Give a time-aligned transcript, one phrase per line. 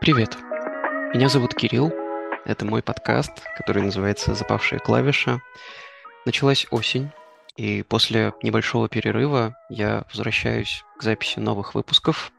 [0.00, 0.38] Привет,
[1.12, 1.92] меня зовут Кирилл,
[2.46, 5.42] это мой подкаст, который называется «Запавшая клавиша».
[6.24, 7.10] Началась осень,
[7.56, 12.32] и после небольшого перерыва я возвращаюсь к записи новых выпусков.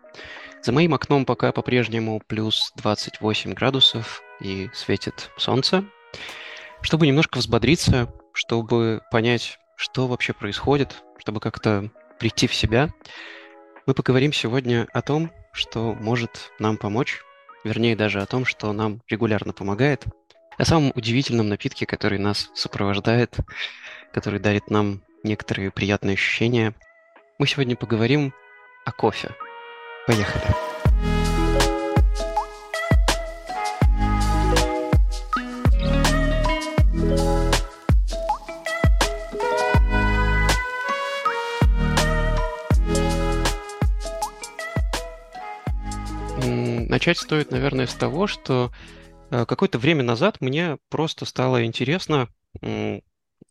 [0.64, 5.86] За моим окном пока по-прежнему плюс 28 градусов и светит солнце.
[6.82, 12.90] Чтобы немножко взбодриться, чтобы понять, что вообще происходит, чтобы как-то прийти в себя,
[13.90, 17.24] мы поговорим сегодня о том, что может нам помочь,
[17.64, 20.06] вернее даже о том, что нам регулярно помогает,
[20.60, 23.36] о самом удивительном напитке, который нас сопровождает,
[24.14, 26.76] который дарит нам некоторые приятные ощущения.
[27.40, 28.32] Мы сегодня поговорим
[28.86, 29.32] о кофе.
[30.06, 30.79] Поехали.
[46.90, 48.72] Начать стоит, наверное, с того, что
[49.30, 52.30] э, какое-то время назад мне просто стало интересно,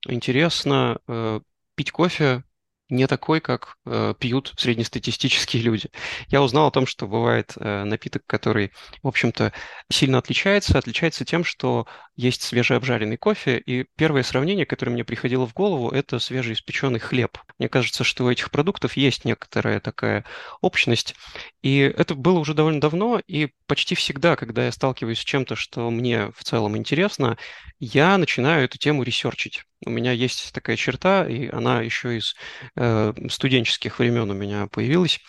[0.05, 1.41] интересно э,
[1.77, 2.43] пить кофе
[2.89, 5.91] не такой, как э, пьют среднестатистические люди.
[6.29, 8.73] Я узнал о том, что бывает э, напиток, который,
[9.03, 9.53] в общем-то,
[9.91, 10.79] сильно отличается.
[10.79, 11.87] Отличается тем, что
[12.17, 17.39] есть свежеобжаренный кофе, и первое сравнение, которое мне приходило в голову, это свежеиспеченный хлеб.
[17.59, 20.25] Мне кажется, что у этих продуктов есть некоторая такая
[20.61, 21.15] общность,
[21.63, 25.91] и это было уже довольно давно, и почти всегда, когда я сталкиваюсь с чем-то, что
[25.91, 27.39] мне в целом интересно,
[27.79, 29.63] я начинаю эту тему ресерчить.
[29.85, 32.35] У меня есть такая черта, и она еще из
[32.77, 35.21] э, студенческих времен у меня появилась.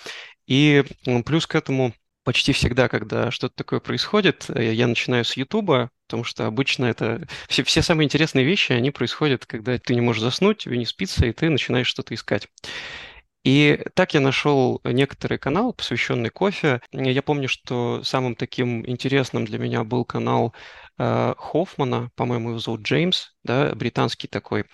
[0.48, 0.84] И
[1.26, 6.24] плюс к этому почти всегда, когда что-то такое происходит, э, я начинаю с Ютуба, потому
[6.24, 10.60] что обычно это все, все самые интересные вещи, они происходят, когда ты не можешь заснуть,
[10.60, 12.48] тебе не спится, и ты начинаешь что-то искать.
[13.44, 16.82] И так я нашел некоторый канал, посвященный кофе.
[16.92, 20.54] Я помню, что самым таким интересным для меня был канал
[20.98, 24.66] э, Хоффмана, по-моему, его зовут Джеймс, да, британский такой,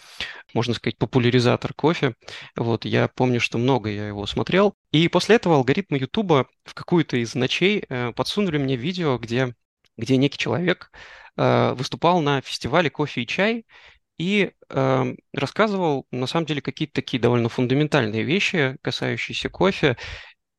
[0.56, 2.16] можно сказать, популяризатор кофе.
[2.56, 4.76] Вот, я помню, что много я его смотрел.
[4.92, 9.54] И после этого алгоритмы Ютуба в какую-то из ночей э, подсунули мне видео, где,
[9.96, 10.92] где некий человек
[11.38, 13.66] э, выступал на фестивале кофе и чай,
[14.18, 19.98] и э, рассказывал, на самом деле, какие-то такие довольно фундаментальные вещи, касающиеся кофе.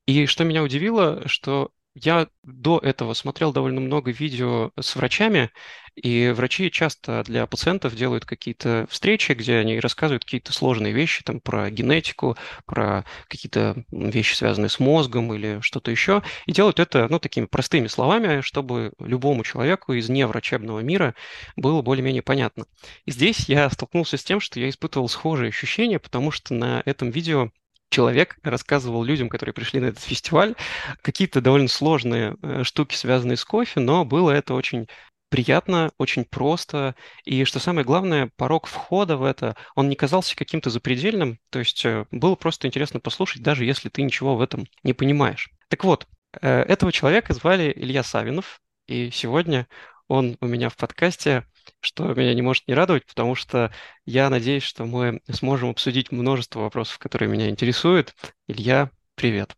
[0.06, 5.50] И что меня удивило, что я до этого смотрел довольно много видео с врачами,
[5.94, 11.40] и врачи часто для пациентов делают какие-то встречи, где они рассказывают какие-то сложные вещи там,
[11.40, 12.36] про генетику,
[12.66, 17.86] про какие-то вещи, связанные с мозгом или что-то еще, и делают это ну, такими простыми
[17.86, 21.14] словами, чтобы любому человеку из неврачебного мира
[21.56, 22.66] было более-менее понятно.
[23.06, 27.08] И здесь я столкнулся с тем, что я испытывал схожие ощущения, потому что на этом
[27.08, 27.50] видео
[27.90, 30.54] человек рассказывал людям, которые пришли на этот фестиваль,
[31.02, 34.86] какие-то довольно сложные э, штуки, связанные с кофе, но было это очень
[35.28, 36.94] приятно, очень просто.
[37.24, 41.38] И что самое главное, порог входа в это, он не казался каким-то запредельным.
[41.50, 45.50] То есть э, было просто интересно послушать, даже если ты ничего в этом не понимаешь.
[45.68, 46.06] Так вот,
[46.40, 48.60] э, этого человека звали Илья Савинов.
[48.86, 49.66] И сегодня
[50.08, 51.44] он у меня в подкасте
[51.80, 53.72] что меня не может не радовать, потому что
[54.04, 58.14] я надеюсь, что мы сможем обсудить множество вопросов, которые меня интересуют.
[58.46, 59.56] Илья, привет.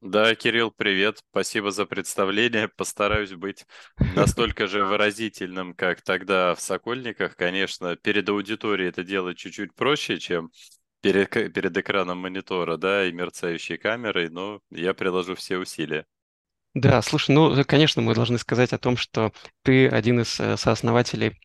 [0.00, 1.22] Да, Кирилл, привет.
[1.30, 2.68] Спасибо за представление.
[2.68, 3.64] Постараюсь быть
[4.14, 7.36] настолько же выразительным, как тогда в Сокольниках.
[7.36, 10.50] Конечно, перед аудиторией это делать чуть-чуть проще, чем
[11.00, 16.06] перед, перед экраном монитора, да, и мерцающей камерой, но я приложу все усилия.
[16.74, 21.38] Да, слушай, ну, конечно, мы должны сказать о том, что ты один из э, сооснователей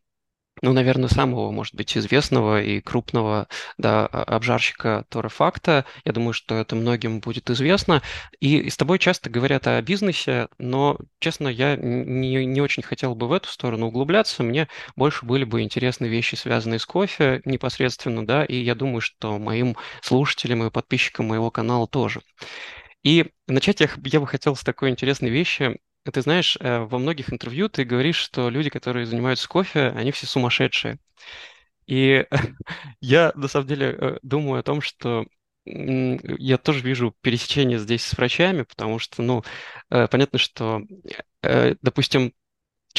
[0.62, 3.48] ну, наверное, самого, может быть, известного и крупного
[3.78, 5.86] да, обжарщика Торрефакта.
[6.06, 8.02] Я думаю, что это многим будет известно.
[8.42, 13.28] И с тобой часто говорят о бизнесе, но, честно, я не, не очень хотел бы
[13.28, 14.44] в эту сторону углубляться.
[14.44, 19.40] Мне больше были бы интересны вещи, связанные с кофе непосредственно, да, и я думаю, что
[19.40, 22.22] моим слушателям и подписчикам моего канала тоже.
[23.10, 25.80] И начать я, я бы хотел с такой интересной вещи.
[26.04, 30.28] Ты знаешь, э, во многих интервью ты говоришь, что люди, которые занимаются кофе, они все
[30.28, 31.00] сумасшедшие.
[31.88, 32.28] И
[33.02, 35.26] я, на самом деле, э, думаю о том, что
[35.66, 39.44] я тоже вижу пересечение здесь с врачами, потому что, ну,
[39.90, 40.82] э, понятно, что,
[41.42, 42.34] допустим,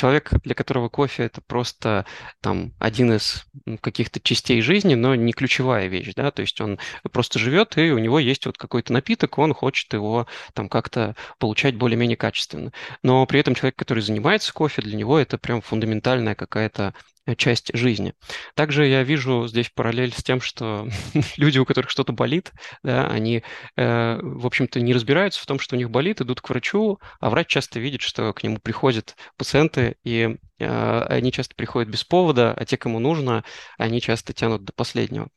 [0.00, 2.06] человек, для которого кофе это просто
[2.40, 3.44] там один из
[3.82, 6.78] каких-то частей жизни, но не ключевая вещь, да, то есть он
[7.12, 11.76] просто живет, и у него есть вот какой-то напиток, он хочет его там как-то получать
[11.76, 12.72] более-менее качественно.
[13.02, 16.94] Но при этом человек, который занимается кофе, для него это прям фундаментальная какая-то
[17.36, 18.14] часть жизни.
[18.54, 20.88] Также я вижу здесь параллель с тем, что
[21.36, 22.52] люди, у которых что-то болит,
[22.82, 23.42] да, они,
[23.76, 27.30] э, в общем-то, не разбираются в том, что у них болит, идут к врачу, а
[27.30, 32.54] врач часто видит, что к нему приходят пациенты, и э, они часто приходят без повода,
[32.54, 33.44] а те, кому нужно,
[33.78, 35.28] они часто тянут до последнего.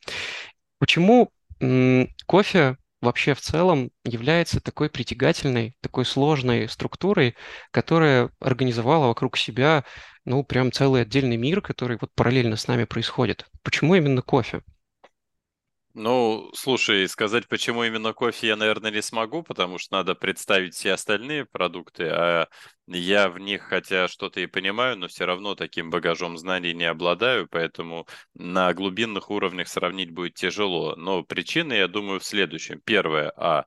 [0.78, 1.30] Почему
[2.26, 7.36] кофе вообще в целом является такой притягательной, такой сложной структурой,
[7.70, 9.84] которая организовала вокруг себя,
[10.24, 13.46] ну, прям целый отдельный мир, который вот параллельно с нами происходит.
[13.62, 14.62] Почему именно кофе?
[15.96, 20.92] Ну, слушай, сказать, почему именно кофе я, наверное, не смогу, потому что надо представить все
[20.94, 22.48] остальные продукты, а
[22.88, 27.46] я в них, хотя что-то и понимаю, но все равно таким багажом знаний не обладаю,
[27.48, 30.96] поэтому на глубинных уровнях сравнить будет тяжело.
[30.96, 32.80] Но причины, я думаю, в следующем.
[32.84, 33.64] Первое, а,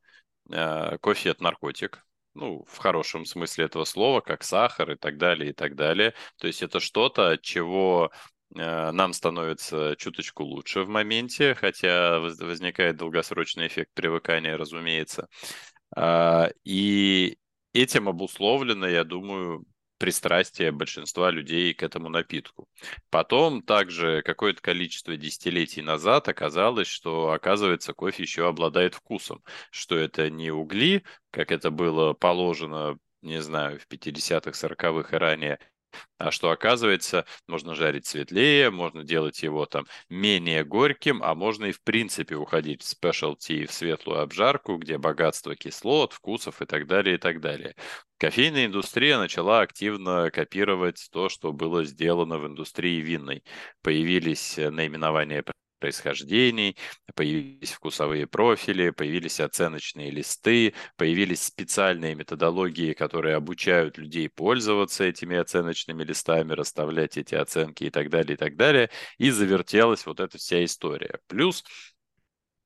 [0.51, 5.51] э, кофе– это наркотик, ну, в хорошем смысле этого слова, как сахар и так далее,
[5.51, 6.13] и так далее.
[6.37, 8.11] То есть это что-то, от чего
[8.57, 15.27] нам становится чуточку лучше в моменте, хотя возникает долгосрочный эффект привыкания, разумеется.
[15.95, 17.37] А, и
[17.73, 19.65] этим обусловлено, я думаю,
[19.97, 22.67] пристрастие большинства людей к этому напитку.
[23.09, 30.29] Потом также какое-то количество десятилетий назад оказалось, что, оказывается, кофе еще обладает вкусом, что это
[30.29, 35.59] не угли, как это было положено не знаю, в 50-х, 40-х и ранее,
[36.17, 41.71] а что оказывается, можно жарить светлее, можно делать его там менее горьким, а можно и
[41.71, 47.15] в принципе уходить в specialty, в светлую обжарку, где богатство кислот, вкусов и так далее,
[47.15, 47.75] и так далее.
[48.17, 53.43] Кофейная индустрия начала активно копировать то, что было сделано в индустрии винной.
[53.83, 55.43] Появились наименования
[55.79, 56.77] происхождений,
[57.15, 66.03] появились вкусовые профили, появились оценочные листы, появились специальные методологии, которые обучают людей пользоваться этими оценочными
[66.03, 68.89] листами, расставлять эти оценки и так далее, и так далее.
[69.17, 71.19] И завертелась вот эта вся история.
[71.27, 71.63] Плюс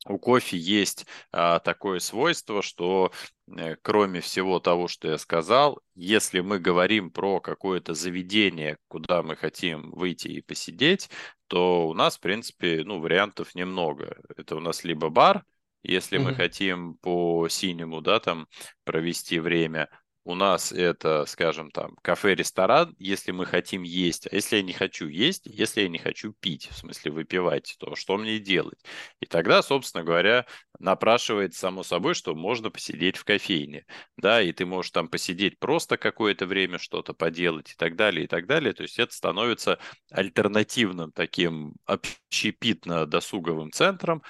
[0.07, 3.11] у кофе есть а, такое свойство, что
[3.55, 9.35] э, кроме всего того, что я сказал, если мы говорим про какое-то заведение, куда мы
[9.35, 11.09] хотим выйти и посидеть,
[11.47, 14.17] то у нас, в принципе, ну, вариантов немного.
[14.35, 15.43] Это у нас либо бар,
[15.83, 16.23] если mm-hmm.
[16.23, 18.47] мы хотим по синему, да, там
[18.83, 19.89] провести время,
[20.23, 25.07] у нас это, скажем, там, кафе-ресторан, если мы хотим есть, а если я не хочу
[25.07, 28.79] есть, если я не хочу пить, в смысле выпивать, то что мне делать?
[29.19, 30.45] И тогда, собственно говоря,
[30.79, 33.85] напрашивает само собой, что можно посидеть в кофейне,
[34.17, 38.27] да, и ты можешь там посидеть просто какое-то время, что-то поделать и так далее, и
[38.27, 38.73] так далее.
[38.73, 39.79] То есть это становится
[40.11, 44.21] альтернативным таким общепитно-досуговым центром,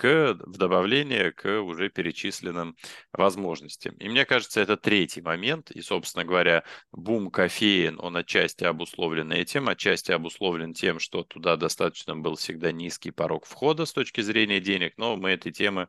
[0.00, 2.74] к, в добавление к уже перечисленным
[3.12, 3.94] возможностям.
[3.96, 5.70] И мне кажется, это третий момент.
[5.70, 12.16] И, собственно говоря, бум кофеин, он отчасти обусловлен этим, отчасти обусловлен тем, что туда достаточно
[12.16, 15.88] был всегда низкий порог входа с точки зрения денег, но мы этой темы,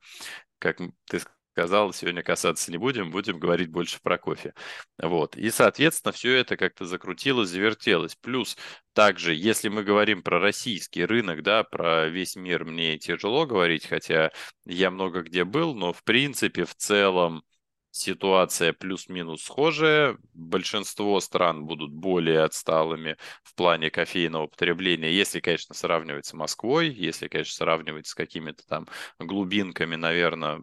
[0.60, 4.54] как ты сказал, сегодня касаться не будем, будем говорить больше про кофе.
[4.98, 5.36] Вот.
[5.36, 8.16] И, соответственно, все это как-то закрутилось, завертелось.
[8.16, 8.58] Плюс
[8.94, 14.32] также, если мы говорим про российский рынок, да, про весь мир мне тяжело говорить, хотя
[14.66, 17.44] я много где был, но в принципе, в целом,
[17.92, 20.18] ситуация плюс-минус схожая.
[20.34, 27.28] Большинство стран будут более отсталыми в плане кофейного потребления, если, конечно, сравнивать с Москвой, если,
[27.28, 28.88] конечно, сравнивать с какими-то там
[29.20, 30.62] глубинками, наверное,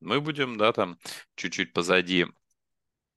[0.00, 0.98] мы будем, да, там
[1.36, 2.26] чуть-чуть позади.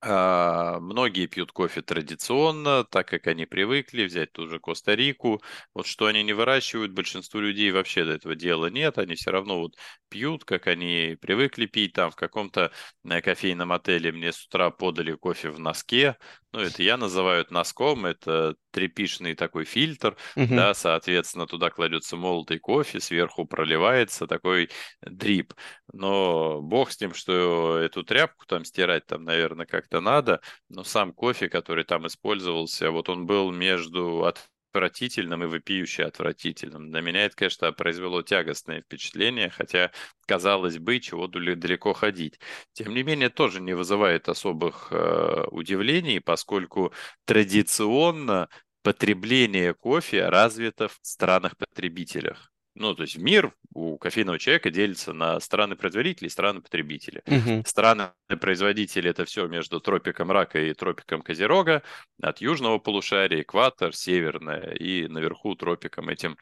[0.03, 5.43] А, многие пьют кофе традиционно, так как они привыкли, взять ту же Коста-Рику.
[5.75, 8.97] Вот что они не выращивают, большинству людей вообще до этого дела нет.
[8.97, 9.75] Они все равно вот
[10.09, 11.93] пьют, как они привыкли пить.
[11.93, 12.71] Там в каком-то
[13.03, 16.17] э, кофейном отеле мне с утра подали кофе в носке.
[16.51, 20.47] Ну, это я называю это носком, это трепишный такой фильтр, uh-huh.
[20.53, 24.69] да, соответственно, туда кладется молотый кофе, сверху проливается такой
[25.01, 25.53] дрип.
[25.93, 31.13] Но бог с ним, что эту тряпку там стирать там, наверное, как-то надо, но сам
[31.13, 36.89] кофе, который там использовался, вот он был между от отвратительным и вопиюще отвратительным.
[36.89, 39.91] На меня это, конечно, произвело тягостное впечатление, хотя,
[40.25, 42.39] казалось бы, чего далеко ходить.
[42.73, 46.93] Тем не менее, тоже не вызывает особых э, удивлений, поскольку
[47.25, 48.49] традиционно
[48.81, 52.51] потребление кофе развито в странах-потребителях.
[52.73, 57.21] Ну, то есть мир у кофейного человека делится на страны-производители и страны-потребители.
[57.27, 57.63] Угу.
[57.65, 61.83] Страны-производители– это все между тропиком рака и тропиком козерога,
[62.21, 66.37] от южного полушария, экватор, северное, и наверху тропиком этим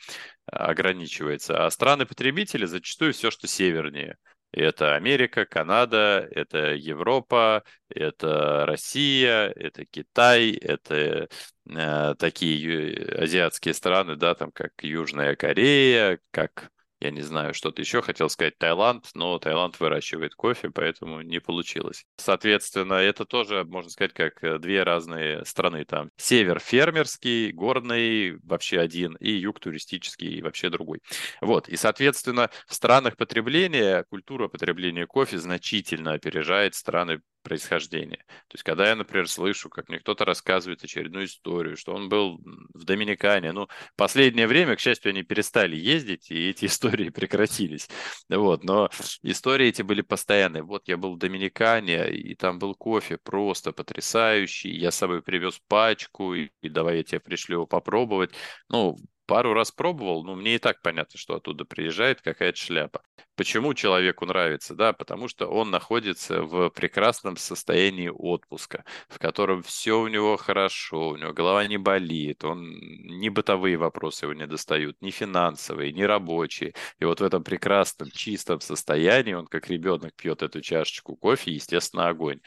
[0.46, 1.66] ограничивается.
[1.66, 4.18] А страны-потребители зачастую все, что севернее.
[4.52, 11.30] Это Америка, Канада, это Европа, это Россия, это Китай, это
[11.70, 18.02] э, такие азиатские страны, да, там как Южная Корея, как я не знаю, что-то еще
[18.02, 22.06] хотел сказать Таиланд, но Таиланд выращивает кофе, поэтому не получилось.
[22.18, 25.86] Соответственно, это тоже, можно сказать, как э, две разные страны.
[25.86, 31.00] Там север фермерский, горный вообще один, и юг туристический вообще другой.
[31.42, 38.24] Вот, и, соответственно, в странах потребления культура потребления кофе значительно опережает страны происхождения.
[38.48, 42.40] То есть, когда я, например, слышу, как мне кто-то рассказывает очередную историю, что он был
[42.74, 47.90] в Доминикане, ну, последнее время, к счастью, они перестали ездить, и эти истории прекратились.
[48.30, 48.90] Вот, но
[49.24, 50.64] истории эти были постоянные.
[50.64, 55.60] Вот я был в Доминикане, и там был кофе просто потрясающий, я с собой привез
[55.68, 58.32] пачку, и, и давай я тебе пришлю его попробовать.
[58.70, 58.98] Ну,
[59.30, 63.04] пару раз пробовал, но мне и так понятно, что оттуда приезжает какая-то шляпа.
[63.36, 64.74] Почему человеку нравится?
[64.74, 71.10] Да, потому что он находится в прекрасном состоянии отпуска, в котором все у него хорошо,
[71.10, 76.02] у него голова не болит, он ни бытовые вопросы его не достают, ни финансовые, ни
[76.02, 76.74] рабочие.
[76.98, 82.08] И вот в этом прекрасном, чистом состоянии он, как ребенок, пьет эту чашечку кофе, естественно,
[82.08, 82.40] огонь.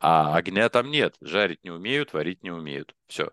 [0.00, 2.96] А огня там нет, жарить не умеют, варить не умеют.
[3.06, 3.30] Все,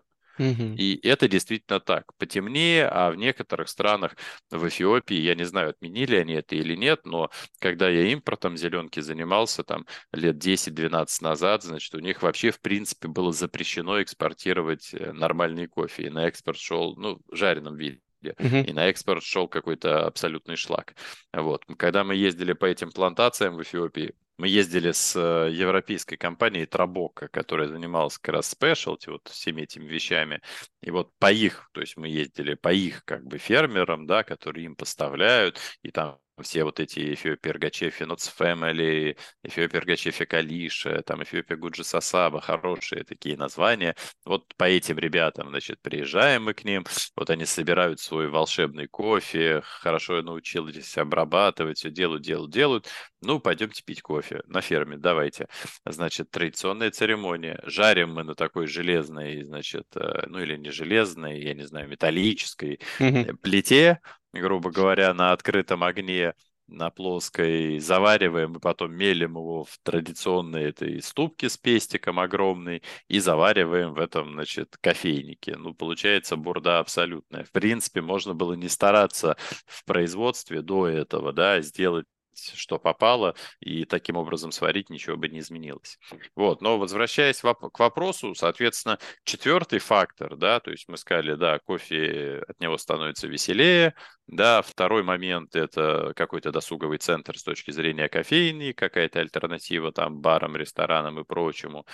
[0.76, 2.04] И это действительно так.
[2.18, 4.16] Потемнее, а в некоторых странах,
[4.50, 9.00] в Эфиопии, я не знаю, отменили они это или нет, но когда я импортом зеленки
[9.00, 15.12] занимался там лет 10-12 назад, значит, у них вообще в принципе было запрещено экспортировать э,
[15.12, 16.04] нормальный кофе.
[16.04, 20.94] И на экспорт шел, ну, в жареном виде и на экспорт шел какой-то абсолютный шлак.
[21.32, 21.64] Вот.
[21.76, 27.28] Когда мы ездили по этим плантациям в Эфиопии, мы ездили с э, европейской компанией Трабока,
[27.28, 30.40] которая занималась как раз спешлти, вот всеми этими вещами.
[30.82, 34.66] И вот по их, то есть мы ездили по их как бы фермерам, да, которые
[34.66, 41.22] им поставляют, и там все вот эти Эфиопия Эргачефи Нотс Фэмили, Эфиопия Эргачефи Калиша, там
[41.22, 43.94] Эфиопия Гуджи Сасаба, хорошие такие названия.
[44.24, 46.84] Вот по этим ребятам, значит, приезжаем мы к ним,
[47.16, 52.88] вот они собирают свой волшебный кофе, хорошо научились обрабатывать, все делают, делают, делают.
[53.20, 55.46] Ну, пойдемте пить кофе на ферме, давайте.
[55.86, 57.60] Значит, традиционная церемония.
[57.64, 62.80] Жарим мы на такой железной, значит, э, ну или не железной, я не знаю, металлической
[62.98, 64.00] э, плите,
[64.32, 66.34] грубо говоря, на открытом огне,
[66.68, 73.18] на плоской, завариваем и потом мелим его в традиционной этой ступке с пестиком огромной и
[73.18, 75.56] завариваем в этом, значит, кофейнике.
[75.56, 77.44] Ну, получается бурда абсолютная.
[77.44, 79.36] В принципе, можно было не стараться
[79.66, 82.06] в производстве до этого, да, сделать
[82.54, 85.98] что попало, и таким образом сварить ничего бы не изменилось.
[86.34, 92.42] Вот, но возвращаясь к вопросу, соответственно, четвертый фактор, да, то есть мы сказали, да, кофе
[92.48, 93.94] от него становится веселее,
[94.26, 100.56] да, второй момент– это какой-то досуговый центр с точки зрения кофейни, какая-то альтернатива там барам,
[100.56, 101.84] ресторанам и прочему.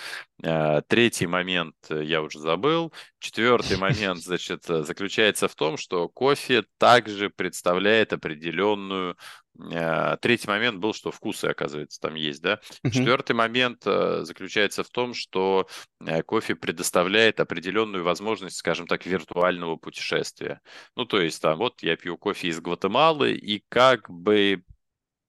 [0.45, 2.93] А, Третий момент э, я уже забыл.
[3.19, 9.17] Четвертый момент, значит, э, заключается в том, что кофе также представляет определенную
[9.59, 12.61] Третий момент был, что вкусы, оказывается, там есть, да.
[12.85, 12.93] Мгм.
[12.93, 15.67] Четвертый момент э, заключается в том, что
[16.01, 20.61] э, кофе предоставляет определенную возможность, скажем так, виртуального путешествия.
[20.95, 24.63] Ну, то есть там вот я пью кофе из Гватемалы, и как бы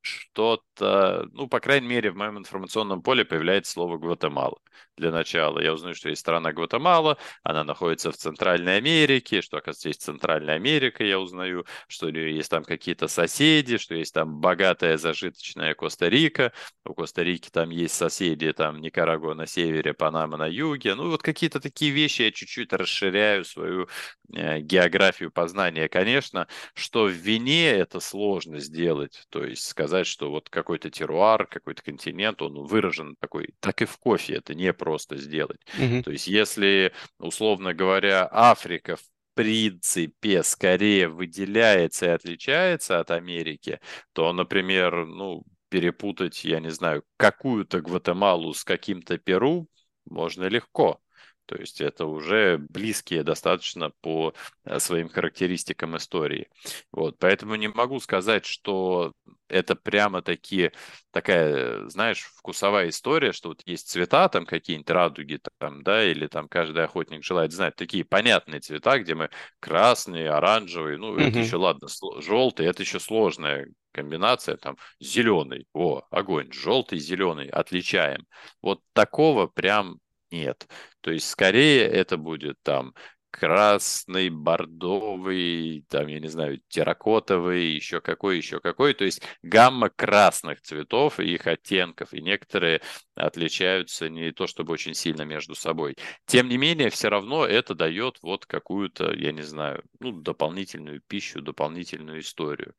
[0.01, 4.57] что-то, ну, по крайней мере, в моем информационном поле появляется слово Гватемала.
[4.99, 5.59] Для начала.
[5.61, 10.55] Я узнаю, что есть страна Гватемала, она находится в Центральной Америке, что, оказывается, есть Центральная
[10.55, 15.73] Америка, я узнаю, что у нее есть там какие-то соседи, что есть там богатая зажиточная
[15.73, 16.51] Коста-Рика,
[16.83, 21.61] у Коста-Рики там есть соседи, там Никарагуа на севере, Панама на юге, ну, вот какие-то
[21.61, 23.87] такие вещи я чуть-чуть расширяю свою
[24.35, 25.87] э, географию познания.
[25.87, 31.83] Конечно, что в вине это сложно сделать, то есть сказать, что вот какой-то теруар, какой-то
[31.83, 35.61] континент, он выражен такой, так и в кофе это не просто сделать.
[35.77, 36.01] Мгм.
[36.01, 39.03] То есть если, условно говоря, Африка в
[39.35, 43.79] принципе скорее выделяется и отличается от Америки,
[44.13, 49.67] то, например, ну, перепутать, я не знаю, какую-то Гватемалу с каким-то Перу
[50.05, 50.99] можно легко.
[51.49, 56.47] То есть это уже близкие достаточно по э, своим характеристикам истории.
[56.91, 59.13] Вот, поэтому не могу сказать, что
[59.47, 60.73] это прямо такие,
[61.09, 66.47] такая, знаешь, вкусовая история, что вот есть цвета там какие-нибудь, радуги там, да, или там
[66.47, 71.39] каждый охотник желает знать, такие понятные цвета, где мы красные, оранжевые, ну, это Мгм.
[71.39, 71.87] еще ладно,
[72.19, 78.27] желтый, это еще сложная комбинация, там, зеленый, о, огонь, желтый, зеленый, отличаем.
[78.61, 79.97] Вот такого прям
[80.31, 80.67] нет.
[81.01, 82.93] То есть скорее это будет там
[83.31, 88.93] красный, бордовый, там, я не знаю, терракотовый, еще какой, еще какой.
[88.93, 92.13] То есть гамма красных цветов и их оттенков.
[92.13, 92.81] И некоторые
[93.15, 95.95] отличаются не то чтобы очень сильно между собой.
[96.25, 101.41] Тем не менее, все равно это дает вот какую-то, я не знаю, ну, дополнительную пищу,
[101.41, 102.73] дополнительную историю.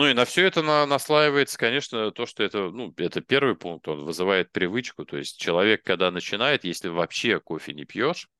[0.00, 3.86] Ну и на все это на, наслаивается, конечно, то, что это, ну, это первый пункт,
[3.86, 5.04] он вызывает привычку.
[5.04, 8.30] То есть человек, когда начинает, если вообще кофе не пьешь,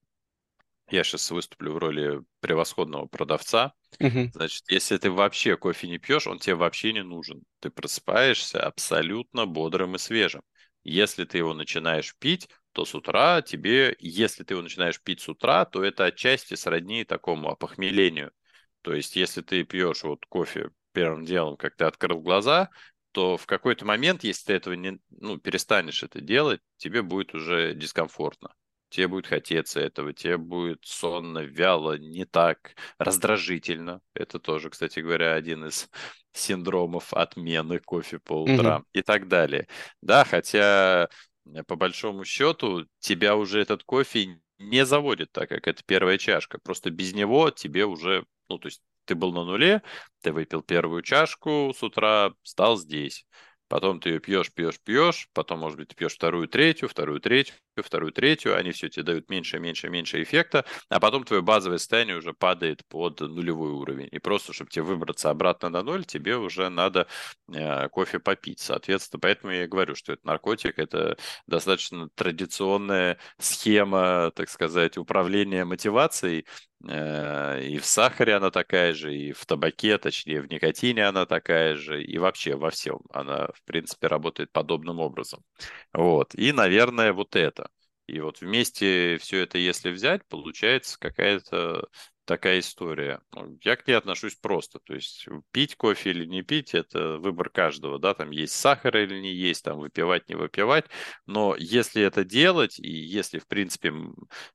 [0.91, 3.75] я сейчас выступлю в роли превосходного продавца.
[3.99, 4.33] Мгм.
[4.33, 7.43] Значит, если ты вообще кофе не пьешь, он тебе вообще не нужен.
[7.61, 10.41] Ты просыпаешься абсолютно бодрым и свежим.
[10.83, 15.29] Если ты его начинаешь пить, то с утра тебе, если ты его начинаешь пить с
[15.29, 18.33] утра, то это отчасти сродни такому опохмелению.
[18.81, 22.71] То есть, если ты пьешь вот кофе первым делом, как ты открыл глаза,
[23.13, 27.75] то в какой-то момент, если ты этого не, ну, перестанешь это делать, тебе будет уже
[27.75, 28.51] дискомфортно
[28.89, 34.01] тебе будет хотеться этого, тебе будет сонно, вяло, не так, раздражительно.
[34.15, 35.89] Это тоже, кстати говоря, один из
[36.33, 38.85] синдромов отмены кофе по утрам Мгм.
[38.93, 39.69] и так далее.
[40.03, 41.09] Да, хотя
[41.47, 46.59] э, по большому счету тебя уже этот кофе не заводит, так как это первая чашка.
[46.59, 49.83] Просто без него тебе уже, ну, то есть ты был на нуле,
[50.23, 53.27] ты выпил первую чашку с утра, стал здесь.
[53.67, 57.57] Потом ты ее пьешь, пьешь, пьешь, потом, может быть, ты пьешь вторую, третью, вторую, третью,
[57.83, 62.17] вторую, третью, они все тебе дают меньше, меньше, меньше эффекта, а потом твое базовое состояние
[62.17, 64.09] уже падает под нулевой уровень.
[64.11, 67.07] И просто, чтобы тебе выбраться обратно на ноль, тебе уже надо
[67.53, 68.61] э, кофе попить.
[68.61, 75.65] Соответственно, поэтому я и говорю, что это наркотик, это достаточно традиционная схема, так сказать, управления
[75.65, 76.47] мотивацией,
[76.89, 81.77] Э, и в сахаре она такая же, и в табаке, точнее, в никотине она такая
[81.77, 83.01] же, и вообще во всем.
[83.13, 85.45] Она, в принципе, работает подобным образом.
[85.93, 86.35] Вот.
[86.35, 87.70] И, наверное, вот это.
[88.11, 91.89] И вот вместе все это, если взять, получается какая-то
[92.25, 93.21] такая история.
[93.33, 94.79] Ну, я к ней отношусь просто.
[94.81, 97.99] То есть пить кофе или не пить, это выбор каждого.
[97.99, 100.85] Да, там есть сахар или не есть, там выпивать, не выпивать.
[101.27, 103.93] Но если это делать, и если, в принципе,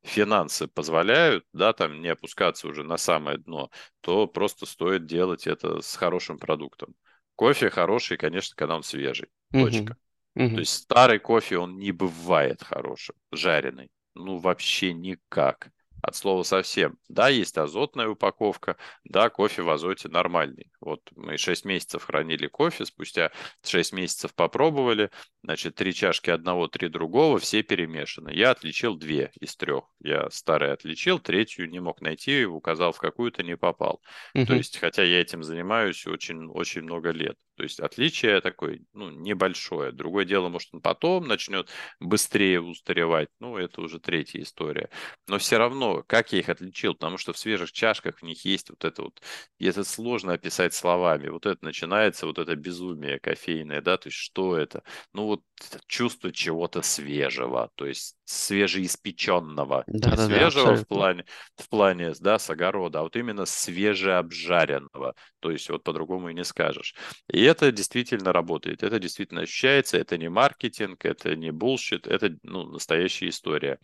[0.04, 3.70] финансы позволяют, да, там не опускаться уже на самое дно,
[4.02, 6.96] то просто стоит делать это с хорошим продуктом.
[7.36, 9.30] Кофе хороший, конечно, когда он свежий.
[9.52, 9.96] Мгм.
[10.36, 10.56] Точка.
[10.56, 13.90] То есть старый кофе, он не бывает хорошим, жареный.
[14.16, 15.70] Ну, вообще никак.
[16.02, 17.00] От слова совсем.
[17.10, 20.72] Да, есть азотная упаковка, да, кофе в азоте нормальный.
[20.80, 23.32] Вот мы 6 месяцев хранили кофе, спустя
[23.66, 25.10] 6 месяцев попробовали,
[25.44, 28.30] значит, три чашки одного, три другого, все перемешаны.
[28.32, 29.86] Я отличил две из трех.
[30.00, 34.00] Я старый отличил, третью не мог найти, указал в какую-то, не попал.
[34.46, 34.56] То Мгм.
[34.56, 37.36] есть, хотя я этим занимаюсь очень, очень много лет.
[37.56, 39.92] То есть отличие такое, ну, небольшое.
[39.92, 43.30] Другое дело, может, он потом начнет быстрее устаревать.
[43.40, 44.90] Ну, это уже третья история.
[45.28, 46.94] Но все равно, как я их отличил?
[46.94, 49.22] Потому что в свежих чашках в них есть вот это вот,
[49.58, 51.30] и это сложно описать словами.
[51.30, 54.84] Вот это начинается, вот это безумие кофейное, да, то есть что это?
[55.14, 55.42] Ну, вот
[55.88, 59.84] чувство чего-то свежего, то есть свежеиспеченного.
[59.88, 60.86] Не Да-да-да, свежего в абсолютно.
[60.96, 65.16] плане, в плане, да, с огорода, а вот именно свежеобжаренного.
[65.40, 66.96] То есть вот по-другому и не скажешь.
[67.30, 72.66] И это действительно работает, это действительно ощущается, это не маркетинг, это не bullshit, это ну,
[72.66, 73.80] настоящая история.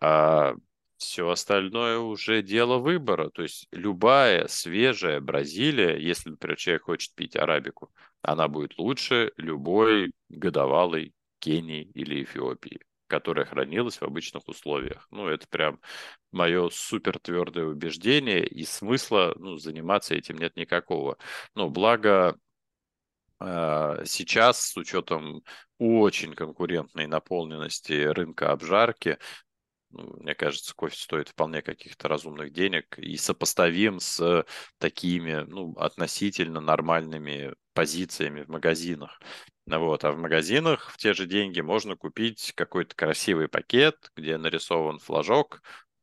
[0.00, 0.54] А
[0.96, 3.30] все остальное уже дело выбора.
[3.30, 7.90] То есть любая свежая Бразилия, если, например, человек хочет пить арабику,
[8.22, 15.06] она будет лучше любой годовалой Кении или Эфиопии которая хранилась в обычных условиях.
[15.10, 15.80] Ну, это прям
[16.32, 21.18] мое супер твердое убеждение, и смысла ну, заниматься этим нет никакого.
[21.54, 22.38] Ну, благо,
[23.40, 25.42] а, сейчас с учетом
[25.78, 29.18] очень конкурентной наполненности рынка обжарки,
[29.90, 34.46] ну, мне кажется, кофе стоит вполне каких-то разумных денег и сопоставим с
[34.78, 39.20] такими, ну, относительно нормальными позициями в магазинах.
[39.78, 40.04] Вот.
[40.04, 45.62] А в магазинах в те же деньги можно купить какой-то красивый пакет, где нарисован флажок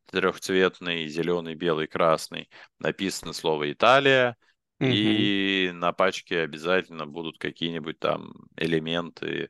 [0.09, 2.49] трехцветный, зеленый, белый, красный,
[2.79, 4.37] написано слово «Италия»,
[4.79, 4.93] Мгм.
[4.93, 9.49] и на пачке обязательно будут какие-нибудь там элементы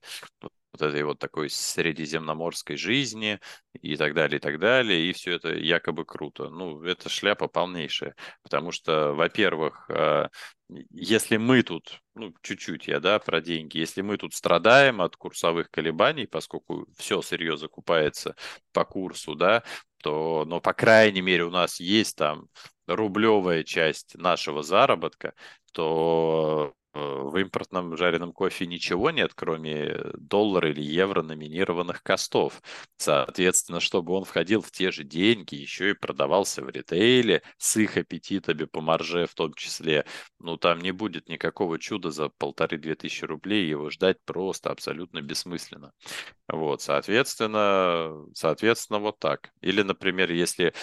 [0.80, 3.40] вот этой вот такой средиземноморской жизни
[3.74, 6.50] и так далее, и так далее, и все это якобы круто.
[6.50, 10.28] Ну, это шляпа полнейшая, потому что, во-первых, э,
[10.92, 15.72] если мы тут, ну, чуть-чуть я, да, про деньги, если мы тут страдаем от курсовых
[15.72, 18.36] колебаний, поскольку все сырье закупается
[18.74, 19.64] по курсу, да,
[20.04, 22.48] то, но, по крайней мере, у нас есть там
[22.86, 25.34] рублевая часть нашего заработка,
[25.74, 32.62] то в импортном жареном кофе ничего нет, кроме доллара или евро номинированных костов.
[32.98, 37.98] Соответственно, чтобы он входил в те же деньги, еще и продавался в ритейле с их
[37.98, 40.06] аппетитами по марже в том числе,
[40.40, 45.92] ну там не будет никакого чуда за полторы-две тысячи рублей, его ждать просто абсолютно бессмысленно.
[46.48, 49.52] Вот, соответственно, соответственно, вот так.
[49.62, 50.74] Или, например, если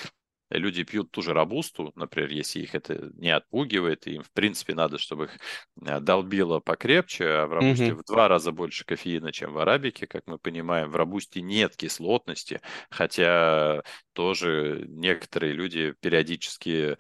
[0.51, 4.75] люди пьют ту же рабусту, например, если их это не отпугивает, и им, в принципе,
[4.75, 5.39] надо, чтобы их
[5.83, 7.95] э, долбило покрепче, а в рабусте mm-hmm.
[7.95, 12.61] в два раза больше кофеина, чем в арабике, как мы понимаем, в рабусте нет кислотности,
[12.91, 16.97] хотя тоже некоторые люди периодически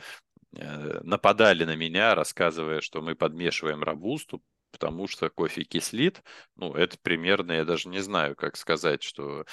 [0.56, 4.42] э, нападали на меня, рассказывая, что мы подмешиваем рабусту,
[4.74, 6.22] потому что кофе кислит.
[6.56, 9.44] Ну, это примерно, я даже не знаю, как сказать, что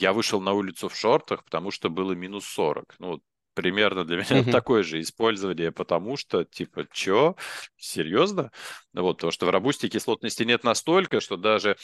[0.00, 2.96] я вышел на улицу в шортах, потому что было минус 40.
[2.98, 3.20] Ну,
[3.54, 4.52] примерно для меня mm-hmm.
[4.52, 7.36] такое же использование, потому что, типа, чё?
[7.76, 8.52] Серьезно?
[8.92, 11.76] Вот, то, что в робусте кислотности нет настолько, что даже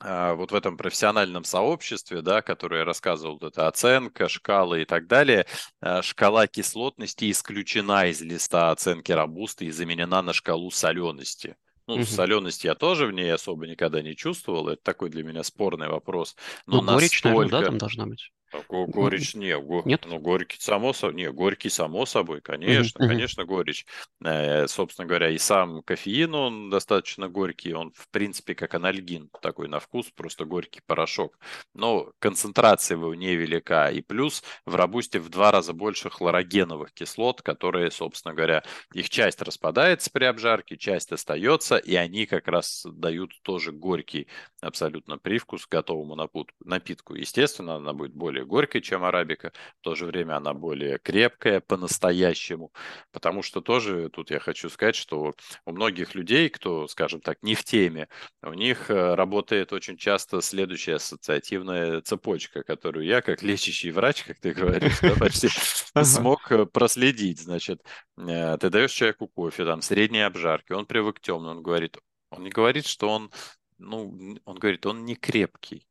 [0.00, 4.84] а, вот в этом профессиональном сообществе, да, которое я рассказывал, вот эта оценка, шкалы и
[4.84, 5.46] так далее,
[5.80, 11.56] а, шкала кислотности исключена из листа оценки робусты и заменена на шкалу солености.
[11.86, 12.04] Ну, угу.
[12.04, 14.68] соленость я тоже в ней особо никогда не чувствовал.
[14.68, 16.34] Это такой для меня спорный вопрос.
[16.66, 17.28] Но ну, горечь, настолько...
[17.28, 18.32] наверное, да, там должна быть?
[18.68, 20.06] Го горечь не, Нет?
[20.06, 23.86] ну горький само собой, не, горький само собой, конечно, uh-huh, конечно горечь.
[24.24, 29.68] Э, собственно говоря, и сам кофеин, он достаточно горький, он в принципе как анальгин, такой
[29.68, 31.38] на вкус, просто горький порошок.
[31.74, 37.90] Но концентрация его невелика, и плюс в рабусте в два раза больше хлорогеновых кислот, которые,
[37.90, 38.62] собственно говоря,
[38.92, 44.28] их часть распадается при обжарке, часть остается, и они как раз дают тоже горький
[44.60, 46.16] абсолютно привкус готовому
[46.64, 47.14] напитку.
[47.14, 49.52] Естественно, она будет более более горькой, чем арабика.
[49.80, 52.72] В то же время она более крепкая по-настоящему.
[53.12, 55.34] Потому что тоже тут я хочу сказать, что
[55.66, 58.08] у многих людей, кто, скажем так, не в теме,
[58.42, 64.38] у них э, работает очень часто следующая ассоциативная цепочка, которую я, как лечащий врач, как
[64.40, 65.48] ты говоришь, почти
[66.04, 67.40] смог э, проследить.
[67.40, 67.82] Значит,
[68.18, 71.96] э, ты даешь человеку кофе, там, средней обжарки, он привык к темному, он говорит,
[72.30, 73.30] он не говорит, что он
[73.78, 75.86] ну, он говорит, он не крепкий.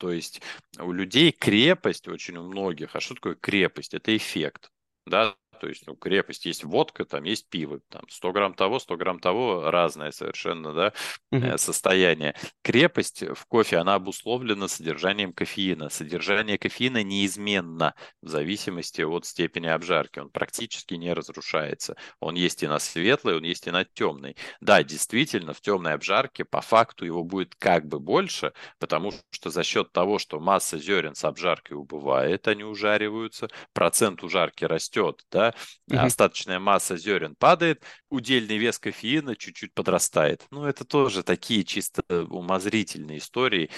[0.00, 0.42] То есть
[0.78, 2.96] у людей крепость очень у многих.
[2.96, 3.94] А что такое крепость?
[3.94, 4.72] Это эффект.
[5.06, 8.96] Да, то есть, ну, крепость, есть водка, там есть пиво, там 100 грамм того, 100
[8.96, 10.92] грамм того, разное совершенно, да,
[11.30, 11.58] угу.
[11.58, 12.34] состояние.
[12.62, 15.90] Крепость в кофе, она обусловлена содержанием кофеина.
[15.90, 20.18] Содержание кофеина неизменно в зависимости от степени обжарки.
[20.18, 21.96] Он практически не разрушается.
[22.20, 24.36] Он есть и на светлой, он есть и на темной.
[24.62, 29.62] Да, действительно, в темной обжарке по факту его будет как бы больше, потому что за
[29.62, 35.49] счет того, что масса зерен с обжаркой убывает, они ужариваются, процент ужарки растет, да,
[35.88, 35.98] угу.
[35.98, 40.46] остаточная масса зерен падает, удельный вес кофеина чуть-чуть подрастает.
[40.50, 43.70] Ну, это тоже такие чисто умозрительные истории.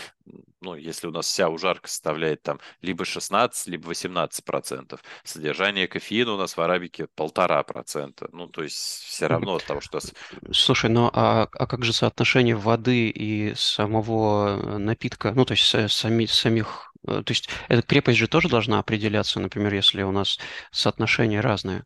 [0.61, 5.03] Ну, если у нас вся ужарка составляет там либо 16, либо 18 процентов.
[5.25, 8.29] Содержание кофеина у нас в арабике полтора процента.
[8.33, 10.01] Ну, то есть все равно от того, что...
[10.53, 15.93] Слушай, ну а, а как же соотношение воды и самого э, напитка, ну, то есть
[15.93, 20.38] сами, самих Э, то есть эта крепость же тоже должна определяться, например, если у нас
[20.71, 21.85] соотношения разные.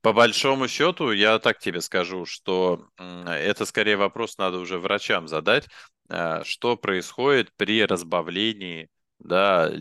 [0.00, 5.66] По большому счету, я так тебе скажу, что это скорее вопрос надо уже врачам задать,
[6.10, 8.88] э, что происходит при разбавлении
[9.24, 9.72] да,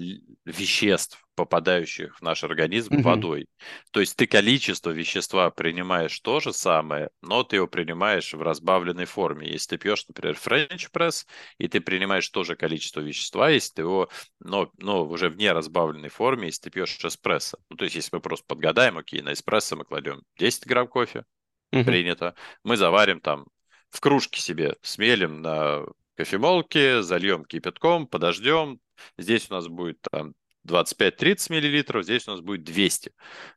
[0.46, 3.04] веществ попадающих в наш организм угу.
[3.04, 3.48] водой.
[3.92, 9.06] То есть ты количество вещества принимаешь то же самое, но ты его принимаешь в разбавленной
[9.06, 9.52] форме.
[9.52, 11.26] Если ты пьешь, например, френч пресс,
[11.58, 16.10] и ты принимаешь то же количество вещества, если ты его, но, но уже в неразбавленной
[16.10, 17.58] форме, если ты пьешь эспрессо.
[17.70, 21.26] Ну, то есть если мы просто подгадаем, окей, на эспрессо мы кладем 10 грамм кофе,
[21.72, 21.84] угу.
[21.84, 23.46] принято, мы заварим там
[23.90, 25.84] в кружке себе, смелим на
[26.16, 28.80] кофемолке, зальем кипятком, подождем.
[29.18, 30.34] Здесь у нас будет там
[30.68, 33.12] 25-30 миллилитров, здесь у нас будет 200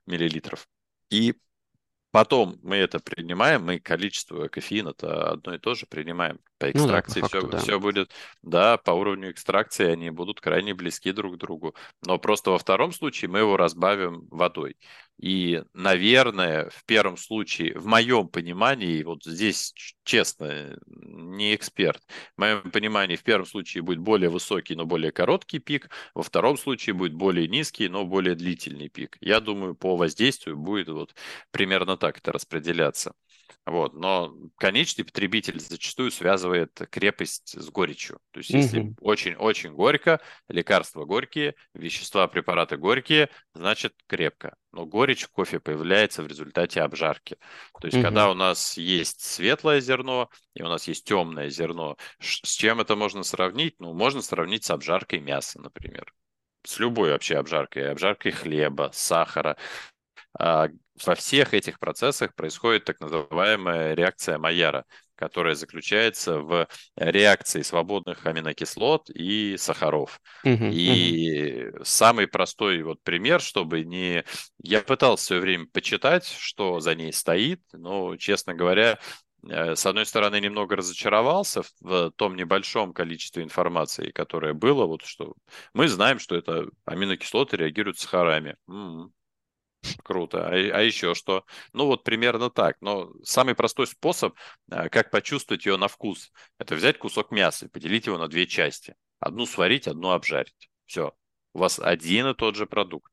[0.07, 0.69] миллилитров.
[1.11, 1.35] И
[2.11, 6.41] потом мы это принимаем, мы количество кофеина-то одно и то же принимаем.
[6.59, 7.59] По экстракции ну да, по факту, все, да.
[7.59, 11.75] все будет, да, по уровню экстракции они будут крайне близки друг к другу.
[12.03, 14.77] Но просто во втором случае мы его разбавим водой.
[15.19, 19.73] И, наверное, в первом случае, в моем понимании, вот здесь,
[20.05, 22.03] честно, не эксперт,
[22.37, 26.59] в моем понимании, в первом случае будет более высокий, но более короткий пик, во втором
[26.59, 29.17] случае будет более низкий, но более длительный пик.
[29.21, 31.15] Я думаю, по воздействию будет вот
[31.51, 33.15] примерно так это распределяться.
[33.65, 33.95] Вот.
[33.95, 38.21] Но конечный потребитель зачастую связывает крепость с горечью.
[38.31, 44.57] То есть, если очень-очень горько, лекарства горькие, вещества, препараты горькие, значит крепко.
[44.77, 47.39] но горечь в кофе появляется в результате обжарки.
[47.81, 52.55] То есть, когда у нас есть светлое зерно и у нас есть темное зерно, с
[52.55, 53.75] чем это можно сравнить?
[53.79, 56.13] Ну, можно сравнить с обжаркой мяса, например.
[56.65, 59.57] С любой вообще обжаркой, обжаркой хлеба, сахара.
[61.05, 69.11] Во всех этих процессах происходит так называемая реакция Майяра, которая заключается в реакции свободных аминокислот
[69.11, 70.21] и сахаров.
[70.45, 70.71] Мгм.
[70.73, 74.25] И самый простой вот пример, чтобы не...
[74.63, 78.99] Я пытался все время почитать, что за ней стоит, но, честно говоря,
[79.49, 85.35] э, с одной стороны, немного разочаровался в том небольшом количестве информации, которое было, вот что
[85.73, 88.57] мы знаем, что это аминокислоты реагируют с сахарами.
[88.69, 89.13] М-м,
[90.03, 90.47] Круто.
[90.49, 91.45] А, а еще что?
[91.73, 92.77] Ну вот примерно так.
[92.81, 94.35] Но самый простой способ,
[94.71, 98.47] а, как почувствовать ее на вкус, это взять кусок мяса и поделить его на две
[98.47, 98.95] части.
[99.21, 100.71] Одну сварить, одну обжарить.
[100.87, 101.15] Все.
[101.53, 103.11] У вас один и тот же продукт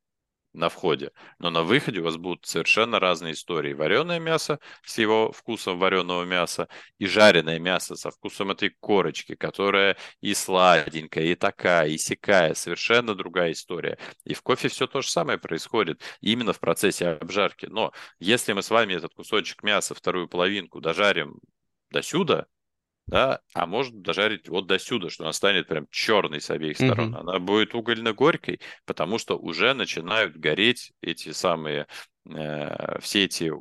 [0.54, 1.12] на входе.
[1.40, 3.74] Но на выходе у вас будут совершенно разные истории.
[3.74, 6.68] Вареное мясо с его вкусом вареного мяса
[7.00, 12.54] и жареное мясо со вкусом этой корочки, которая и сладенькая, и такая, и сякая.
[12.54, 13.98] Совершенно другая история.
[14.24, 17.66] И в кофе все то же самое происходит именно в процессе обжарки.
[17.66, 21.40] Но если мы с вами этот кусочек мяса, вторую половинку дожарим
[21.90, 22.48] до сюда,
[23.08, 27.10] да, а может дожарить вот до сюда, что она станет прям черной с обеих сторон.
[27.10, 27.16] Мгм.
[27.16, 31.88] Она будет угольно-горькой, потому что уже начинают гореть эти самые
[32.26, 33.52] э, все эти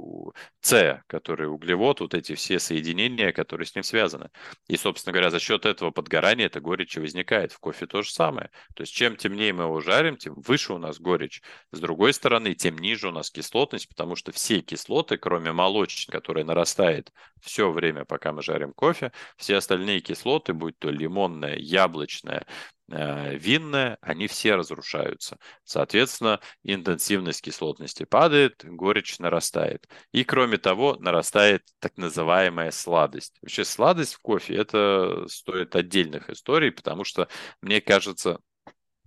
[0.61, 4.31] С, которые углевод, вот эти все соединения, которые с ним связаны.
[4.68, 7.53] И, собственно говоря, за счет этого подгорания эта горечь возникает.
[7.53, 8.51] В кофе то же самое.
[8.75, 11.42] То есть чем темнее мы его жарим, тем выше у нас горечь.
[11.72, 16.44] С другой стороны, тем ниже у нас кислотность, потому что все кислоты, кроме молочной, которая
[16.44, 22.46] нарастает все время, пока мы жарим кофе, все остальные кислоты, будь то лимонная, яблочная,
[22.93, 25.39] э, винная, они все разрушаются.
[25.65, 29.89] Соответственно, интенсивность кислотности падает, горечь нарастает.
[30.13, 33.39] И кроме того, нарастает так называемая сладость.
[33.43, 37.29] Вообще сладость в кофе это стоит отдельных историй, потому что
[37.61, 38.39] мне кажется,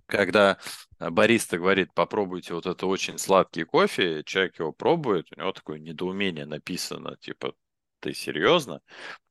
[0.06, 0.58] когда
[0.98, 6.46] бариста говорит, попробуйте вот это очень сладкий кофе, человек его пробует, у него такое недоумение
[6.46, 7.54] написано, типа,
[8.00, 8.80] ты серьезно?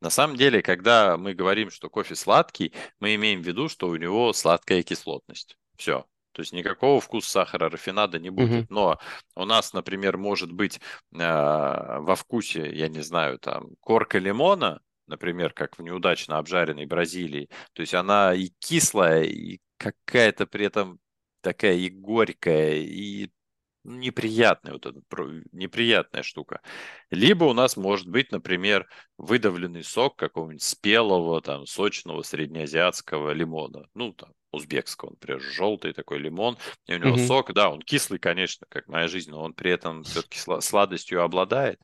[0.01, 3.95] На самом деле, когда мы говорим, что кофе сладкий, мы имеем в виду, что у
[3.95, 5.57] него сладкая кислотность.
[5.77, 6.05] Все.
[6.31, 8.65] То есть никакого вкуса сахара, рафинада не будет.
[8.65, 8.67] Мгм.
[8.69, 8.99] Но
[9.35, 10.81] у нас, например, может быть
[11.13, 17.49] э, во вкусе, я не знаю, там, корка лимона, например, как в неудачно обжаренной Бразилии.
[17.71, 20.99] То есть она и кислая, и какая-то при этом
[21.39, 23.29] такая и горькая, и
[23.85, 24.99] неприятная вот эта
[25.51, 26.61] неприятная штука.
[27.11, 33.87] Либо у нас может быть, например, выдавленный сок какого-нибудь спелого, там, сочного среднеазиатского лимона.
[33.93, 36.57] Ну, там, узбекского, например, желтый такой лимон.
[36.87, 37.17] И у него Мгм.
[37.17, 41.79] сок, да, он кислый, конечно, как моя жизнь, но он при этом все-таки сладостью обладает.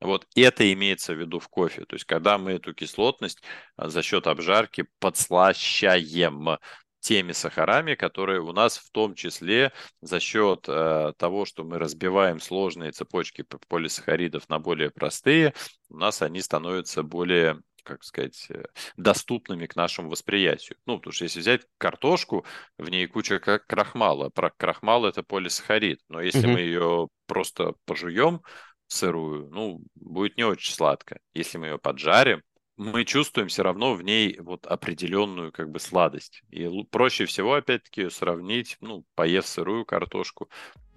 [0.00, 1.84] Вот это имеется в виду в кофе.
[1.84, 3.42] То есть, когда мы эту кислотность
[3.76, 6.58] а, за счет обжарки подслащаем
[7.00, 12.40] теми сахарами, которые у нас в том числе за счет э, того, что мы разбиваем
[12.40, 15.54] сложные цепочки полисахаридов на более простые,
[15.88, 18.64] у нас они становятся более как сказать, э,
[18.98, 20.76] доступными к нашему восприятию.
[20.84, 22.44] Ну, потому что если взять картошку,
[22.76, 24.28] в ней куча крахмала.
[24.28, 26.00] Про крахмал это полисахарид.
[26.08, 26.52] Но если Мгм.
[26.52, 28.42] мы ее просто пожуем
[28.88, 31.18] сырую, ну, будет не очень сладко.
[31.32, 32.42] Если мы ее поджарим,
[32.78, 36.42] мы чувствуем все равно в ней вот определенную как бы сладость.
[36.50, 40.48] И проще всего, опять-таки, сравнить, ну, поев сырую картошку.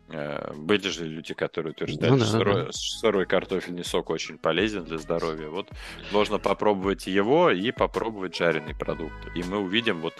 [0.10, 2.50] Э, Были же люди, которые утверждали, Ну да, что да, да.
[2.52, 5.50] сырой, сырой картофельный сок очень полезен для здоровья.
[5.50, 5.70] Вот
[6.12, 9.36] можно попробовать его и попробовать жареный продукт.
[9.36, 10.13] И мы увидим вот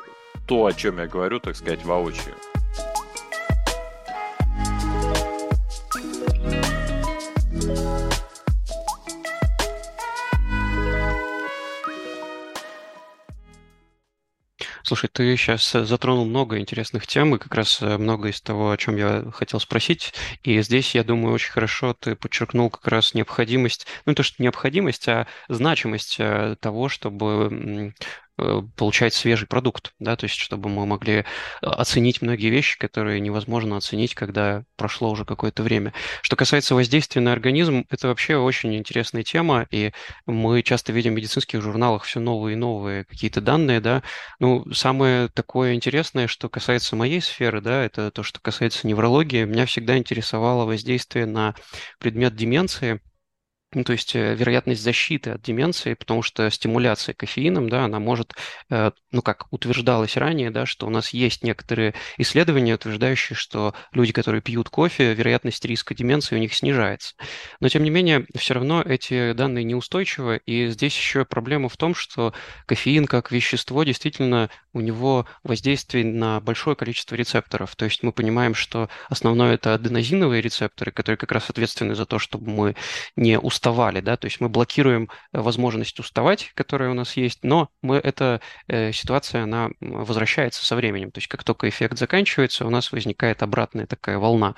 [0.48, 2.36] то, о чем я говорю, так сказать, воочию.
[14.92, 18.78] Слушай, ты сейчас затронул много интересных тем, и как раз э, много из того, о
[18.78, 20.14] чем я хотел спросить.
[20.44, 24.44] И здесь, я думаю, очень хорошо ты подчеркнул как раз необходимость, ну не то, что
[24.44, 28.04] необходимость, а значимость э, того, чтобы э,
[28.76, 31.24] получать свежий продукт, да, то есть чтобы мы могли э,
[31.62, 35.94] оценить многие вещи, которые невозможно оценить, когда прошло уже какое-то время.
[36.22, 39.92] Что касается воздействия на организм, это вообще очень интересная тема, и
[40.26, 44.02] мы часто видим в медицинских журналах все новые и новые какие-то данные, да,
[44.40, 49.46] ну, самое такое интересное, что касается моей сферы, да, это то, что касается неврологии.
[49.46, 51.56] Меня всегда интересовало воздействие на
[52.00, 53.02] предмет деменции.
[53.74, 58.34] Ну, то есть э, вероятность защиты от деменции, потому что стимуляция кофеином, да, она может,
[58.70, 64.12] э, ну, как утверждалось ранее, да, что у нас есть некоторые исследования, утверждающие, что люди,
[64.12, 67.16] которые пьют кофе, вероятность риска деменции у них снижается.
[67.60, 71.96] Но, тем не менее, все равно эти данные неустойчивы, и здесь еще проблема в том,
[71.96, 72.34] что
[72.66, 77.76] кофеин как вещество действительно у него воздействие на большое количество рецепторов.
[77.76, 82.20] То есть мы понимаем, что основное это аденозиновые рецепторы, которые как раз ответственны за то,
[82.20, 82.76] чтобы мы
[83.16, 87.44] не устали уставали, да, то есть мы блокируем э, возможность уставать, которая у нас есть,
[87.44, 92.66] но мы, эта э, ситуация, она возвращается со временем, то есть как только эффект заканчивается,
[92.66, 94.56] у нас возникает обратная такая волна.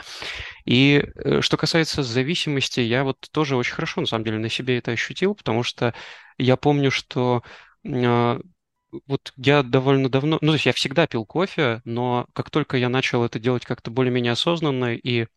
[0.64, 4.78] И э, что касается зависимости, я вот тоже очень хорошо, на самом деле, на себе
[4.78, 5.94] это ощутил, потому что
[6.38, 7.44] я помню, что
[7.84, 8.40] э,
[9.08, 12.88] вот я довольно давно, ну, то есть я всегда пил кофе, но как только я
[12.88, 15.28] начал это делать как-то более-менее осознанно и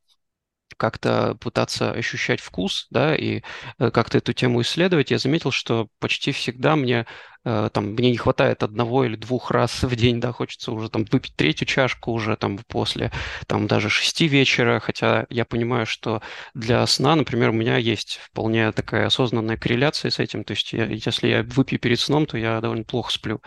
[0.77, 3.43] как-то пытаться ощущать вкус, да, и
[3.79, 7.07] э, как-то эту тему исследовать, я заметил, что почти всегда мне
[7.45, 11.05] э, там мне не хватает одного или двух раз в день, да, хочется уже там
[11.11, 13.11] выпить третью чашку уже там после
[13.47, 16.23] там даже шести вечера, хотя я понимаю, что
[16.55, 20.87] для сна, например, у меня есть вполне такая осознанная корреляция с этим, то есть я,
[20.87, 23.41] если я выпью перед сном, то я довольно плохо сплю,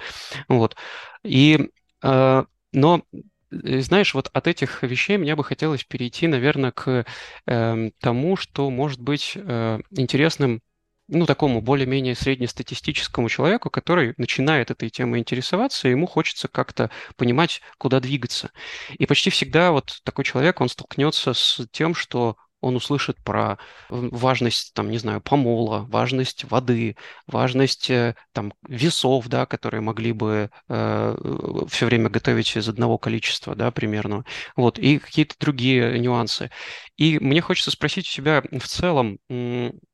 [0.47, 0.75] вот,
[1.23, 1.69] и
[2.03, 3.03] э, но
[3.51, 7.05] знаешь, вот от этих вещей мне бы хотелось перейти, наверное, к
[7.47, 10.61] э, тому, что может быть э, интересным
[11.09, 17.61] ну, такому более-менее среднестатистическому человеку, который начинает этой темой интересоваться, и ему хочется как-то понимать,
[17.77, 18.51] куда двигаться.
[18.97, 23.57] И почти всегда вот такой человек, он столкнется с тем, что он услышит про
[23.89, 26.95] важность, там, не знаю, помола, важность воды,
[27.27, 33.55] важность э, там весов, да, которые могли бы э, все время готовить из одного количества,
[33.55, 36.51] да, примерно, вот, и какие-то другие нюансы.
[36.97, 39.19] И мне хочется спросить у тебя в целом,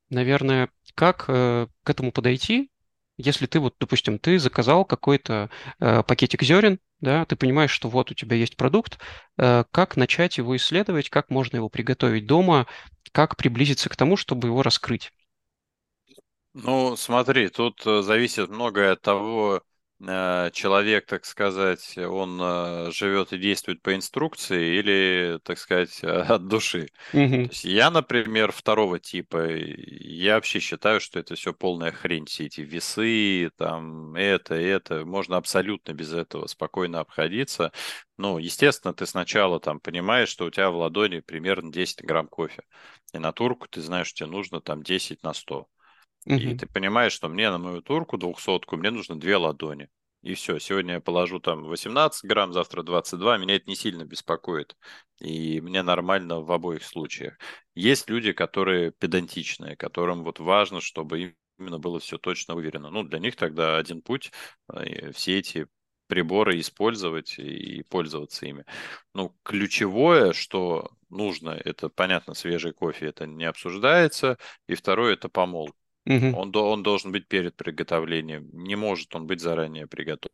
[0.09, 2.69] наверное, как э, к этому подойти,
[3.17, 5.49] если ты вот, допустим, ты заказал какой-то
[5.79, 8.99] э, пакетик зерен, да, ты понимаешь, что вот у тебя есть продукт,
[9.37, 12.67] э, как начать его исследовать, как можно его приготовить дома,
[13.11, 15.11] как приблизиться к тому, чтобы его раскрыть?
[16.53, 19.61] Ну, смотри, тут э, зависит многое от того,
[20.01, 26.89] человек, так сказать, он э, живет и действует по инструкции или, так сказать, от души.
[27.49, 32.61] Есть я, например, второго типа, я вообще считаю, что это все полная хрень, все эти
[32.61, 37.71] весы, там, это, это, можно абсолютно без этого спокойно обходиться.
[38.17, 42.63] Ну, естественно, ты сначала там понимаешь, что у тебя в ладони примерно 10 грамм кофе,
[43.13, 45.67] и на турку ты знаешь, что тебе нужно там 10 на 100.
[46.33, 46.55] И Мгм.
[46.55, 49.89] ты понимаешь, что мне на мою турку двухсотку мне нужно две ладони.
[50.23, 54.75] И все, сегодня я положу там 18 грамм, завтра 22, меня это не сильно беспокоит.
[55.19, 57.37] И мне нормально в обоих случаях.
[57.75, 62.89] Есть люди, которые педантичные, которым вот важно, чтобы именно было все точно уверено.
[62.89, 64.31] Ну, для них тогда один путь,
[64.73, 65.67] э, все эти
[66.07, 68.65] приборы использовать и пользоваться ими.
[69.13, 74.37] Ну, ключевое, что нужно, это, понятно, свежий кофе, это не обсуждается.
[74.67, 75.71] И второе, это помол.
[76.05, 76.35] Мгм.
[76.35, 78.49] Он, он должен быть перед приготовлением.
[78.53, 80.31] Не может он быть заранее приготовлен.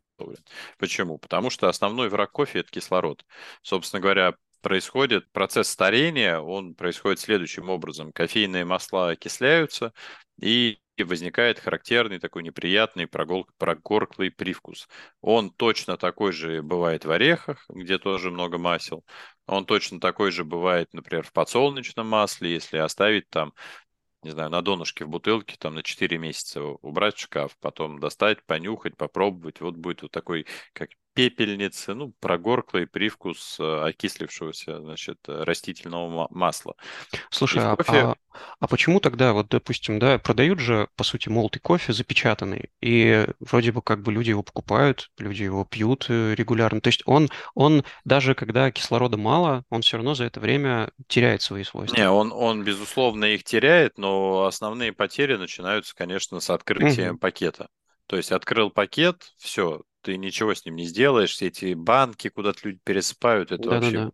[0.77, 1.17] Почему?
[1.17, 3.25] Потому что основной враг кофе– это кислород.
[3.61, 8.11] Собственно говоря, происходит процесс старения, он происходит следующим образом.
[8.11, 9.93] Кофейные масла окисляются,
[10.39, 14.87] и возникает характерный такой неприятный прогол, прогорклый привкус.
[15.21, 19.03] Он точно такой же бывает в орехах, где тоже много масел.
[19.47, 23.53] Он точно такой же бывает, например, в подсолнечном масле, если оставить там
[24.23, 28.43] не знаю, на донышке в бутылке там на 4 месяца убрать в шкаф, потом достать,
[28.45, 29.61] понюхать, попробовать.
[29.61, 36.75] Вот будет вот такой, как пепельница, ну, прогорклый привкус э, окислившегося, значит, э, растительного масла.
[37.29, 38.15] Слушай, а, кофе а,
[38.59, 43.71] а почему тогда, вот, допустим, да, продают же, по сути, молотый кофе запечатанный, и вроде
[43.71, 46.79] бы как бы люди его покупают, люди его пьют э, регулярно.
[46.81, 51.41] То есть он, он даже когда кислорода мало, он все равно за это время теряет
[51.41, 51.99] свои свойства.
[51.99, 57.19] Не, он, он, безусловно, их теряет, но основные потери начинаются, конечно, с открытием Мгм.
[57.19, 57.69] пакета.
[58.07, 62.59] То есть открыл пакет, все, ты ничего с ним не сделаешь, все эти банки куда-то
[62.63, 64.11] люди пересыпают, это вообще, Да-да-да.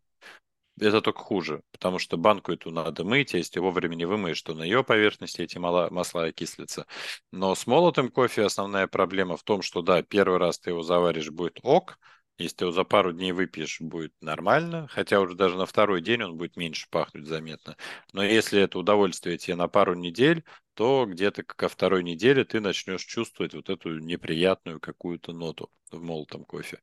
[0.80, 4.42] это только хуже, потому что банку эту надо мыть, а если ты вовремя не вымоешь,
[4.44, 6.86] то на ее поверхности эти масла окислятся.
[7.32, 11.32] Но с молотым кофе основная проблема в том, что, да, первый раз ты его заваришь,
[11.32, 12.00] будет ок,
[12.38, 16.22] если ты его за пару дней выпьешь, будет нормально, хотя уже даже на второй день
[16.24, 17.76] он будет меньше пахнуть заметно.
[18.14, 20.44] Но если это удовольствие тебе на пару недель,
[20.78, 26.46] то где-то ко второй неделе ты начнешь чувствовать вот эту неприятную какую-то ноту в молотом
[26.46, 26.80] кофе.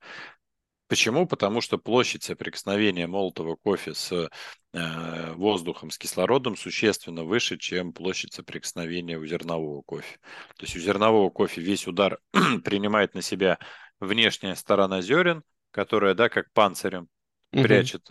[0.88, 1.26] Почему?
[1.26, 4.30] Потому что площадь соприкосновения молотого кофе с
[4.72, 10.18] э, воздухом, с кислородом существенно выше, чем площадь соприкосновения у зернового кофе.
[10.56, 12.18] То есть у зернового кофе весь удар
[12.64, 13.58] принимает на себя
[14.00, 17.08] внешняя сторона зерен, которая, да, как панцирем
[17.52, 17.62] Мгм.
[17.62, 18.08] прячет,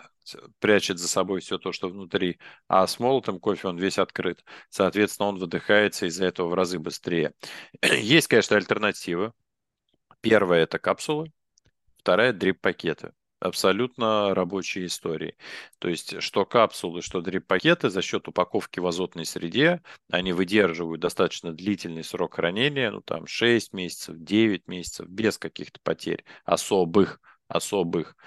[0.60, 4.44] прячет за собой все то, что внутри, а с молотым кофе он весь открыт.
[4.70, 7.34] Соответственно, он выдыхается из-за этого в разы быстрее.
[7.82, 9.34] Есть, конечно, альтернатива.
[10.22, 11.32] Первая– это капсулы,
[12.04, 13.14] Вторая– дрип-пакеты.
[13.40, 15.38] Абсолютно рабочие истории.
[15.80, 21.54] То есть, что капсулы, что дрип-пакеты за счет упаковки в азотной среде, они выдерживают достаточно
[21.54, 28.18] длительный срок хранения, ну там 6 месяцев, 9 месяцев, без каких-то потерь особых, особых.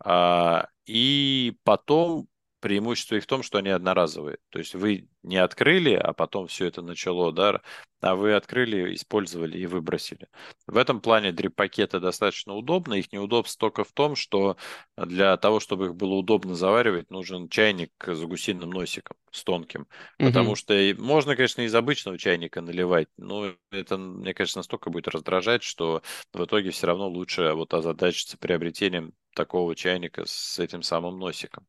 [0.00, 2.28] А, и потом
[2.60, 4.38] преимущество их в том, что они одноразовые.
[4.50, 7.60] То есть вы не открыли, а потом все это начало, да,
[8.00, 10.28] а вы открыли, использовали и выбросили.
[10.66, 12.98] В этом плане дрип-пакеты достаточно удобны.
[13.00, 14.56] Их неудобство только в том, что
[14.96, 19.86] для того, чтобы их было удобно заваривать, нужен чайник с гусиным носиком, с тонким.
[20.20, 20.56] Потому Мгм.
[20.56, 26.02] что можно, конечно, из обычного чайника наливать, но это, мне кажется, настолько будет раздражать, что
[26.32, 31.66] в итоге все равно лучше вот озадачиться приобретением такого чайника с этим самым носиком.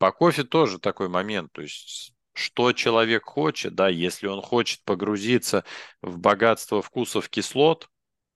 [0.00, 5.62] По кофе тоже такой момент, то есть что человек хочет, да, если он хочет погрузиться
[6.00, 7.90] в богатство вкусов кислот,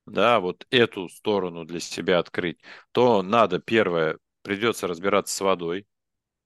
[0.05, 2.59] да, вот эту сторону для себя открыть,
[2.93, 5.87] то надо, первое, придется разбираться с водой,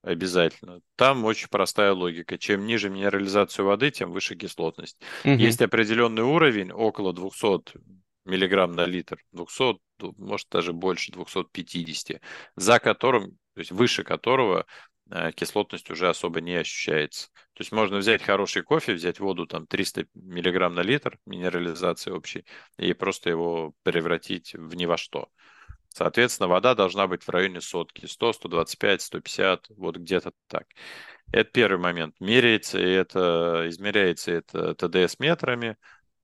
[0.02, 0.82] обязательно.
[0.94, 2.38] Там очень простая логика.
[2.38, 5.02] Чем ниже минерализацию воды, тем выше кислотность.
[5.24, 5.38] Мгм.
[5.38, 7.72] Есть определенный уровень, около 200
[8.24, 9.80] миллиграмм на литр, 200,
[10.16, 12.20] может даже больше 250,
[12.54, 14.64] за которым, то есть выше которого
[15.36, 17.28] кислотность уже особо не ощущается.
[17.54, 22.44] То есть можно взять хороший кофе, взять воду там 300 миллиграмм на литр, минерализации общей,
[22.78, 25.28] и просто его превратить в ни во что.
[25.90, 30.66] Соответственно, вода должна быть в районе сотки, 100, 125, 150, вот где-то так.
[31.32, 32.14] Это первый момент.
[32.20, 35.76] Меряется это, измеряется это ТДС метрами,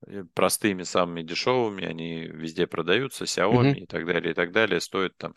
[0.07, 3.75] э, простыми, самыми дешевыми, они везде продаются, Xiaomi Мгм.
[3.79, 5.35] и так далее, и так далее, стоит там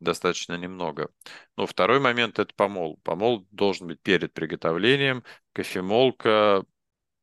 [0.00, 1.10] достаточно немного.
[1.56, 2.98] Но второй момент– это помол.
[3.04, 5.24] Помол должен быть перед приготовлением.
[5.52, 6.64] Кофемолка,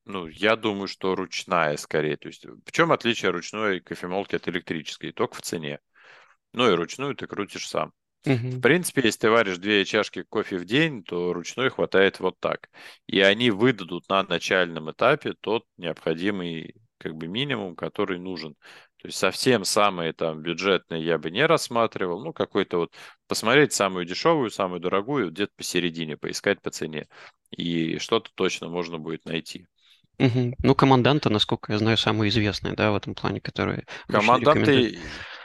[0.05, 2.17] ну, я думаю, что ручная скорее.
[2.17, 5.11] То есть, в чем отличие ручной кофемолки от электрической?
[5.11, 5.79] Только в цене.
[6.53, 7.93] Ну и ручную ты крутишь сам.
[8.23, 8.61] В Мгм.
[8.61, 12.69] принципе, если ты варишь две чашки кофе в день, то ручной хватает вот так.
[13.07, 18.55] И они выдадут на начальном этапе тот необходимый как бы минимум, который нужен.
[19.05, 22.25] То есть совсем самые там бюджетные я бы не рассматривал.
[22.25, 22.93] Ну, какой-то вот
[23.27, 27.07] посмотреть самую дешевую, самую дорогую, где-то посередине, поискать по цене.
[27.51, 29.67] И что-то точно можно будет найти.
[30.17, 30.55] Мгм.
[30.57, 33.85] Ну, команданта, насколько я знаю, самая известная, да, в этом плане, которая.
[34.07, 34.99] Команданты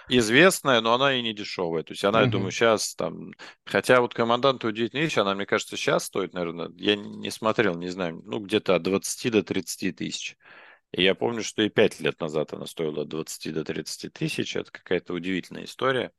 [0.08, 1.82] известная, но она и не дешевая.
[1.82, 3.32] То есть она, я думаю, сейчас там...
[3.66, 7.88] Хотя вот команданты удивительная вещь, она, мне кажется, сейчас стоит, наверное, я не смотрел, не
[7.88, 10.38] знаю, ну, где-то от 20 до 30 тысяч.
[10.92, 14.56] И я помню, что и 5 лет назад она стоила от 20 до 30 тысяч.
[14.56, 16.12] Это какая-то удивительная история.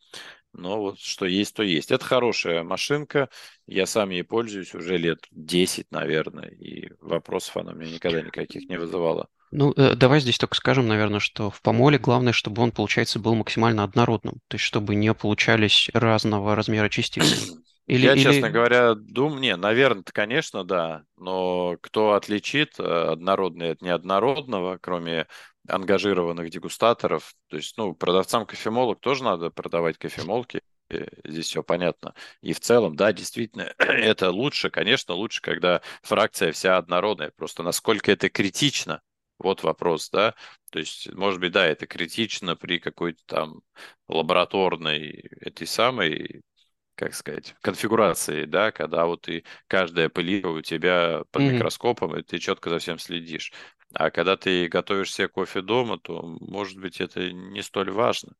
[0.53, 1.91] Но вот что есть, то есть.
[1.91, 3.29] Это хорошая машинка.
[3.67, 6.49] Я сам ей пользуюсь уже лет 10, наверное.
[6.49, 9.27] И вопросов она мне никогда никаких не вызывала.
[9.51, 13.35] Ну, э, давай здесь только скажем, наверное, что в помоле главное, чтобы он, получается, был
[13.35, 17.57] максимально однородным, то есть чтобы не получались разного размера частицы.
[17.91, 18.53] Или, Я, честно или...
[18.53, 25.27] говоря, думаю, не, наверное, конечно, да, но кто отличит э, однородное от неоднородного, кроме
[25.67, 32.13] ангажированных дегустаторов, то есть, ну, продавцам кофемолок тоже надо продавать кофемолки, э, здесь все понятно.
[32.41, 38.09] И в целом, да, действительно, это лучше, конечно, лучше, когда фракция вся однородная, просто насколько
[38.09, 39.01] это критично,
[39.37, 40.33] вот вопрос, да,
[40.71, 43.61] то есть, может быть, да, это критично при какой-то там
[44.07, 46.41] лабораторной этой самой
[46.95, 51.45] как сказать, конфигурации, да, когда вот и каждая пылинка у тебя под Мгм.
[51.45, 53.51] микроскопом, и ты четко за всем следишь.
[53.93, 58.33] А когда ты готовишь себе кофе дома, то, может быть, это не столь важно.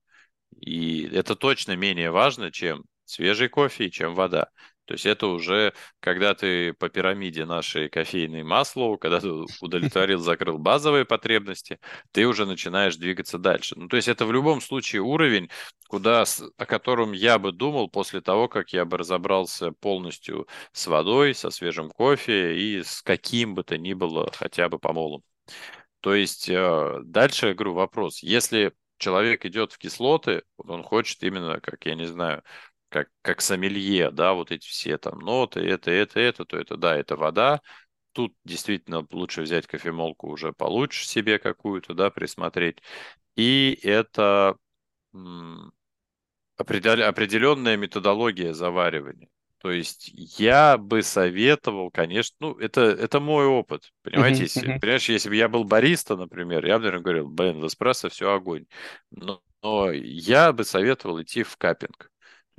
[0.60, 4.50] И это точно менее важно, чем свежий кофе и чем вода.
[4.92, 9.30] То есть это уже, когда ты по пирамиде нашей кофейной Маслоу, когда ты
[9.62, 11.80] удовлетворил, закрыл базовые потребности,
[12.12, 13.76] ты уже начинаешь двигаться дальше.
[13.78, 15.50] Ну, то есть это в любом случае уровень,
[15.88, 16.26] куда,
[16.58, 21.52] о котором я бы думал после того, как я бы разобрался полностью с водой, со
[21.52, 25.24] свежим кофе и с каким бы то ни было хотя бы помолом.
[26.02, 28.24] То есть э, дальше, я говорю, вопрос.
[28.24, 32.44] Если человек идет в кислоты, он хочет именно, как, я не знаю,
[32.92, 36.96] как, как сомелье, да, вот эти все там ноты, это, это, это, то это, да,
[36.98, 37.62] это вода.
[38.12, 42.80] Тут действительно лучше взять кофемолку уже получше себе какую-то, да, присмотреть.
[43.36, 44.58] И это
[46.58, 49.30] определенная методология заваривания.
[49.60, 55.30] То есть я бы советовал, конечно, ну, это, это мой опыт, понимаете, если, понимаешь, если
[55.30, 58.66] бы я был бариста, например, я бы, наверное, говорил, блин, в эспрессо все огонь.
[59.12, 62.11] Но, но я бы советовал идти в капинг.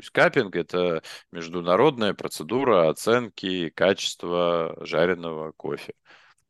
[0.03, 1.01] Есть капинг– это
[1.31, 5.95] международная процедура оценки качества жареного кофе.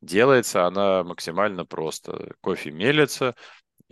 [0.01, 2.33] Делается она максимально просто.
[2.41, 3.37] Кофе мелится,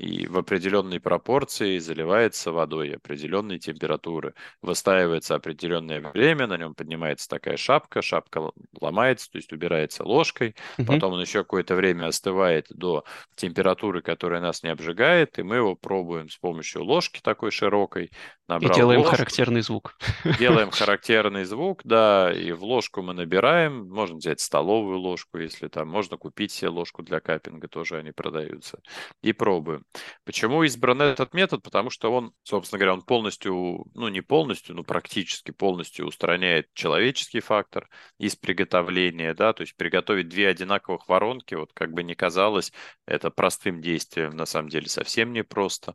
[0.00, 4.34] и в определенной пропорции заливается водой определенной температуры.
[4.62, 10.86] Выстаивается определенное время, на нем поднимается такая шапка, шапка ломается, то есть убирается ложкой, угу.
[10.86, 13.04] потом он еще какое-то время остывает до
[13.36, 18.10] температуры, которая нас не обжигает, и мы его пробуем с помощью ложки такой широкой.
[18.48, 19.96] Набрал и делаем ложку, характерный звук.
[20.38, 25.88] Делаем характерный звук, да, и в ложку мы набираем, можно взять столовую ложку, если там,
[25.88, 28.80] можно купить себе ложку для капинга, тоже они продаются,
[29.22, 29.84] и пробуем.
[30.24, 31.62] Почему избран этот метод?
[31.62, 37.40] Потому что он, собственно говоря, он полностью, ну не полностью, но практически полностью устраняет человеческий
[37.40, 37.88] фактор
[38.18, 42.72] из приготовления, да, то есть приготовить две одинаковых воронки, вот как бы ни казалось,
[43.06, 45.94] это простым действием, на самом деле совсем непросто.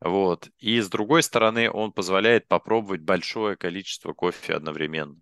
[0.00, 0.48] Вот.
[0.58, 5.16] И с другой стороны, он позволяет попробовать большое количество кофе одновременно.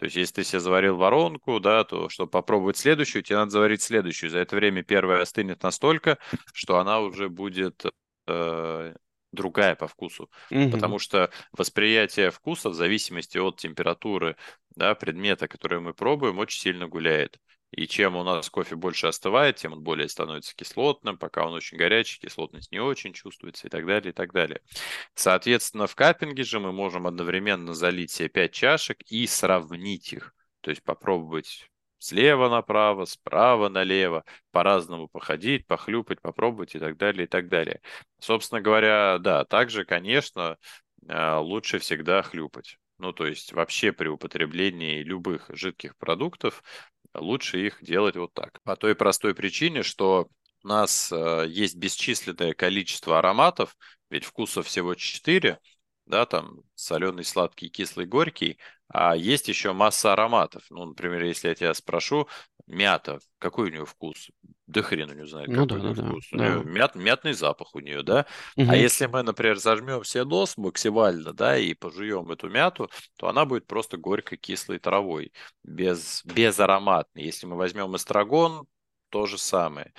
[0.00, 3.82] То есть, если ты себе заварил воронку, да, то чтобы попробовать следующую, тебе надо заварить
[3.82, 4.30] следующую.
[4.30, 6.16] За это время первая остынет настолько,
[6.54, 7.84] что она уже будет
[8.26, 8.94] э,
[9.30, 10.30] другая по вкусу.
[10.50, 10.70] Угу.
[10.70, 14.36] Потому что восприятие вкуса в зависимости от температуры
[14.74, 17.36] да, предмета, который мы пробуем, очень сильно гуляет.
[17.70, 21.18] И чем у нас кофе больше остывает, тем он более становится кислотным.
[21.18, 24.60] Пока он очень горячий, кислотность не очень чувствуется и так далее, и так далее.
[25.14, 30.34] Соответственно, в каппинге же мы можем одновременно залить себе 5 чашек и сравнить их.
[30.62, 37.28] То есть попробовать слева направо, справа налево, по-разному походить, похлюпать, попробовать и так далее, и
[37.28, 37.80] так далее.
[38.18, 40.56] Собственно говоря, да, также, конечно,
[41.08, 42.78] а, лучше всегда хлюпать.
[42.98, 46.62] Ну, то есть вообще при употреблении любых жидких продуктов
[47.14, 48.60] лучше их делать вот так.
[48.62, 50.28] По той простой причине, что
[50.62, 53.76] у нас э, есть бесчисленное количество ароматов,
[54.10, 55.58] ведь вкусов всего 4,
[56.06, 58.58] да, там соленый, сладкий, кислый, горький,
[58.88, 60.64] а есть еще масса ароматов.
[60.70, 62.28] Ну, например, если я тебя спрошу,
[62.70, 64.30] мята, какой у нее вкус?
[64.66, 66.28] Да хрен у нее знает, ну, какой да, у нее да, вкус.
[66.32, 66.36] Да.
[66.36, 68.26] У нее мят, мятный запах у нее, да?
[68.56, 68.70] Угу.
[68.70, 73.44] А если мы, например, зажмем себе нос максимально, да, и пожуем эту мяту, то она
[73.44, 75.32] будет просто горько-кислой травой,
[75.64, 77.24] без, без ароматной.
[77.24, 78.66] Если мы возьмем эстрагон,
[79.10, 79.92] то же самое.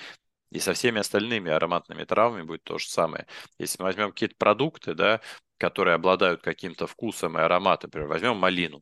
[0.49, 3.28] И со всеми остальными ароматными травами будет то же самое.
[3.59, 5.22] Если мы возьмем какие-то продукты, да,
[5.57, 8.82] которые обладают каким-то вкусом и ароматом, например, возьмем малину.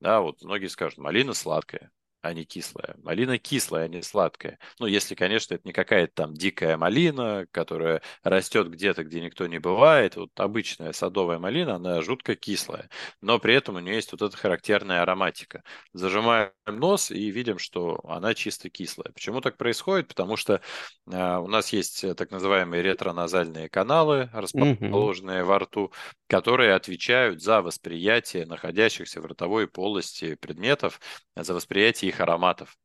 [0.00, 1.90] Да, вот многие скажут, малина сладкая
[2.24, 2.96] а не кислая.
[3.02, 4.58] Малина кислая, а не сладкая.
[4.78, 9.58] Ну, если, конечно, это не какая-то там дикая малина, которая растет где-то, где никто не
[9.58, 10.16] бывает.
[10.16, 12.88] Вот обычная садовая малина, она жутко кислая.
[13.20, 15.62] Но при этом у нее есть вот эта характерная ароматика.
[15.92, 19.12] Зажимаем нос и видим, что она чисто кислая.
[19.12, 20.08] Почему так происходит?
[20.08, 20.62] Потому что
[21.10, 25.44] э, у нас есть так называемые ретроназальные каналы, расположенные mm-hmm.
[25.44, 25.92] во рту,
[26.26, 31.00] которые отвечают за восприятие находящихся в ротовой полости предметов,
[31.36, 32.76] за восприятие их ароматов.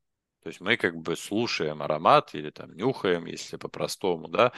[0.44, 4.54] То есть мы как бы слушаем аромат или там нюхаем, если по-простому, да,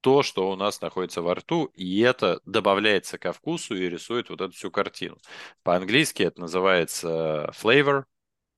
[0.00, 4.40] то, что у нас находится во рту, и это добавляется ко вкусу и рисует вот
[4.40, 5.16] эту всю картину.
[5.62, 8.04] По-английски это называется flavor,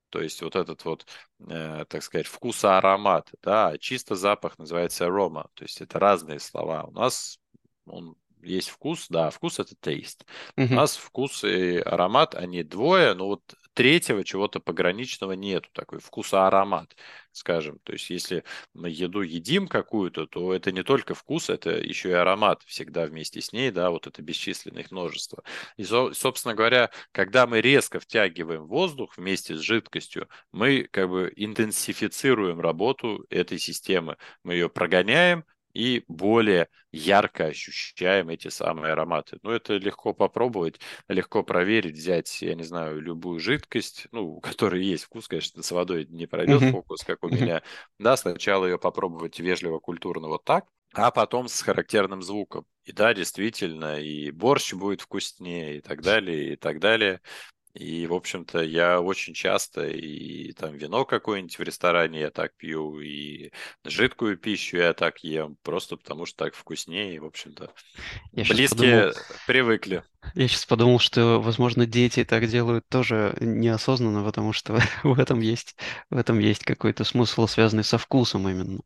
[0.08, 1.06] то есть вот этот вот,
[1.50, 6.84] э, так сказать, вкус-аромат, да, а чисто запах называется aroma, то есть это разные слова.
[6.84, 7.38] У нас
[7.84, 10.24] он есть вкус, да, вкус это taste.
[10.56, 10.68] Uh-huh.
[10.70, 16.96] У нас вкус и аромат, они двое, но вот третьего чего-то пограничного нету, такой вкус-аромат,
[17.32, 17.80] скажем.
[17.82, 22.12] То есть если мы еду едим какую-то, то это не только вкус, это еще и
[22.12, 25.42] аромат всегда вместе с ней, да, вот это бесчисленное множество.
[25.76, 32.60] И, собственно говоря, когда мы резко втягиваем воздух вместе с жидкостью, мы как бы интенсифицируем
[32.60, 34.16] работу этой системы.
[34.44, 35.44] Мы ее прогоняем,
[35.74, 39.38] и более ярко ощущаем эти самые ароматы.
[39.42, 44.84] Ну, это легко попробовать, легко проверить, взять, я не знаю, любую жидкость, ну, у которой
[44.84, 46.70] есть вкус, конечно, с водой не пройдет mm-hmm.
[46.70, 47.42] фокус, как у mm-hmm.
[47.42, 47.62] меня.
[47.98, 52.66] Да, сначала ее попробовать вежливо, культурно вот так, а потом с характерным звуком.
[52.84, 57.20] И да, действительно, и борщ будет вкуснее, и так далее, и так далее.
[57.74, 63.00] И, в общем-то, я очень часто и там вино какое-нибудь в ресторане я так пью,
[63.00, 63.50] и
[63.84, 67.72] жидкую пищу я так ем, просто потому что так вкуснее, и, в общем-то,
[68.32, 69.14] я близкие подумал,
[69.48, 70.04] привыкли.
[70.36, 75.74] Я сейчас подумал, что, возможно, дети так делают тоже неосознанно, потому что в этом есть,
[76.10, 78.82] в этом есть какой-то смысл, связанный со вкусом именно.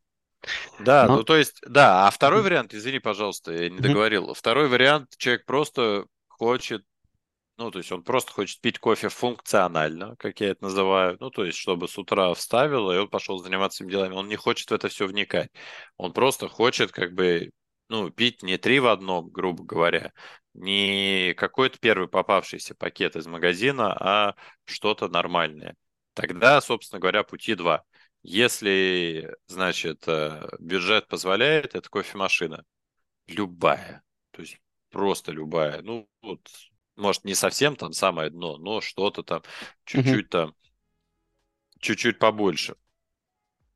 [0.80, 1.16] Да, Но...
[1.16, 4.32] ну то есть, да, а второй вариант, извини, пожалуйста, я не договорил.
[4.32, 6.84] Второй вариант, человек просто хочет
[7.58, 11.16] ну, то есть он просто хочет пить кофе функционально, как я это называю.
[11.20, 14.14] Ну, то есть, чтобы с утра вставил, и он пошел заниматься делами.
[14.14, 15.50] Он не хочет в это все вникать.
[15.96, 17.50] Он просто хочет, как бы,
[17.88, 20.12] ну, пить не три в одном, грубо говоря,
[20.54, 24.34] не какой-то первый попавшийся пакет из магазина, а
[24.64, 25.74] что-то нормальное.
[26.14, 27.84] Тогда, собственно говоря, пути два.
[28.22, 32.64] Если, значит, э, бюджет позволяет, это кофемашина.
[33.26, 34.02] Любая.
[34.32, 34.58] То есть
[34.90, 35.82] просто любая.
[35.82, 36.40] Ну, вот
[36.98, 39.42] может, не совсем там самое дно, но что-то там
[39.84, 40.54] чуть-чуть там,
[41.80, 42.76] чуть-чуть побольше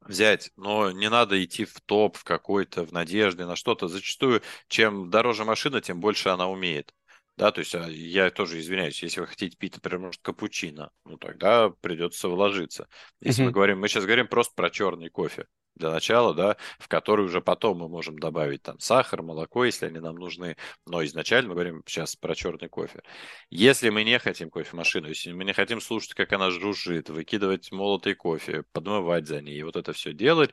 [0.00, 3.88] взять, но не надо идти в топ в какой-то, в надежде на что-то.
[3.88, 6.92] Зачастую, чем дороже машина, тем больше она умеет.
[7.36, 11.16] Да, то есть а, я тоже извиняюсь, если вы хотите пить, например, может, капучино, ну
[11.16, 12.88] тогда придется вложиться.
[13.20, 13.46] Если mm-hmm.
[13.46, 17.40] мы говорим, мы сейчас говорим просто про черный кофе для начала, да, в который уже
[17.40, 20.56] потом мы можем добавить там сахар, молоко, если они нам нужны.
[20.86, 23.02] Но изначально мы говорим сейчас про черный кофе.
[23.50, 28.14] Если мы не хотим кофемашину, если мы не хотим слушать, как она жужжит, выкидывать молотый
[28.14, 30.52] кофе, подмывать за ней и вот это все делать,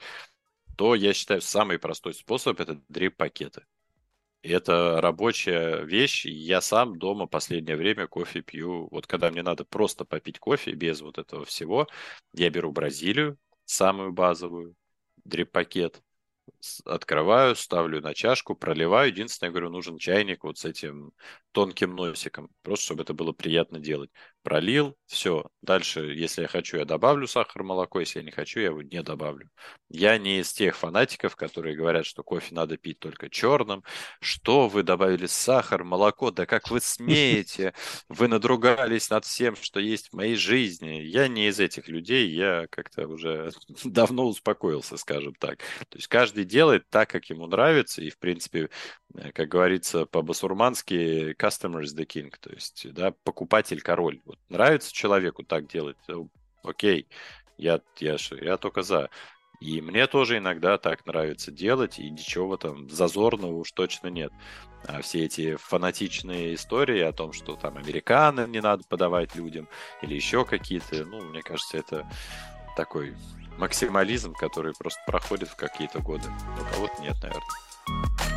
[0.77, 3.65] то я считаю, самый простой способ– это дрип-пакеты.
[4.41, 6.25] Это рабочая вещь.
[6.25, 8.87] Я сам дома последнее время кофе пью.
[8.89, 11.87] Вот когда мне надо просто попить кофе без вот этого всего,
[12.33, 14.75] я беру Бразилию, самую базовую,
[15.29, 16.01] дрип-пакет,
[16.85, 19.09] открываю, ставлю на чашку, проливаю.
[19.09, 21.11] Единственное, я говорю, нужен чайник вот с этим
[21.51, 24.11] тонким носиком, просто чтобы это было приятно делать.
[24.43, 25.49] Пролил, все.
[25.61, 29.01] Дальше, если я хочу, я добавлю сахар, молоко, если я не хочу, я его не
[29.03, 29.49] добавлю.
[29.89, 33.83] Я не из тех фанатиков, которые говорят, что кофе надо пить только черным.
[34.21, 36.31] Что вы добавили сахар, молоко?
[36.31, 37.73] Да как вы смеете?
[38.07, 41.01] Вы надругались над всем, что есть в моей жизни.
[41.01, 43.51] Я не из этих людей, я как-то уже
[43.83, 45.59] давно успокоился, скажем так.
[45.89, 48.69] То есть каждый делает так, как ему нравится, и, в принципе,
[49.15, 54.21] э, как говорится по-басурмански, customer is the king, то есть, да, покупатель король.
[54.25, 55.97] Вот нравится человеку так делать,
[56.63, 57.07] окей,
[57.57, 59.09] я, я, я только за.
[59.59, 64.31] И мне тоже иногда так нравится делать, и ничего там зазорного уж точно нет.
[64.87, 69.67] А все эти фанатичные истории о том, что там американцам не надо подавать людям,
[70.01, 72.09] или еще какие-то, ну, мне кажется, это
[72.77, 73.13] такой
[73.59, 76.27] максимализм, который просто проходит в какие-то годы.
[76.59, 78.28] У кого-то нет, наверное.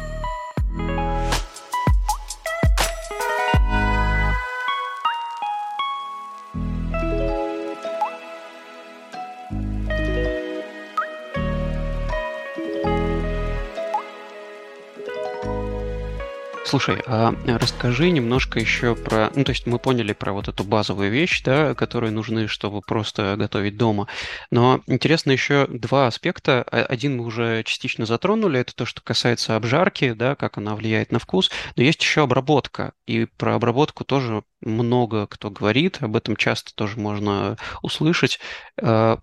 [16.72, 19.30] Слушай, а расскажи немножко еще про...
[19.34, 23.34] Ну, то есть мы поняли про вот эту базовую вещь, да, которые нужны, чтобы просто
[23.36, 24.08] готовить дома.
[24.50, 26.62] Но интересно еще два аспекта.
[26.62, 31.18] Один мы уже частично затронули, это то, что касается обжарки, да, как она влияет на
[31.18, 31.50] вкус.
[31.76, 32.94] Но есть еще обработка.
[33.06, 38.40] И про обработку тоже много кто говорит, об этом часто тоже можно услышать.
[38.80, 39.18] А,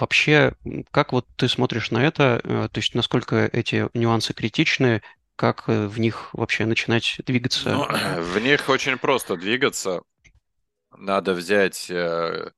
[0.00, 0.52] вообще,
[0.90, 5.02] как вот ты смотришь на это, э, то есть насколько эти нюансы критичны,
[5.36, 7.70] как э, в них вообще начинать двигаться?
[7.70, 7.86] Ну,
[8.22, 10.02] в них очень просто двигаться.
[10.96, 12.52] Надо взять э,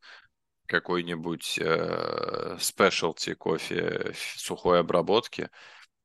[0.67, 5.51] какой-нибудь э, specialty кофе сухой обработки.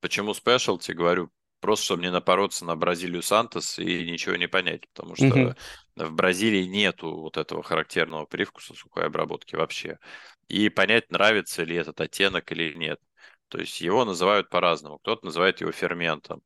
[0.02, 0.94] Почему specialty?
[0.94, 5.56] Говорю, просто чтобы не напороться на Бразилию Сантос и ничего не понять, потому что mm-hmm.
[5.96, 10.00] в Бразилии нету вот этого характерного привкуса сухой обработки вообще.
[10.48, 13.00] И понять, нравится ли этот оттенок или нет.
[13.48, 14.98] То есть его называют по-разному.
[14.98, 16.42] Кто-то называет его ферментом,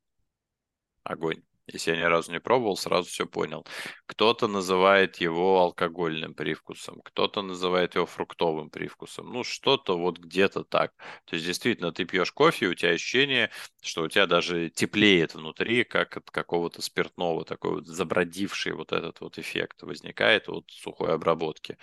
[1.07, 1.41] огонь.
[1.67, 3.65] Если я ни разу не пробовал, сразу все понял.
[4.05, 9.33] Кто-то называет его алкогольным привкусом, кто-то называет его фруктовым привкусом.
[9.33, 10.93] Ну, что-то вот где-то так.
[11.25, 13.51] То есть, действительно, ты пьешь кофе, у тебя ощущение,
[13.81, 19.19] что у тебя даже теплеет внутри, как от какого-то спиртного, такой вот забродивший вот этот
[19.19, 21.77] вот эффект возникает от сухой обработки.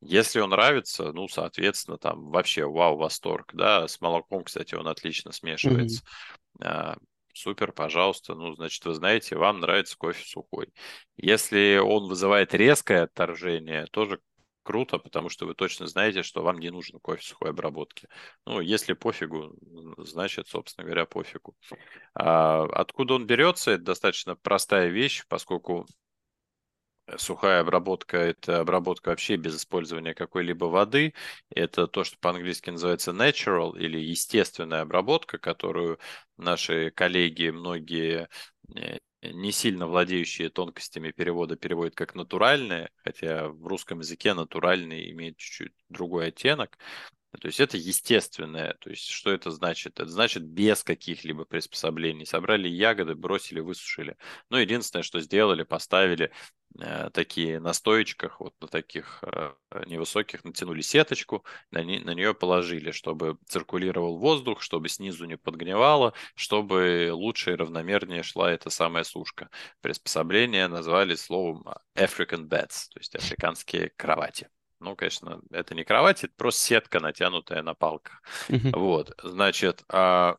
[0.00, 5.30] Если он нравится, ну, соответственно, там вообще вау, восторг, да, с молоком, кстати, он отлично
[5.30, 6.02] смешивается.
[6.58, 6.98] Mm-hmm
[7.38, 8.34] супер, пожалуйста.
[8.34, 10.72] Ну, значит, вы знаете, вам нравится кофе сухой.
[11.16, 14.20] Если он вызывает резкое отторжение, тоже
[14.62, 18.06] круто, потому что вы точно знаете, что вам не нужен кофе сухой обработки.
[18.44, 19.54] Ну, если пофигу,
[19.96, 21.56] значит, собственно говоря, пофигу.
[22.14, 25.86] А откуда он берется, это достаточно простая вещь, поскольку
[27.16, 31.14] Сухая обработка– это обработка вообще без использования какой-либо воды.
[31.50, 35.98] Это то, что по-английски называется natural или естественная обработка, которую
[36.36, 38.28] наши коллеги, многие
[38.74, 45.38] э, не сильно владеющие тонкостями перевода переводят как натуральное, хотя в русском языке натуральный имеет
[45.38, 46.78] чуть-чуть другой оттенок.
[47.40, 48.74] То есть это естественное.
[48.80, 50.00] То есть что это значит?
[50.00, 52.24] Это значит без каких-либо приспособлений.
[52.24, 54.16] Собрали ягоды, бросили, высушили.
[54.48, 56.32] Ну, единственное, что сделали, поставили
[57.12, 59.52] такие на стоечках, вот на таких э,
[59.86, 66.14] невысоких, натянули сеточку, на, не, на нее положили, чтобы циркулировал воздух, чтобы снизу не подгнивало,
[66.34, 69.50] чтобы лучше и равномернее шла эта самая сушка.
[69.80, 71.64] Приспособление назвали словом
[71.96, 74.48] African beds, то есть африканские кровати.
[74.80, 78.22] Ну, конечно, это не кровать, это просто сетка, натянутая на палках.
[78.72, 80.36] Вот, значит, а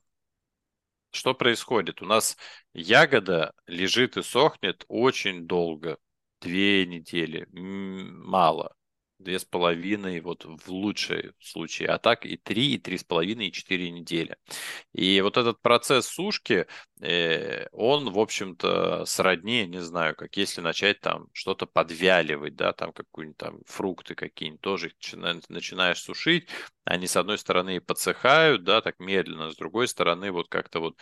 [1.12, 2.02] что происходит?
[2.02, 2.38] У нас
[2.74, 5.98] ягода лежит и сохнет очень долго.
[6.42, 7.48] Две недели.
[7.52, 8.76] Мало.
[9.20, 11.90] Две с половиной, вот в лучшем случае.
[11.90, 14.38] А так и три, и три с половиной, и четыре недели.
[14.94, 16.68] И вот этот процесс сушки,
[17.02, 22.94] э, он, в общем-то, сродни, не знаю, как если начать там что-то подвяливать, да, там
[22.94, 24.94] какие-нибудь там фрукты какие-нибудь, тоже
[25.50, 26.48] начинаешь сушить,
[26.86, 30.96] они с одной стороны подсыхают, да, так медленно, с другой стороны вот как-то вот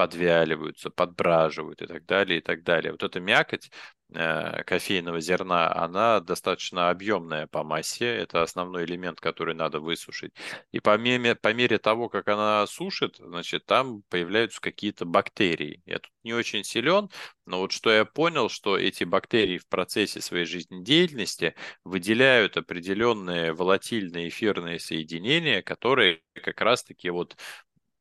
[0.00, 2.92] подвяливаются, подбраживают и так далее, и так далее.
[2.92, 3.70] Вот эта мякоть
[4.14, 10.32] э, кофейного зерна, она достаточно объемная по массе, это основной элемент, который надо высушить.
[10.72, 15.82] И по мере, по мере того, как она сушит, значит, там появляются какие-то бактерии.
[15.84, 17.10] Я тут не очень силен,
[17.44, 24.30] но вот что я понял, что эти бактерии в процессе своей жизнедеятельности выделяют определенные волатильные
[24.30, 27.36] эфирные соединения, которые как раз-таки вот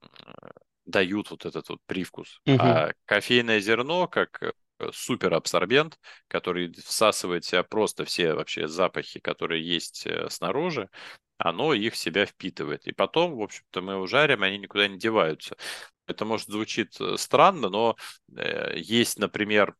[0.01, 0.07] э,
[0.89, 2.41] дают вот этот вот привкус.
[2.45, 2.59] Мгм.
[2.59, 4.51] А кофейное зерно, как э,
[4.91, 10.89] суперабсорбент, который всасывает в себя просто все вообще запахи, которые есть э, снаружи,
[11.37, 12.87] оно их в себя впитывает.
[12.87, 15.55] И потом, в общем-то, мы его жарим, они никуда не деваются.
[16.07, 17.95] Это, может, звучит э, странно, но
[18.75, 19.75] есть, например,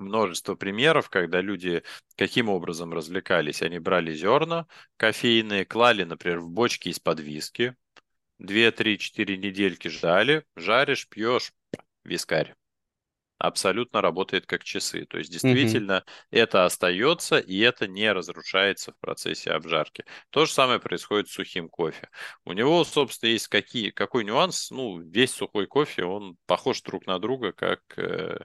[0.00, 1.82] множество примеров, когда люди
[2.16, 3.62] каким образом развлекались.
[3.62, 4.66] Они брали зерна
[4.96, 7.76] кофейные, клали, например, в бочки из-под виски,
[8.40, 11.52] Две, три, четыре недельки ждали, жаришь, пьешь,
[12.04, 12.54] вискарь.
[13.36, 15.04] Абсолютно работает как часы.
[15.04, 20.06] То есть действительно это остается, и это не разрушается в процессе обжарки.
[20.30, 22.08] То же самое происходит с сухим кофе.
[22.46, 24.70] У него, собственно, есть какие, какой нюанс?
[24.70, 28.40] Ну, весь сухой кофе, он похож друг на друга, как э,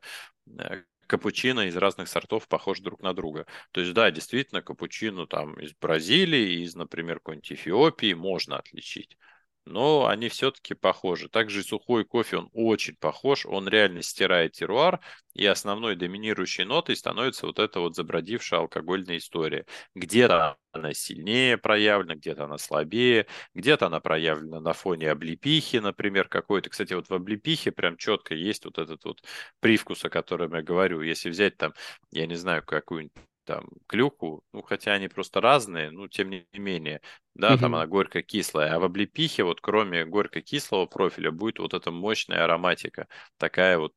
[0.59, 3.45] э, капучино из разных сортов похож друг на друга.
[3.71, 9.17] То есть, да, действительно, капучино там из Бразилии, из, например, какой-нибудь Эфиопии можно отличить
[9.65, 11.29] но они все-таки похожи.
[11.29, 14.99] Также сухой кофе, он очень похож, он реально стирает теруар,
[15.33, 19.65] и основной доминирующей нотой становится вот эта вот забродившая алкогольная история.
[19.95, 26.69] Где-то она сильнее проявлена, где-то она слабее, где-то она проявлена на фоне облепихи, например, какой-то.
[26.69, 29.23] Кстати, вот в облепихе прям четко есть вот этот вот
[29.59, 31.01] привкус, о котором я говорю.
[31.01, 31.73] Если взять там,
[32.11, 33.13] я не знаю, какую-нибудь
[33.45, 37.01] там клюкву, ну, хотя они просто разные, ну, тем не менее,
[37.35, 37.75] да, там Мгм.
[37.75, 43.77] она горько-кислая, а в облепихе вот кроме горько-кислого профиля будет вот эта мощная ароматика, такая
[43.79, 43.93] вот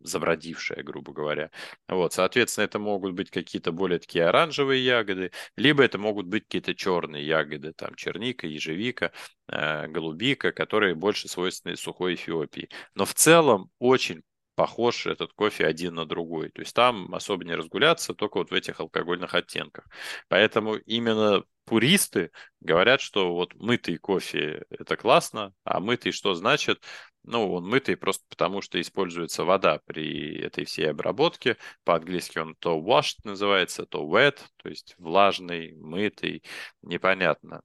[0.00, 1.50] забродившая, грубо говоря.
[1.88, 6.74] Вот, соответственно, это могут быть какие-то более такие оранжевые ягоды, либо это могут быть какие-то
[6.74, 9.12] черные ягоды, там черника, ежевика,
[9.48, 12.68] э, голубика, которые больше свойственны сухой Эфиопии.
[12.94, 14.22] Но в целом очень
[14.58, 16.48] похож этот кофе один на другой.
[16.50, 19.86] То есть там особо не разгуляться, только вот в этих алкогольных оттенках.
[20.26, 26.82] Поэтому именно пуристы говорят, что вот мытый кофе это классно, а мытый что значит?
[27.22, 31.56] Ну, он мытый просто потому, что используется вода при этой всей обработке.
[31.84, 36.42] По-английски он то washed называется, то wet, то есть влажный, мытый,
[36.82, 37.62] непонятно.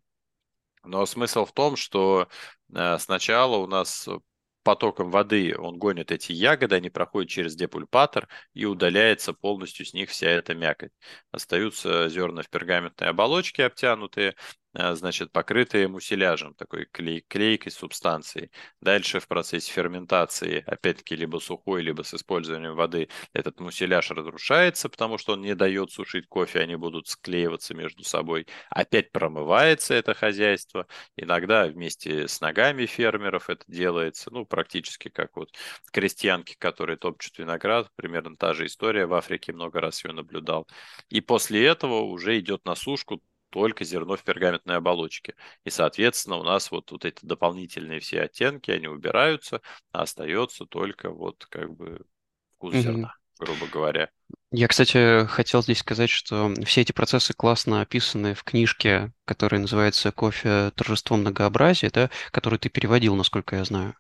[0.84, 2.28] Но смысл в том, что
[2.76, 4.08] э, сначала у нас
[4.64, 10.10] потоком воды он гонит эти ягоды, они проходят через депульпатор и удаляется полностью с них
[10.10, 10.92] вся эта мякоть.
[11.32, 14.36] Остаются зерна в пергаментной оболочке обтянутые,
[14.74, 18.52] значит, покрытые мусиляжем, такой клей, клейкой субстанцией.
[18.82, 25.18] Дальше в процессе ферментации, опять-таки, либо сухой, либо с использованием воды, этот мусиляж разрушается, потому
[25.18, 28.48] что он не дает сушить кофе, они будут склеиваться между собой.
[28.70, 35.50] Опять промывается это хозяйство, Иногда вместе с ногами фермеров это делается, ну, практически как вот
[35.92, 40.68] крестьянки, которые топчут виноград, примерно та же история, в Африке много раз ее наблюдал.
[41.10, 43.22] И после этого уже идет на сушку
[43.54, 45.36] только зерно в пергаментной оболочке.
[45.64, 51.12] И, соответственно, у нас вот, вот эти дополнительные все оттенки, они убираются, а остается только
[51.12, 52.02] вот как бы
[52.56, 54.10] вкус зерна, грубо говоря.
[54.52, 60.12] Я, кстати, хотел здесь сказать, что все эти процессы классно описаны в книжке, которая называется
[60.12, 60.72] «Кофе.
[60.76, 63.96] Торжество многообразия», да, которую ты переводил, насколько я знаю.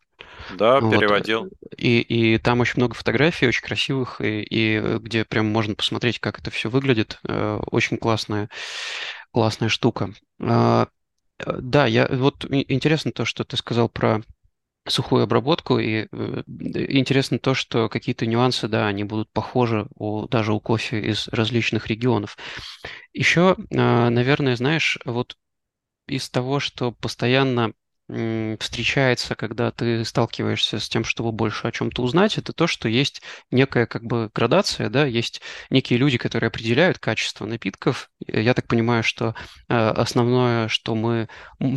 [0.47, 0.81] Да, Вот.
[0.81, 1.49] переводил.
[1.77, 6.39] И, и там очень много фотографий, очень красивых, и, и где прям можно посмотреть, как
[6.39, 7.19] это все выглядит.
[7.27, 8.49] Э, Очень классная,
[9.33, 10.13] классная штука.
[10.41, 10.87] А,
[11.45, 14.23] Э, Да, я вот и- интересно то, что ты сказал про
[14.87, 20.53] сухую обработку, и э, интересно то, что какие-то нюансы, да, они будут похожи у, даже
[20.53, 22.37] у кофе из различных регионов.
[23.13, 25.37] Еще, э, наверное, знаешь, вот
[26.07, 27.73] из того, что постоянно
[28.59, 33.21] встречается, когда ты сталкиваешься с тем, чтобы больше о чем-то узнать, это то, что есть
[33.51, 38.09] некая как бы градация, да, есть некие люди, которые определяют качество напитков.
[38.27, 39.35] Э, Я так понимаю, что
[39.69, 41.27] э, основное, что мы,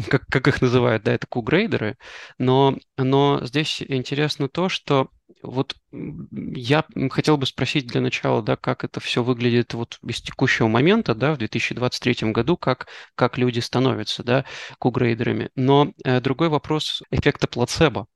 [0.08, 1.96] как, как их называют, да, это кугрейдеры,
[2.38, 5.08] но, но здесь интересно то, что
[5.42, 10.68] вот я хотел бы спросить для начала, да, как это все выглядит вот из текущего
[10.68, 14.44] момента, да, в 2023 году, как, как люди становятся, да,
[14.78, 15.50] кугрейдерами.
[15.54, 18.06] Но э, другой вопрос эффекта плацебо,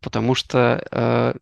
[0.00, 1.34] потому что э,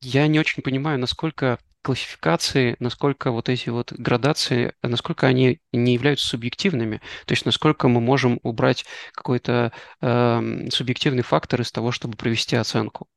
[0.00, 6.26] я не очень понимаю, насколько классификации, насколько вот эти вот градации, насколько они не являются
[6.26, 12.56] субъективными, то есть насколько мы можем убрать какой-то эм, субъективный фактор из того, чтобы провести
[12.56, 13.08] оценку.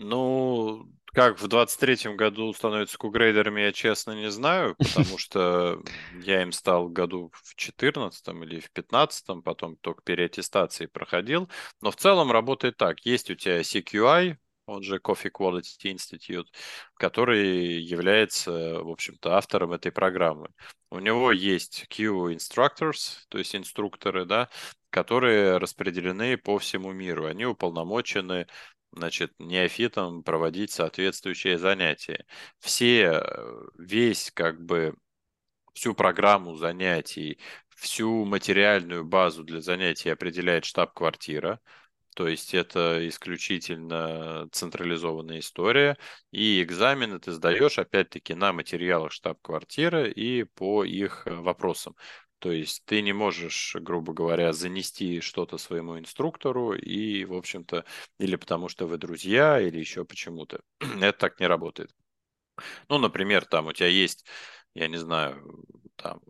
[0.00, 5.82] Ну, как в двадцать третьем году становятся кугрейдерами, я честно не знаю, потому что
[6.22, 11.50] я им стал году в четырнадцатом или в пятнадцатом, потом только переаттестации проходил.
[11.80, 13.00] Но в целом работает так.
[13.00, 14.36] Есть у тебя CQI,
[14.66, 16.46] он же Coffee Quality Institute,
[16.94, 20.50] который является, в общем-то, автором этой программы.
[20.90, 24.48] У него есть Q Instructors, то есть инструкторы, да,
[24.90, 27.26] которые распределены по всему миру.
[27.26, 28.46] Они уполномочены
[28.92, 32.26] значит, неофитам проводить соответствующие занятия.
[32.58, 33.22] Все,
[33.76, 34.94] весь как бы
[35.74, 41.60] всю программу занятий, всю материальную базу для занятий определяет штаб-квартира.
[42.16, 45.96] То есть это исключительно централизованная история.
[46.32, 51.94] И экзамены ты сдаешь, опять-таки, на материалах штаб-квартиры и по их э, вопросам.
[52.38, 57.84] То есть ты не можешь, грубо говоря, занести что-то своему инструктору и, в общем-то,
[58.18, 60.60] или потому что вы друзья, или еще почему-то.
[61.00, 61.90] Это так не работает.
[62.88, 64.24] Ну, например, там у тебя есть,
[64.74, 65.64] я не знаю,
[65.96, 66.20] там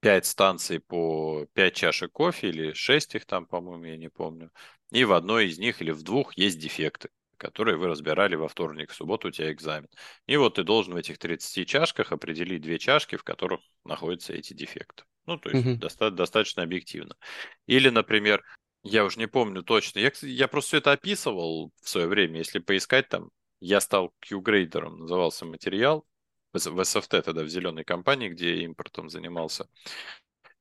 [0.00, 4.50] пять станций по пять чашек кофе или шесть их там, по-моему, я не помню.
[4.90, 7.10] И в одной из них или в двух есть дефекты
[7.44, 9.88] которые вы разбирали во вторник, в субботу у тебя экзамен.
[10.26, 14.54] И вот ты должен в этих 30 чашках определить две чашки, в которых находятся эти
[14.54, 15.04] дефекты.
[15.26, 15.78] Ну, то есть Мгм.
[15.78, 17.16] доста- достаточно объективно.
[17.66, 18.42] Или, например,
[18.82, 22.60] я уже не помню точно, я, я просто все это описывал в свое время, если
[22.60, 23.28] поискать там,
[23.60, 26.06] я стал Q-грейдером, назывался материал,
[26.54, 29.68] в SFT тогда, в зеленой компании, где импортом занимался,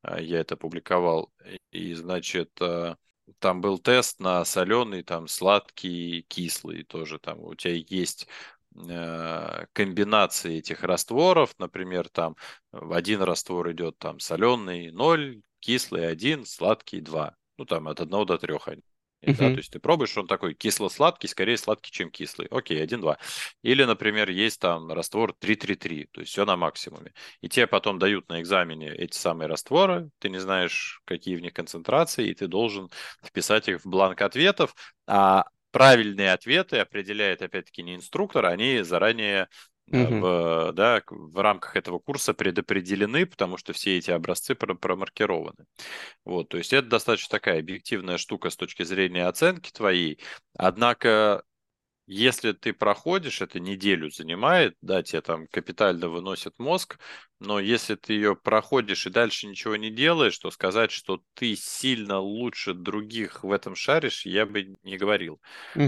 [0.02, 1.32] а, я это публиковал.
[1.72, 2.98] И, значит, а,
[3.40, 7.20] там был тест на соленый, там сладкий, кислый тоже.
[7.20, 8.28] Там у тебя есть
[8.76, 12.36] э, комбинации этих растворов, например, там
[12.72, 17.36] в один раствор идет там соленый 0, кислый 1, сладкий 2.
[17.58, 18.84] Ну, там от 1 до 3 они.
[19.26, 22.48] Да, то есть ты пробуешь, он такой кисло-сладкий, скорее сладкий, чем кислый.
[22.52, 23.18] Окей, 1-2.
[23.62, 27.14] Или, например, есть там раствор 3-3-3, то есть все на максимуме.
[27.42, 31.54] И тебе потом дают на экзамене эти самые растворы, ты не знаешь, какие в них
[31.54, 32.90] концентрации, и ты должен
[33.24, 34.76] вписать их в бланк ответов,
[35.08, 39.48] а правильные ответы определяет, опять-таки, не инструктор, они заранее
[39.92, 45.66] э, в, да, в рамках этого курса предопределены, потому что все эти образцы про- промаркированы.
[46.26, 50.20] Вот, то есть это достаточно такая объективная штука с точки зрения оценки твоей.
[50.58, 51.44] Однако
[52.06, 57.00] если ты проходишь, это неделю занимает, да, тебе там капитально выносит мозг,
[57.40, 62.20] но если ты ее проходишь и дальше ничего не делаешь, то сказать, что ты сильно
[62.20, 65.42] лучше других в этом шаришь, я бы не говорил.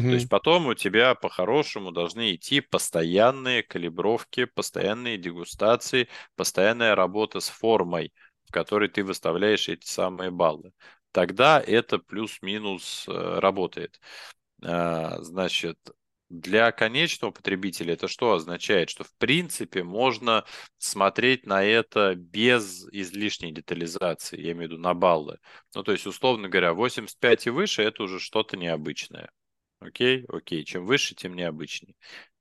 [0.07, 0.15] То Мгм.
[0.15, 8.13] есть потом у тебя по-хорошему должны идти постоянные калибровки, постоянные дегустации, постоянная работа с формой,
[8.47, 10.73] в которой ты выставляешь эти самые баллы.
[11.11, 13.99] Тогда это плюс-минус э, работает.
[14.63, 15.77] А, Значит,
[16.29, 18.89] для конечного потребителя это что означает?
[18.89, 20.45] Что в принципе можно
[20.77, 25.37] смотреть на это без излишней детализации, я имею в виду на баллы.
[25.75, 29.29] Ну, то есть, условно говоря, 85 и выше это уже что-то необычное.
[29.79, 30.25] Окей?
[30.27, 30.63] Окей.
[30.63, 31.95] Чем выше, тем необычнее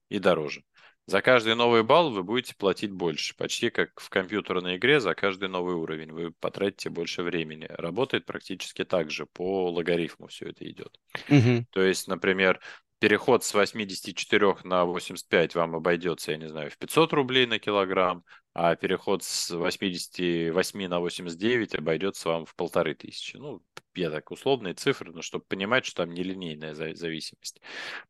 [0.09, 0.63] и дороже.
[1.07, 3.37] За каждый новый балл вы будете платить больше.
[3.37, 6.13] Почти как в компьютерной игре за каждый новый уровень.
[6.13, 7.67] Вы потратите больше времени.
[7.69, 9.27] Работает практически так же.
[9.27, 10.99] По логарифму все это идет.
[11.29, 11.67] Мгм.
[11.73, 12.59] То есть, например,
[13.05, 18.25] переход с 84 на 85 вам обойдется, я не знаю, в 500 рублей на килограмм,
[18.55, 23.37] а переход с 88 на 89 обойдется вам в полторы тысячи.
[23.37, 23.63] Ну,
[23.95, 27.61] я так условные цифры, но чтобы понимать, что там нелинейная зависимость.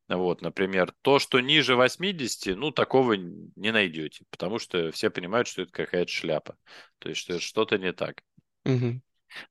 [0.08, 5.62] Вот, например, то, что ниже 80, ну, такого не найдете, потому что все понимают, что
[5.62, 6.56] это какая-то шляпа.
[7.00, 8.22] То есть, что что-то не так.
[8.64, 9.02] Мгм.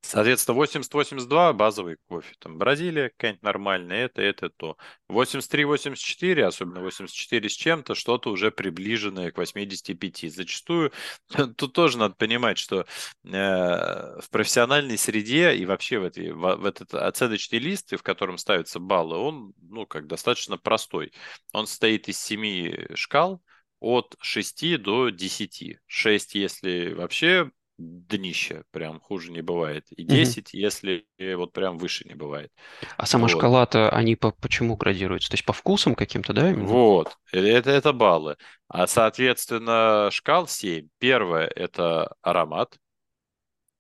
[0.02, 2.34] Соответственно, 80-82 базовый кофе.
[2.40, 4.78] Там Бразилия какая-нибудь нормальная, это, это, то.
[5.10, 10.34] 83-84, особенно 84 с чем-то, что-то уже приближенное к 85.
[10.34, 10.92] Зачастую
[11.58, 12.86] тут тоже надо понимать, что э,
[13.24, 18.80] в профессиональной среде и вообще в, этой, в, в этот оценочный лист, в котором ставятся
[18.80, 21.14] баллы, он, ну, как достаточно простой.
[21.52, 23.42] Он состоит из семи шкал,
[23.84, 25.78] от 6 до 10.
[25.86, 29.86] 6, если вообще днище, прям хуже не бывает.
[29.92, 30.58] И 10, угу.
[30.58, 32.52] если вот прям выше не бывает.
[32.98, 33.38] А сама вот.
[33.38, 35.30] шкала-то, они по, почему градируются?
[35.30, 36.52] То есть по вкусам каким-то, да?
[36.52, 36.68] Именно?
[36.68, 38.38] Вот, э, это, это баллы.
[38.68, 40.88] А, соответственно, шкал 7.
[41.00, 42.78] Первое– это аромат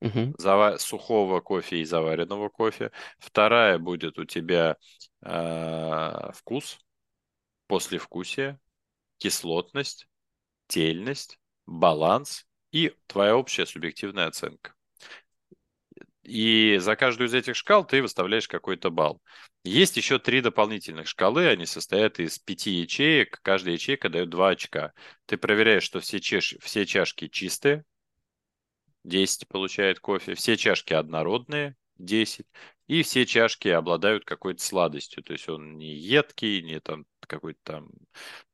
[0.01, 0.35] угу.
[0.37, 2.91] зава- сухого кофе и заваренного кофе.
[3.19, 4.77] Вторая будет у тебя
[5.23, 6.79] э- вкус,
[7.67, 8.59] послевкусие,
[9.17, 10.07] кислотность,
[10.67, 14.73] тельность, баланс и твоя общая субъективная оценка.
[16.23, 19.21] И за каждую из этих шкал ты выставляешь какой-то балл.
[19.63, 24.93] Есть еще три дополнительных шкалы, они состоят из пяти ячеек, каждая ячейка дает два очка.
[25.25, 26.55] Ты проверяешь, что все, чаш...
[26.61, 27.85] все чашки чистые,
[29.03, 32.47] 10 получает кофе, все чашки однородные, 10,
[32.87, 37.89] и все чашки обладают какой-то сладостью, то есть он не едкий, не там какой-то там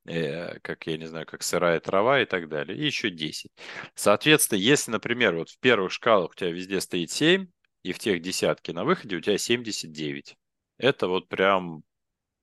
[0.09, 3.51] Э, как, я не знаю, как сырая трава и так далее, и еще 10.
[3.93, 7.47] Соответственно, если, например, вот в первых шкалах у тебя везде стоит 7,
[7.83, 10.35] и в тех десятки на выходе у тебя 79.
[10.77, 11.83] Это вот прям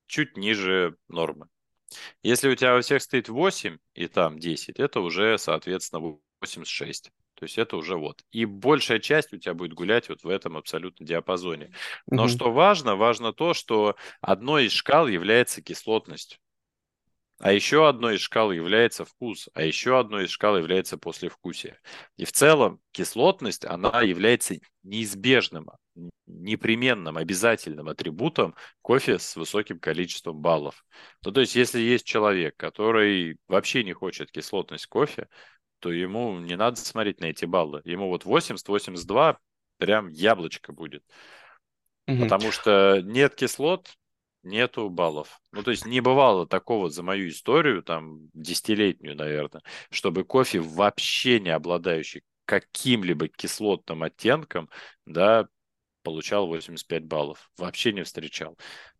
[0.06, 1.48] чуть ниже нормы.
[2.22, 7.10] Если у тебя во всех стоит 8 и там 10, это уже, соответственно, 86.
[7.36, 8.24] То есть это уже вот.
[8.32, 11.70] И большая часть у тебя будет гулять вот в этом абсолютно диапазоне.
[12.06, 12.28] Но угу.
[12.28, 16.40] что важно, важно то, что одной из шкал является кислотность.
[17.38, 21.78] А еще одной из шкал является вкус, а еще одной из шкал является послевкусие.
[22.16, 25.68] И в целом кислотность, она является неизбежным,
[26.26, 30.82] непременным, обязательным атрибутом кофе с высоким количеством баллов.
[31.22, 35.28] Ну, то есть, если есть человек, который вообще не хочет кислотность кофе,
[35.80, 37.82] то ему не надо смотреть на эти баллы.
[37.84, 39.36] Ему вот 80-82
[39.78, 41.04] прям яблочко будет.
[42.06, 42.22] Угу.
[42.22, 43.96] Потому что нет кислот,
[44.42, 45.40] нету баллов.
[45.52, 51.40] Ну, то есть не бывало такого за мою историю, там, десятилетнюю, наверное, чтобы кофе, вообще
[51.40, 54.70] не обладающий каким-либо кислотным оттенком,
[55.04, 55.48] да,
[56.02, 57.50] получал 85 баллов.
[57.58, 58.56] Вообще не встречал.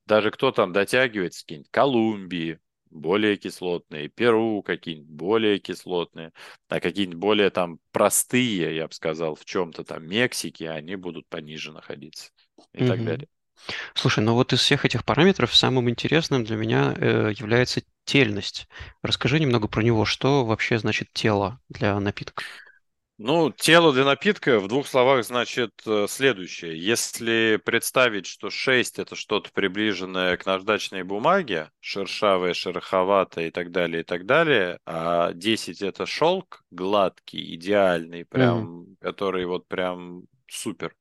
[0.07, 2.59] Даже кто там дотягивается, какие-нибудь Колумбии,
[2.91, 6.33] более кислотные, Перу какие-нибудь более кислотные,
[6.69, 11.73] а какие-нибудь более там простые, я бы сказал, в чем-то там Мексики, они будут пониже
[11.73, 12.31] находиться
[12.73, 12.89] и mm-hmm.
[12.89, 13.29] так далее.
[13.95, 18.69] Слушай, ну вот из всех этих параметров самым интересным для меня э, является тельность.
[19.03, 22.45] Расскажи немного про него, что вообще значит тело для напитка.
[23.19, 26.79] Ну, тело для напитка в двух словах значит э, следующее.
[26.79, 34.03] Если представить, что 6 это что-то приближенное к наждачной бумаге, шершавое, шероховатое и так далее,
[34.03, 38.97] и так далее, а 10 это шелк гладкий, идеальный, прям, mm-hmm.
[39.01, 40.95] который вот прям супер,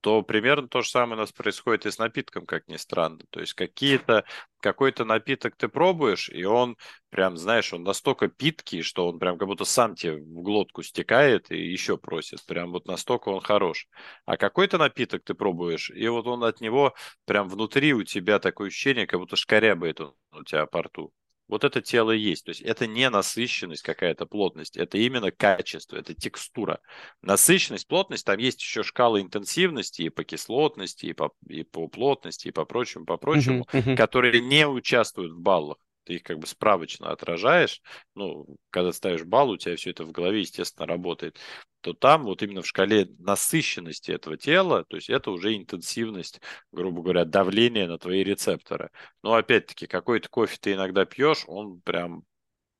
[0.00, 3.20] то примерно то же самое у нас происходит и с напитком, как ни странно.
[3.30, 4.24] То есть какие-то,
[4.60, 6.76] какой-то напиток ты пробуешь, и он
[7.10, 11.50] прям, знаешь, он настолько питкий, что он прям как будто сам тебе в глотку стекает
[11.50, 12.44] и еще просит.
[12.46, 13.88] Прям вот настолько он хорош.
[14.26, 16.94] А какой-то напиток ты пробуешь, и вот он от него
[17.26, 21.12] прям внутри у тебя такое ощущение, как будто шкарябает он у тебя по рту
[21.50, 22.44] вот это тело есть.
[22.44, 26.80] То есть это не насыщенность какая-то, плотность, это именно качество, это текстура.
[27.22, 32.48] Насыщенность, плотность, там есть еще шкала интенсивности и по кислотности, и по, и по плотности,
[32.48, 33.96] и по прочему, по прочему, uh-huh, uh-huh.
[33.96, 35.78] которые не участвуют в баллах
[36.10, 37.80] ты их как бы справочно отражаешь,
[38.16, 41.38] ну, когда ставишь балл, у тебя все это в голове, естественно, работает,
[41.82, 46.40] то там вот именно в шкале насыщенности этого тела, то есть это уже интенсивность,
[46.72, 48.90] грубо говоря, давления на твои рецепторы.
[49.22, 52.24] Но опять-таки, какой-то кофе ты иногда пьешь, он прям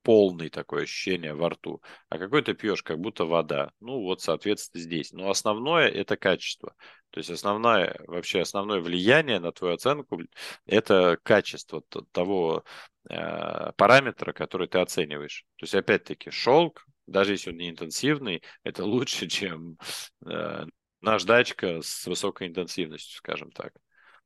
[0.03, 3.70] полный такое ощущение во рту, а какой ты пьешь, как будто вода.
[3.81, 5.12] Ну вот, соответственно, здесь.
[5.12, 6.74] Но основное это качество.
[7.11, 10.20] То есть основное, вообще основное влияние на твою оценку–
[10.66, 12.64] это качество того
[13.07, 15.45] параметра, который ты оцениваешь.
[15.57, 19.79] То есть, опять-таки, шелк, даже если он не интенсивный, это лучше, чем
[20.27, 20.65] э,
[21.01, 23.73] наждачка с высокой интенсивностью, скажем так.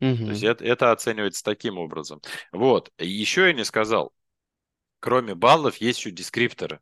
[0.00, 0.16] Угу.
[0.16, 2.20] То есть это, это оценивается таким образом.
[2.52, 2.90] Вот.
[2.98, 4.12] Еще я не сказал,
[5.00, 6.80] кроме баллов есть еще дескрипторы.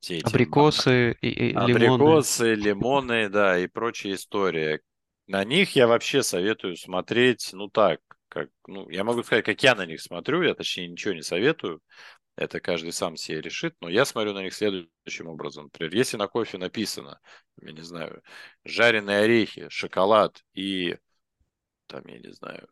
[0.00, 1.72] Все эти Абрикосы и, и лимоны.
[1.72, 4.80] Абрикосы, лимоны, да, и прочая история.
[5.26, 9.74] На них я вообще советую смотреть, ну так, как, ну, я могу сказать, как я
[9.74, 11.82] на них смотрю, я точнее ничего не советую.
[12.36, 15.64] Это каждый сам себе решит, но я смотрю на них следующим образом.
[15.64, 17.20] Например, если на кофе написано,
[17.60, 18.22] я не знаю,
[18.64, 20.96] жареные орехи, шоколад и,
[21.86, 22.68] там, я не знаю,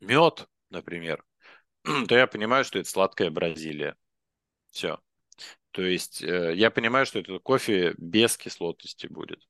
[0.00, 1.24] мед, например,
[2.08, 3.96] то я понимаю, что это сладкая Бразилия.
[4.70, 5.00] Все.
[5.72, 9.46] То есть э, я понимаю, что это кофе без кислотности будет.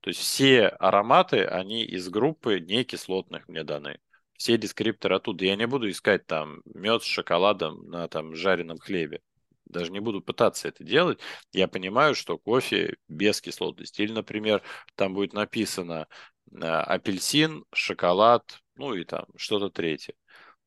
[0.00, 3.98] То есть все ароматы, они из группы некислотных мне даны
[4.40, 5.44] все дескрипторы оттуда.
[5.44, 9.20] Я не буду искать там мед с шоколадом на там жареном хлебе.
[9.66, 11.20] Даже не буду пытаться это делать.
[11.52, 14.00] Я понимаю, что кофе без кислотности.
[14.00, 14.62] Или, например,
[14.94, 16.08] там будет написано
[16.50, 20.14] э, апельсин, шоколад, ну и там что-то третье.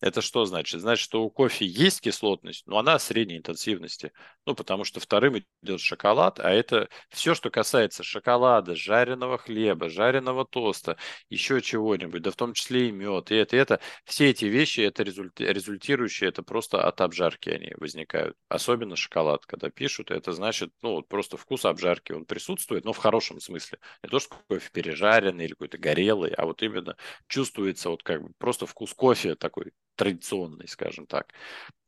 [0.03, 0.81] Это что значит?
[0.81, 4.11] Значит, что у кофе есть кислотность, но она средней интенсивности.
[4.45, 10.43] Ну, потому что вторым идет шоколад, а это все, что касается шоколада, жареного хлеба, жареного
[10.43, 10.97] тоста,
[11.29, 13.79] еще чего-нибудь, да в том числе и мед, и это, и это.
[14.03, 18.35] Все эти вещи, это результи, результирующие, это просто от обжарки они возникают.
[18.49, 22.97] Особенно шоколад, когда пишут, это значит, ну, вот просто вкус обжарки, он присутствует, но в
[22.97, 23.79] хорошем смысле.
[24.03, 26.97] Не то, что кофе пережаренный или какой-то горелый, а вот именно
[27.29, 31.33] чувствуется вот как бы просто вкус кофе такой традиционный, скажем так.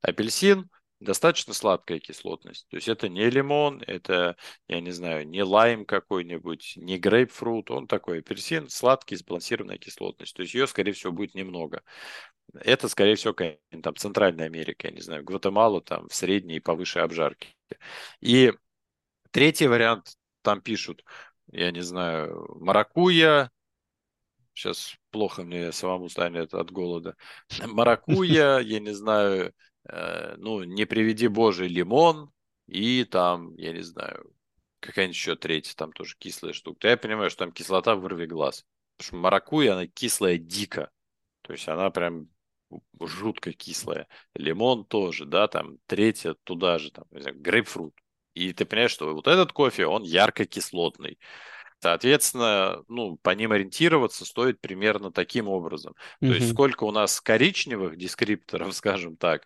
[0.01, 2.67] Апельсин достаточно сладкая кислотность.
[2.69, 4.35] То есть это не лимон, это,
[4.67, 7.71] я не знаю, не лайм какой-нибудь, не грейпфрут.
[7.71, 10.35] Он такой апельсин, сладкий, сбалансированная кислотность.
[10.35, 11.83] То есть ее, скорее всего, будет немного.
[12.53, 16.99] Это, скорее всего, там Центральная Америка, я не знаю, Гватемала там в средней и повыше
[16.99, 17.55] обжарки.
[18.21, 18.53] И
[19.31, 21.03] третий вариант, там пишут,
[21.51, 23.51] я не знаю, маракуя,
[24.55, 27.15] Сейчас плохо мне самому станет от голода.
[27.67, 29.53] Маракуя, я не знаю,
[29.87, 32.31] э, ну, не приведи божий лимон
[32.67, 34.33] и там, я не знаю,
[34.79, 36.87] какая-нибудь еще третья, там тоже кислая штука.
[36.87, 38.65] Я понимаю, что там кислота вырви глаз.
[38.97, 40.89] Потому что маракуя, она кислая дико.
[41.41, 42.29] То есть она прям
[43.01, 44.07] жутко кислая.
[44.35, 47.93] Лимон тоже, да, там третья туда же, там, грейпфрут.
[48.33, 51.19] И ты понимаешь, что вот этот кофе, он ярко кислотный.
[51.81, 55.93] Соответственно, ну, по ним ориентироваться стоит примерно таким образом.
[55.93, 56.27] Mm-hmm.
[56.27, 59.43] То есть сколько у нас коричневых дескрипторов, скажем так,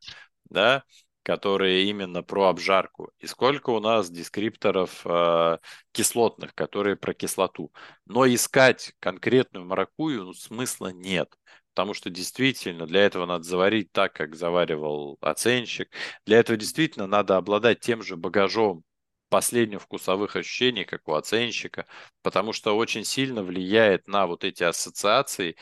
[0.49, 0.83] да,
[1.23, 5.57] которые именно про обжарку, и сколько у нас дескрипторов э,
[5.91, 7.71] кислотных, которые про кислоту.
[8.05, 11.31] Но искать конкретную маракую ну, смысла нет.
[11.73, 15.89] Потому что действительно для этого надо заварить так, как заваривал оценщик.
[16.25, 18.83] Для этого действительно надо обладать тем же багажом
[19.29, 21.85] последних вкусовых ощущений, как у оценщика,
[22.21, 25.55] потому что очень сильно влияет на вот эти ассоциации.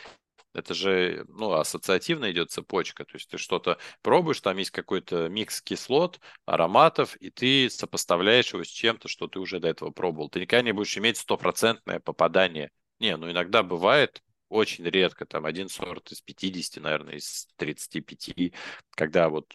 [0.53, 5.61] Это же, ну, ассоциативно идет цепочка, то есть ты что-то пробуешь, там есть какой-то микс
[5.61, 10.29] кислот, ароматов, и ты сопоставляешь его с чем-то, что ты уже до этого пробовал.
[10.29, 12.71] Ты никогда не будешь иметь стопроцентное попадание.
[12.99, 18.53] Не, ну иногда бывает, очень редко, там один сорт из 50, наверное, из 35,
[18.91, 19.53] когда вот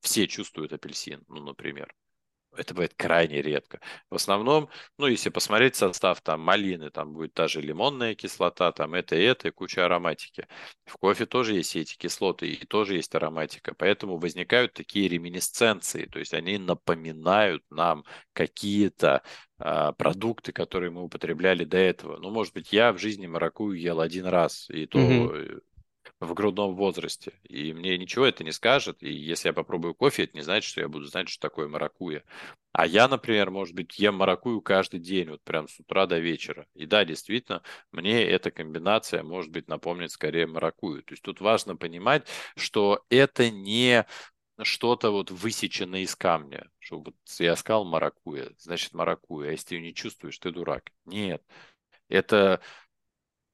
[0.00, 1.94] все чувствуют апельсин, ну, например
[2.56, 3.80] это бывает крайне редко.
[4.10, 8.94] В основном, ну, если посмотреть состав, там, малины, там будет та же лимонная кислота, там,
[8.94, 10.46] это и это, и куча ароматики.
[10.84, 13.74] В кофе тоже есть эти кислоты, и тоже есть ароматика.
[13.76, 19.22] Поэтому возникают такие реминесценции, то есть они напоминают нам какие-то
[19.58, 22.18] а, продукты, которые мы употребляли до этого.
[22.18, 25.60] Ну, может быть, я в жизни маракую ел один раз, и то mm-hmm
[26.20, 27.32] в грудном возрасте.
[27.44, 29.02] И мне ничего это не скажет.
[29.02, 32.24] И если я попробую кофе, это не значит, что я буду знать, что такое маракуя.
[32.72, 36.66] А я, например, может быть, ем маракую каждый день, вот прям с утра до вечера.
[36.74, 37.62] И да, действительно,
[37.92, 41.02] мне эта комбинация, может быть, напомнит скорее маракую.
[41.02, 44.06] То есть тут важно понимать, что это не
[44.62, 46.70] что-то вот высеченное из камня.
[46.78, 49.48] Что вот я сказал маракуя, значит маракуя.
[49.48, 50.90] А если ты ее не чувствуешь, ты дурак.
[51.04, 51.42] Нет.
[52.08, 52.60] Это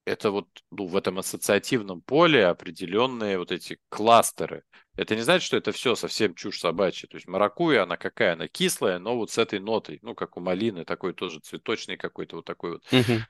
[0.05, 4.65] это вот ну, в этом ассоциативном поле определенные вот эти кластеры.
[4.97, 7.09] Это не значит, что это все совсем чушь собачья.
[7.09, 8.35] То есть маракуя, она какая?
[8.35, 12.37] Она кислая, но вот с этой нотой, ну, как у малины, такой тоже цветочный какой-то
[12.37, 12.85] вот такой вот.
[12.91, 13.21] Uh-huh.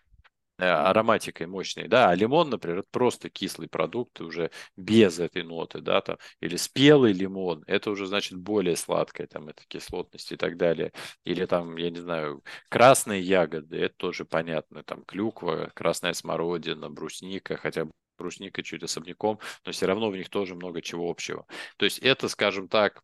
[0.63, 6.01] Э, ароматикой мощной, да, а лимон, например, просто кислый продукт уже без этой ноты, да,
[6.01, 10.93] там, или спелый лимон, это уже значит более сладкая, там, это кислотность и так далее,
[11.25, 17.57] или там, я не знаю, красные ягоды, это тоже понятно, там, клюква, красная смородина, брусника,
[17.57, 21.45] хотя брусника чуть особняком, но все равно в них тоже много чего общего.
[21.77, 23.03] То есть это, скажем так,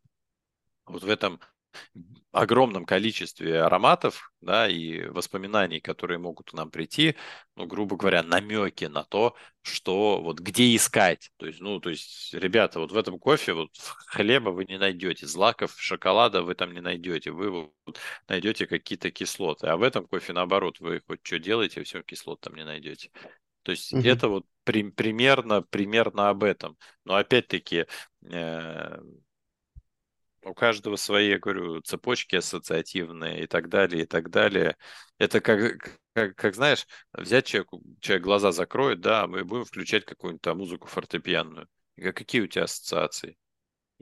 [0.85, 1.41] вот в этом
[2.31, 7.15] огромном количестве ароматов да, и воспоминаний, которые могут к нам прийти,
[7.55, 11.31] ну, грубо говоря, намеки на то, что вот где искать.
[11.37, 13.71] То есть, ну, то есть, ребята, вот в этом кофе вот
[14.07, 19.67] хлеба вы не найдете, злаков, шоколада вы там не найдете, вы вот найдете какие-то кислоты.
[19.67, 23.09] А в этом кофе, наоборот, вы хоть что делаете, все кислот там не найдете.
[23.63, 24.01] То есть угу.
[24.03, 26.77] это вот при, примерно, примерно об этом.
[27.05, 27.85] Но опять-таки,
[28.31, 28.99] э,
[30.43, 34.77] у каждого свои, я говорю, цепочки ассоциативные и так далее, и так далее.
[35.17, 40.41] Это как, как, как знаешь, взять человеку, человек глаза закроет, да, мы будем включать какую-нибудь
[40.41, 41.67] там музыку фортепианную.
[41.97, 43.37] Какие у тебя ассоциации?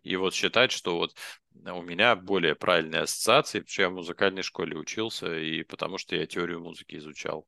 [0.03, 1.15] И вот считать, что вот
[1.53, 6.15] у меня более правильные ассоциации, потому что я в музыкальной школе учился, и потому что
[6.15, 7.47] я теорию музыки изучал.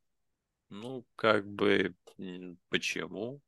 [0.70, 1.96] Ну, как бы,
[2.70, 3.42] почему?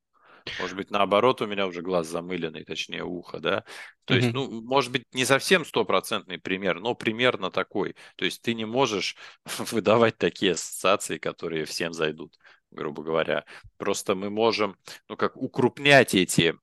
[0.60, 3.64] Может быть, наоборот, у меня уже глаз замыленный, точнее, ухо, да?
[4.06, 7.96] То есть, ну, может быть, не совсем стопроцентный пример, но примерно такой.
[8.16, 9.16] То есть ты не можешь
[9.72, 12.38] выдавать такие ассоциации, которые всем зайдут,
[12.72, 13.46] грубо говоря.
[13.78, 14.76] Просто мы можем,
[15.08, 16.56] ну, как укрупнять эти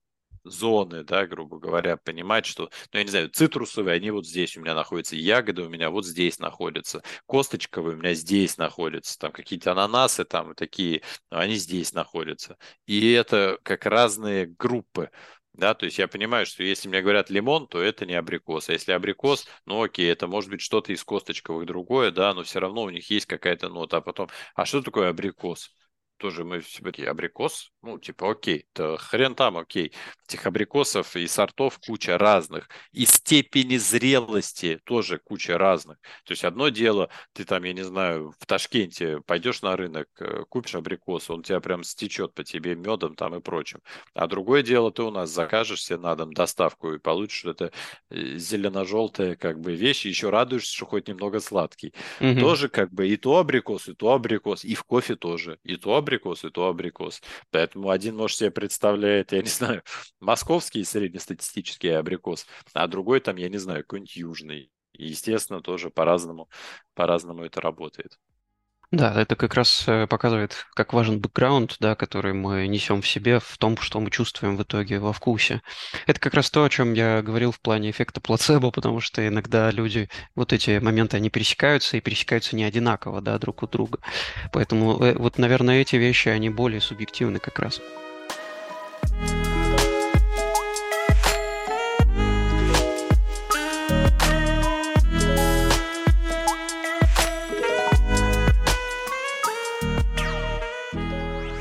[0.49, 4.61] зоны, да, грубо говоря, понимать, что, ну, я не знаю, цитрусовые, они вот здесь у
[4.61, 9.73] меня находятся, ягоды у меня вот здесь находятся, косточковые у меня здесь находятся, там какие-то
[9.73, 12.57] ананасы там такие, они здесь находятся.
[12.87, 15.11] И это как разные группы.
[15.53, 18.69] Да, то есть я понимаю, что если мне говорят лимон, то это не абрикос.
[18.69, 22.61] А если абрикос, ну окей, это может быть что-то из косточковых другое, да, но все
[22.61, 23.97] равно у них есть какая-то нота.
[23.97, 25.71] А потом, а что такое абрикос?
[26.19, 26.63] тоже мы
[27.07, 29.93] абрикос, ну, типа, окей, то хрен там, окей.
[30.29, 32.69] Этих абрикосов и сортов куча разных.
[32.93, 35.99] И степени зрелости тоже куча разных.
[36.25, 40.45] То есть одно дело, ты там, я не знаю, в Ташкенте пойдешь на рынок, э,
[40.51, 43.81] купишь абрикос, он тебя прям стечет по тебе медом там и прочим.
[44.13, 47.73] А другое дело, ты у нас закажешь себе на дом доставку и получишь это
[48.11, 51.95] э, зелено-желтое как бы вещь, и еще радуешься, что хоть немного сладкий.
[52.21, 52.41] Угу.
[52.41, 55.95] Тоже как бы и то абрикос, и то абрикос, и в кофе тоже, и то
[55.95, 57.23] абрикос, и то абрикос.
[57.51, 59.83] Поэтому один, может, себе представляет, я не знаю,
[60.21, 64.71] московский среднестатистический абрикос, а другой там, я не знаю, какой-нибудь южный.
[64.93, 66.49] И, естественно, тоже по-разному,
[66.95, 68.19] по-разному это работает.
[68.91, 73.39] Да, это как раз э, показывает, как важен бэкграунд, да, который мы несем в себе,
[73.39, 75.61] в том, что мы чувствуем в итоге во вкусе.
[76.07, 79.71] Это как раз то, о чем я говорил в плане эффекта плацебо, потому что иногда
[79.71, 83.99] люди, вот эти моменты, они пересекаются и пересекаются не одинаково, да, друг у друга.
[84.53, 87.83] Поэтому э, вот, наверное, эти вещи, они более субъективны как раз.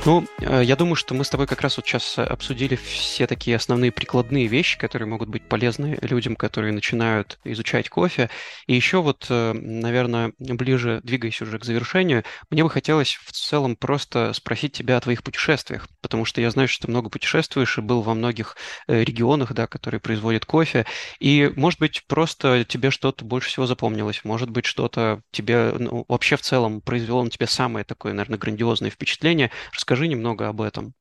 [0.07, 3.57] Ну, э, я думаю, что мы с тобой как раз вот сейчас обсудили все такие
[3.57, 8.29] основные прикладные вещи, которые могут быть полезны людям, которые начинают изучать кофе.
[8.67, 13.75] И еще вот, э, наверное, ближе, двигаясь уже к завершению, мне бы хотелось в целом
[13.75, 17.81] просто спросить тебя о твоих путешествиях, потому что я знаю, что ты много путешествуешь и
[17.81, 18.55] был во многих
[18.88, 20.85] э, регионах, да, которые производят кофе.
[21.19, 26.38] И, может быть, просто тебе что-то больше всего запомнилось, может быть, что-то тебе ну, вообще
[26.38, 29.51] в целом произвело на тебя самое такое, наверное, грандиозное впечатление.
[29.73, 30.94] Расскажи Расскажи немного об этом.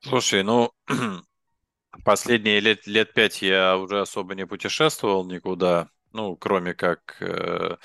[0.00, 0.72] Слушай, ну,
[2.06, 7.76] последние лет, лет пять я уже особо не путешествовал никуда, ну, кроме как э,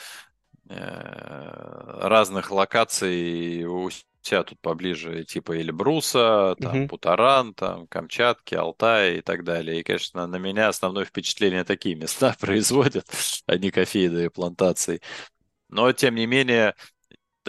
[0.70, 3.90] э, разных локаций у
[4.22, 6.88] себя тут поближе, типа Эльбруса, там, угу.
[6.88, 9.82] Путаран, там, Камчатки, Алтай и так далее.
[9.82, 13.08] И, конечно, на меня основное впечатление такие места производят,
[13.46, 15.02] а не кофейные плантации.
[15.68, 16.76] Но, тем не менее,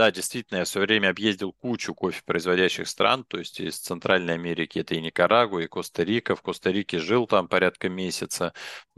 [0.01, 4.95] да, действительно, я все время объездил кучу кофе-производящих стран, то есть из Центральной Америки это
[4.95, 6.35] и Никарагуа, и Коста-Рика.
[6.35, 8.55] В Коста-Рике жил там порядка месяца.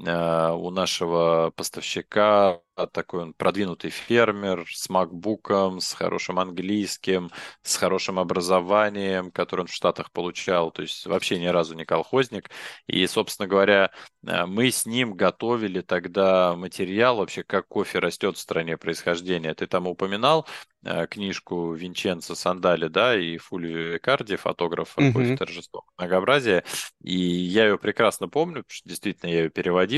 [0.07, 2.61] А, у нашего поставщика
[2.93, 7.31] такой он продвинутый фермер с макбуком, с хорошим английским,
[7.63, 12.51] с хорошим образованием, которое он в Штатах получал, то есть вообще ни разу не колхозник.
[12.87, 13.91] И, собственно говоря,
[14.27, 19.55] э, мы с ним готовили тогда материал вообще, как кофе растет в стране происхождения.
[19.55, 20.47] Ты там упоминал
[20.85, 25.13] э, книжку Винченцо Сандали, да, и Фулио Экарди, фотограф mm-hmm.
[25.13, 26.65] кофе торжества многообразия.
[27.03, 29.92] И я ее прекрасно помню, потому что действительно я ее переводил.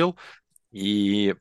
[0.72, 1.34] И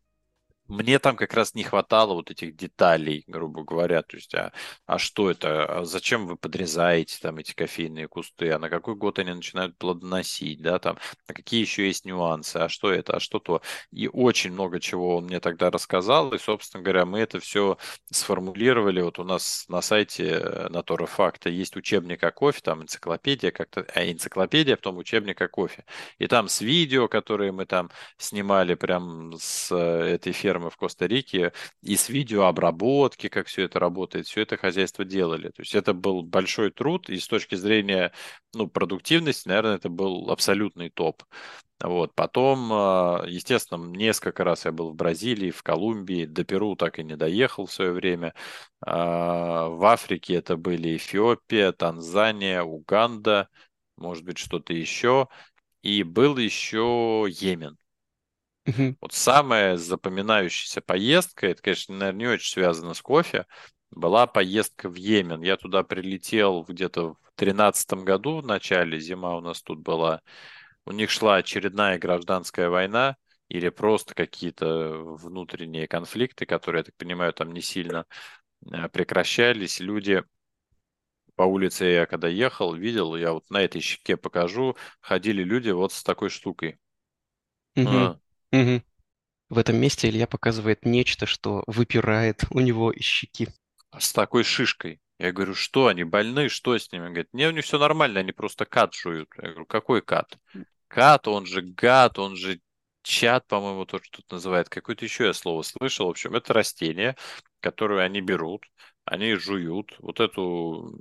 [0.73, 4.01] мне там как раз не хватало вот этих деталей, грубо говоря.
[4.01, 4.51] То есть, а,
[4.85, 5.65] а что это?
[5.65, 8.51] А зачем вы подрезаете там эти кофейные кусты?
[8.51, 10.61] А на какой год они начинают плодоносить?
[10.61, 10.97] Да, там,
[11.27, 12.57] а какие еще есть нюансы?
[12.57, 13.17] А что это?
[13.17, 13.61] А что то?
[13.91, 16.33] И очень много чего он мне тогда рассказал.
[16.33, 17.77] И, собственно говоря, мы это все
[18.11, 19.01] сформулировали.
[19.01, 24.09] Вот у нас на сайте Натора Факта есть учебник о кофе, там энциклопедия, как-то, а
[24.09, 25.85] энциклопедия, потом учебник о кофе.
[26.17, 30.77] И там с видео, которые мы там снимали прям с э, этой фермы, фермы в
[30.77, 35.49] Коста-Рике и с видеообработки, как все это работает, все это хозяйство делали.
[35.49, 38.11] То есть это был большой труд, и с точки зрения
[38.53, 41.23] ну, продуктивности, наверное, это был абсолютный топ.
[41.81, 42.15] Вот.
[42.15, 47.03] Потом, а, естественно, несколько раз я был в Бразилии, в Колумбии, до Перу так и
[47.03, 48.33] не доехал в свое время.
[48.81, 53.49] А, в Африке это были Эфиопия, Танзания, Уганда,
[53.97, 55.27] может быть, что-то еще.
[55.83, 57.77] И был еще Йемен.
[58.65, 58.95] Мгм.
[59.01, 63.45] Вот самая запоминающаяся поездка, это, конечно, наверное, не очень связано с кофе,
[63.91, 65.41] была поездка в Йемен.
[65.41, 70.21] Я туда прилетел где-то в тринадцатом году, в начале, зима у нас тут была.
[70.85, 73.17] У них шла очередная гражданская война
[73.49, 78.05] или просто какие-то внутренние конфликты, которые, я так понимаю, там не сильно
[78.71, 79.79] э, прекращались.
[79.79, 80.23] Люди
[81.35, 85.91] по улице, я когда ехал, видел, я вот на этой щеке покажу, ходили люди вот
[85.93, 86.79] с такой штукой.
[87.75, 88.11] Мгм.
[88.11, 88.17] А,
[88.53, 88.83] Мгм.
[89.49, 93.49] В этом месте Илья показывает нечто, что выпирает у него из щеки.
[93.91, 94.99] а с такой шишкой.
[95.19, 97.03] Я говорю, что они больны, что с ними?
[97.05, 99.29] Он говорит, не, у них все нормально, они просто кат жуют.
[99.37, 100.37] Я говорю, какой кат?
[100.87, 102.59] Кат, он же гад, он же
[103.03, 104.69] чат, по-моему, то, что тут называют.
[104.69, 106.07] Какое-то еще я слово слышал.
[106.07, 107.15] В общем, это растение,
[107.59, 108.65] которое они берут,
[109.05, 109.95] они жуют.
[109.99, 110.97] Вот эту,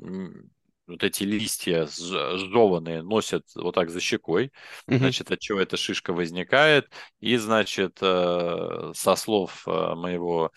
[0.93, 4.53] вот эти листья сж- сжеванные носят вот так за щекой.
[4.87, 4.99] Мгм.
[4.99, 6.91] Значит, от чего эта шишка возникает.
[7.21, 10.53] И, значит, э, со слов э, моего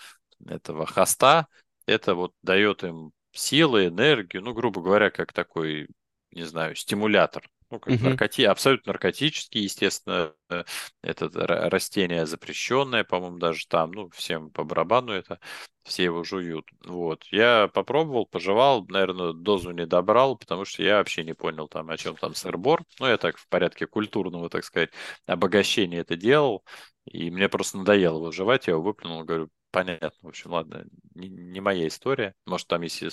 [0.47, 1.47] этого хоста,
[1.85, 5.87] это вот дает им силы, энергию, ну, грубо говоря, как такой,
[6.31, 7.47] не знаю, стимулятор.
[7.71, 8.03] Ну, как Мгм.
[8.03, 8.43] наркоти...
[8.43, 10.63] абсолютно наркотический, естественно, э,
[11.01, 15.39] это ра- растение запрещенное, по-моему, даже там, ну, всем по барабану это,
[15.83, 16.65] все его жуют.
[16.85, 17.23] Вот.
[17.31, 21.97] Я попробовал, пожевал, наверное, дозу не добрал, потому что я вообще не понял там, о
[21.97, 22.83] чем там сыр-бор.
[22.99, 24.91] Ну, я так в порядке культурного, так сказать,
[25.25, 26.63] обогащения это делал,
[27.05, 31.27] и мне просто надоело его жевать, я его выплюнул, говорю, понятно, в общем, ладно, не,
[31.29, 32.33] не моя история.
[32.45, 33.03] Может, там есть...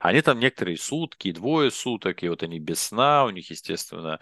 [0.00, 4.20] Они там некоторые сутки, двое суток, и вот они без сна, у них, естественно,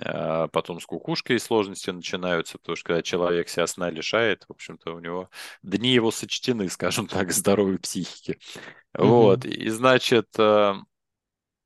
[0.00, 4.94] а потом с кукушкой сложности начинаются, потому что когда человек себя сна лишает, в общем-то,
[4.94, 5.30] у него
[5.62, 8.38] дни его сочтены, скажем так, здоровой психики.
[8.94, 9.46] Вот, Мгм.
[9.46, 10.74] и значит, э,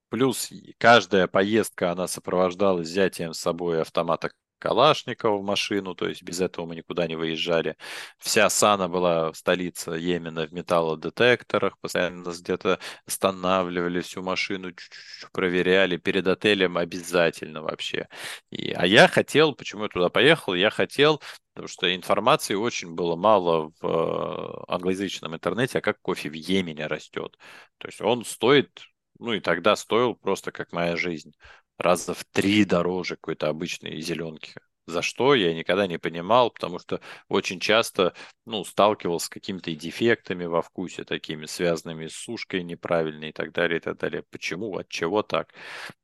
[0.09, 6.41] плюс каждая поездка, она сопровождалась взятием с собой автомата Калашникова в машину, то есть без
[6.41, 7.77] этого мы никуда не выезжали.
[8.19, 15.97] Вся Сана была столица Йемена в металлодетекторах, постоянно нас где-то останавливали, всю машину чуть-чуть проверяли,
[15.97, 18.09] перед отелем обязательно вообще.
[18.51, 21.21] И, а я хотел, почему я туда поехал, я хотел,
[21.53, 26.87] потому что информации очень было мало в э, англоязычном интернете, а как кофе в Йемене
[26.87, 27.37] растет.
[27.79, 28.81] То есть он стоит,
[29.19, 31.33] ну и тогда стоил просто как моя жизнь
[31.79, 34.55] раза в три дороже какой-то обычной зеленки.
[34.87, 40.45] За что я никогда не понимал, потому что очень часто, ну, сталкивался с какими-то дефектами
[40.45, 44.23] во вкусе, такими связанными с сушкой неправильной и так далее, и так далее.
[44.31, 45.53] Почему, от чего так?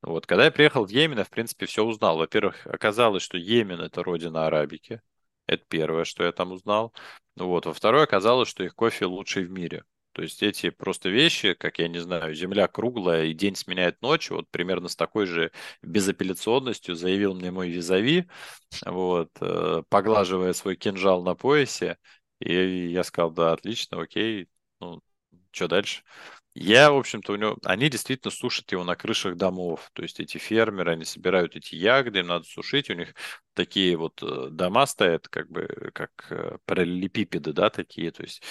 [0.02, 2.18] Вот, когда я приехал в Йемен, я, в принципе, все узнал.
[2.18, 5.00] Во-первых, оказалось, что Йемен– это родина арабики.
[5.46, 6.92] Это первое, что я там узнал.
[7.36, 7.66] Вот.
[7.66, 9.84] Во-вторых, оказалось, что их кофе лучший в мире.
[10.12, 14.30] То есть эти просто вещи, как я не знаю, земля круглая и день сменяет ночь,
[14.30, 15.52] вот примерно с такой же
[15.82, 18.28] безапелляционностью заявил мне мой визави,
[18.86, 21.98] вот, э, поглаживая свой кинжал на поясе.
[22.40, 24.48] И я сказал, да, отлично, окей,
[24.80, 25.01] ну,
[25.52, 26.02] что дальше?
[26.55, 27.56] Я, в общем-то, у него...
[27.64, 29.90] Они действительно сушат его на крышах домов.
[29.94, 32.90] То есть эти фермеры, они собирают эти ягоды, им надо сушить.
[32.90, 33.14] У них
[33.55, 38.43] такие вот э, дома стоят, как бы, как э, параллелепипеды, да, такие, то есть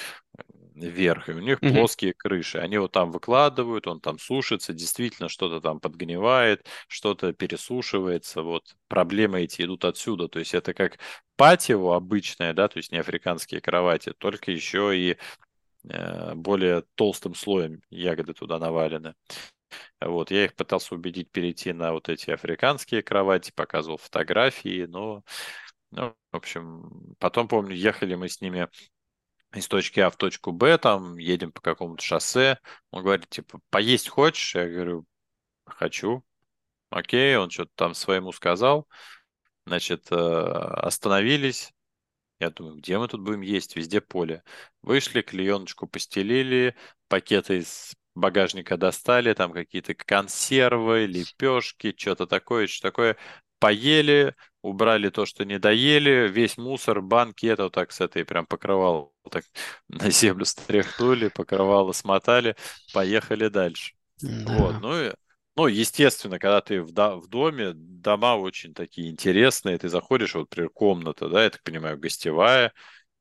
[0.75, 1.29] вверх.
[1.29, 1.73] И у них Мгм.
[1.73, 2.57] плоские крыши.
[2.59, 4.73] Они вот там выкладывают, он там сушится.
[4.73, 8.41] Действительно, что-то там подгнивает, что-то пересушивается.
[8.43, 10.27] Вот проблемы эти идут отсюда.
[10.27, 10.99] То есть это как
[11.37, 15.17] патио обычное, да, то есть не африканские кровати, только еще и
[15.89, 19.15] э, более толстым слоем ягоды туда навалены.
[20.01, 25.23] Вот, я их пытался убедить перейти на вот эти африканские кровати, показывал фотографии, но,
[25.91, 28.69] ну, в общем, потом, помню, ехали мы с ними
[29.53, 32.59] из точки А в точку Б, там, едем по какому-то шоссе,
[32.91, 34.55] он говорит, типа, поесть хочешь?
[34.55, 35.05] Я говорю,
[35.65, 36.23] хочу.
[36.89, 38.87] Окей, он что-то там своему сказал,
[39.65, 41.73] значит, э, остановились,
[42.41, 43.75] я думаю, где мы тут будем есть?
[43.75, 44.43] Везде поле.
[44.81, 46.75] Вышли, клееночку постелили,
[47.07, 53.17] пакеты из багажника достали, там какие-то консервы, лепешки, что-то такое, что такое.
[53.61, 58.47] Поели, убрали то, что не доели, весь мусор, банки, это вот так с этой прям
[58.47, 59.45] покрывало, так
[59.89, 62.57] на землю стряхнули, покрывало смотали,
[62.91, 63.93] поехали дальше.
[64.45, 64.81] Вот, Да.
[64.81, 65.13] ну и
[65.57, 70.49] ну, естественно, когда ты в, до- в доме, дома очень такие интересные, ты заходишь, вот,
[70.49, 72.73] например, комната, да, я так понимаю, гостевая,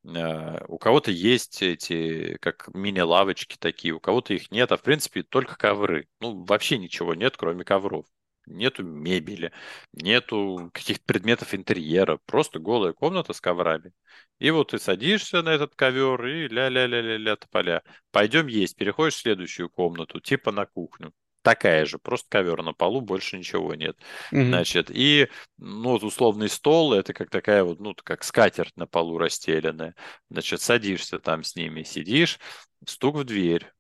[0.05, 5.23] э, у кого-то есть эти, как мини-лавочки такие, у кого-то их нет, а в принципе
[5.25, 6.09] только ковры.
[6.21, 8.07] Ну, вообще ничего нет, кроме ковров.
[8.47, 9.53] Нету мебели,
[9.93, 13.93] нету каких-то предметов интерьера, просто голая комната с коврами.
[14.41, 17.83] И вот ты садишься на этот ковер и ля-ля-ля-ля-ля тополя.
[18.11, 21.13] Пойдем есть, переходишь в следующую комнату, типа на кухню.
[21.43, 23.97] такая же, просто ковер на полу, больше ничего нет.
[24.33, 24.49] Мгм.
[24.49, 29.17] Значит, и, ну, вот условный стол, это как такая вот, ну, как скатерть на полу
[29.19, 29.95] расстеленная.
[30.31, 32.39] Значит, садишься там с ними, сидишь,
[32.87, 33.73] стук в дверь.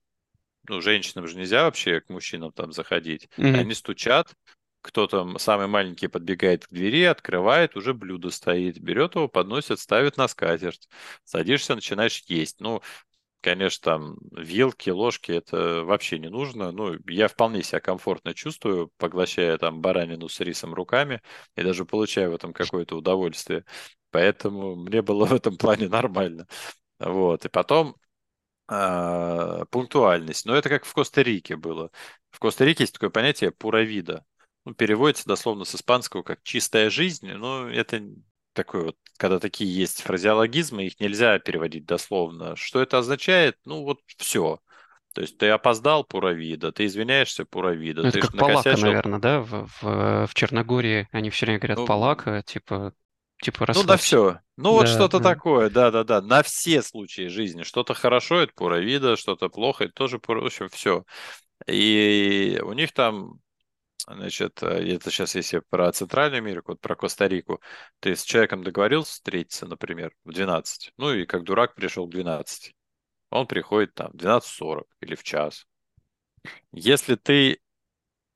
[0.70, 3.28] Ну, женщинам же нельзя вообще к мужчинам там заходить.
[3.36, 3.56] Мгм.
[3.56, 4.32] Они стучат,
[4.82, 10.16] кто там самый маленький подбегает к двери, открывает, уже блюдо стоит, берет его, подносит, ставит
[10.16, 10.88] на скатерть.
[11.24, 12.60] Садишься, начинаешь есть.
[12.60, 12.80] Ну,
[13.42, 16.72] Конечно, там вилки, ложки это вообще не нужно.
[16.72, 21.22] Ну, я вполне себя комфортно чувствую, поглощая там баранину с рисом руками
[21.56, 23.64] и даже получаю в этом какое-то удовольствие.
[24.10, 26.46] Поэтому мне было в этом плане нормально.
[26.98, 27.46] Вот.
[27.46, 27.96] И потом
[29.70, 30.46] пунктуальность.
[30.46, 31.90] Но это как в Коста-Рике было.
[32.30, 34.24] В Коста-Рике есть такое понятие пуравида.
[34.64, 38.02] Ну, переводится дословно с испанского как чистая жизнь, но это
[38.52, 42.56] такой вот, когда такие есть фразеологизмы, их нельзя переводить дословно.
[42.56, 43.56] Что это означает?
[43.64, 44.60] Ну, вот все.
[45.14, 49.18] То есть ты опоздал, пуравида, ты извиняешься, пуравида, Ну, это ты как палака, накосячил, наверное,
[49.18, 49.40] да?
[49.40, 52.94] В, в, в Черногории они все время говорят ну, палака, типа,
[53.40, 53.96] типа ну на расслабься.
[53.96, 54.40] все.
[54.56, 55.20] Ну вот Да, что-то да.
[55.20, 57.62] такое, да-да-да, на все случаи жизни.
[57.62, 60.40] Что-то хорошо, это пуравида, что-то плохо, это тоже пура...
[60.42, 61.04] В общем, все.
[61.66, 63.40] И у них там
[64.06, 67.60] Значит, э, это сейчас если про Центральную Америку, вот про Коста-Рику,
[68.00, 72.74] ты с человеком договорился встретиться, например, в 12, ну и как дурак пришел к 12.
[73.30, 75.66] Он приходит там в 12.40 или в час.
[76.72, 77.60] Если ты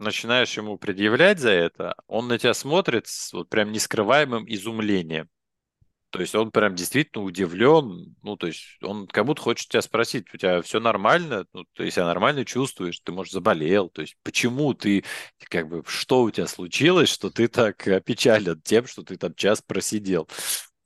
[0.05, 5.29] начинаешь ему предъявлять за это, он на тебя смотрит с вот прям нескрываемым изумлением.
[6.15, 10.33] То есть он прям действительно удивлен, ну, то есть он как будто хочет тебя спросить,
[10.33, 14.75] у тебя все нормально, ну, ты себя нормально чувствуешь, ты, может, заболел, то есть почему
[14.75, 15.05] ты,
[15.51, 19.61] как бы, что у тебя случилось, что ты так опечален тем, что ты там час
[19.61, 20.29] просидел.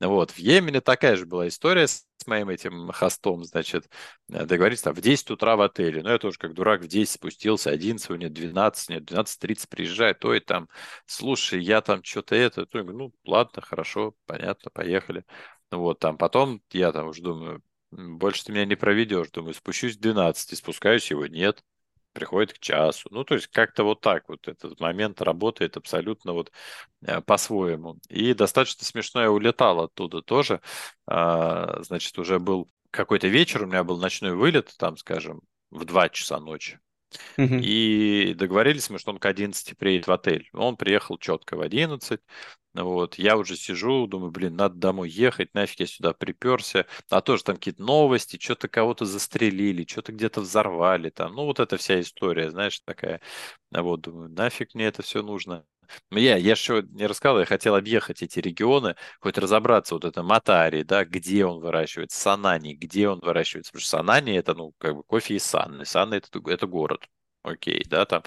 [0.00, 3.90] Вот, в Йемене такая же была история с моим этим хостом, значит,
[4.32, 7.14] э, договорились там в 10 утра в отеле, ну, я тоже как дурак в 10
[7.14, 10.68] спустился, 11, нет, 12, нет, 12.30 приезжает, и там,
[11.06, 15.24] слушай, я там что-то это, то ну, ладно, хорошо, понятно, поехали.
[15.72, 17.62] Вот, там потом я там уже думаю,
[17.92, 21.62] «М, больше ты меня не проведешь, думаю, спущусь в 12, спускаюсь, его нет,
[22.18, 23.08] приходит к часу.
[23.12, 26.50] Ну, то есть как-то вот так вот этот момент работает абсолютно вот
[27.02, 27.98] э, по-своему.
[28.08, 30.60] И достаточно смешно я улетал оттуда тоже.
[31.06, 36.08] А, Значит, уже был какой-то вечер, у меня был ночной вылет, там, скажем, в 2
[36.08, 36.80] часа ночи.
[37.36, 37.58] Мгм.
[37.62, 40.48] И договорились мы, что он к 11 приедет в отель.
[40.52, 42.20] Он приехал четко в 11.
[42.74, 43.16] Вот.
[43.16, 46.86] Я уже сижу, думаю, блин, надо домой ехать, нафиг я сюда приперся.
[47.10, 51.34] А тоже там какие-то новости, что-то кого-то застрелили, что-то где-то взорвали там.
[51.34, 53.20] Ну, вот эта вся история, знаешь, такая.
[53.70, 55.64] Вот, думаю, нафиг мне это все нужно.
[56.10, 60.82] Я, я еще не рассказал, я хотел объехать эти регионы, хоть разобраться, вот это Матари,
[60.82, 65.02] да, где он выращивается, Санани, где он выращивается, потому что Санани это, ну, как бы
[65.04, 67.08] кофе из Санны, Санна это, это город,
[67.42, 68.22] окей, да, там,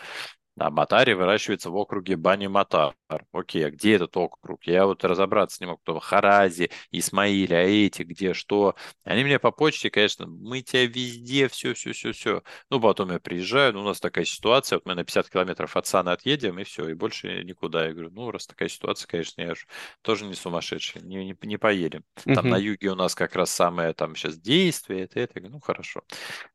[0.62, 2.94] а Матари выращивается в округе Бани-Матар.
[3.32, 4.64] Окей, а где этот округ?
[4.66, 8.76] Я вот разобраться не мог, кто Харази, Исмаиль, а эти, где что.
[9.04, 12.44] Они мне по почте, конечно, мы тебя везде, все, все, все, все.
[12.70, 15.88] Ну, потом я приезжаю, ну, у нас такая ситуация, вот мы на 50 километров от
[15.88, 17.88] Сана отъедем, и все, и больше никуда.
[17.88, 19.66] Я говорю, ну, раз такая ситуация, конечно, я же
[20.02, 22.04] тоже не сумасшедший, не, не, не поедем.
[22.24, 25.34] Там на юге у нас как раз самое там сейчас действие, это, это.
[25.36, 26.04] Я говорю, ну, хорошо.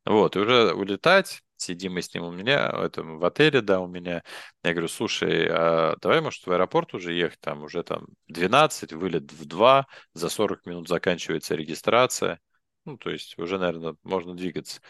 [0.05, 3.79] Вот, и уже улетать, сидим мы с ним у меня, в этом, в отеле, да,
[3.79, 4.23] у меня.
[4.63, 9.31] Я говорю, слушай, а давай, может, в аэропорт уже ехать, там уже там 12, вылет
[9.31, 12.39] в 2, за 40 минут заканчивается регистрация.
[12.85, 14.81] Ну, то есть уже, наверное, можно двигаться.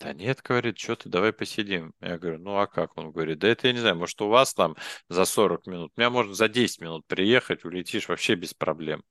[0.00, 1.92] Да нет, говорит, что ты, давай посидим.
[2.00, 2.96] Я говорю, ну а как?
[2.96, 4.76] Он говорит, да это я не знаю, может у вас там
[5.08, 9.02] за 40 минут, у меня можно за 10 минут приехать, улетишь вообще без проблем.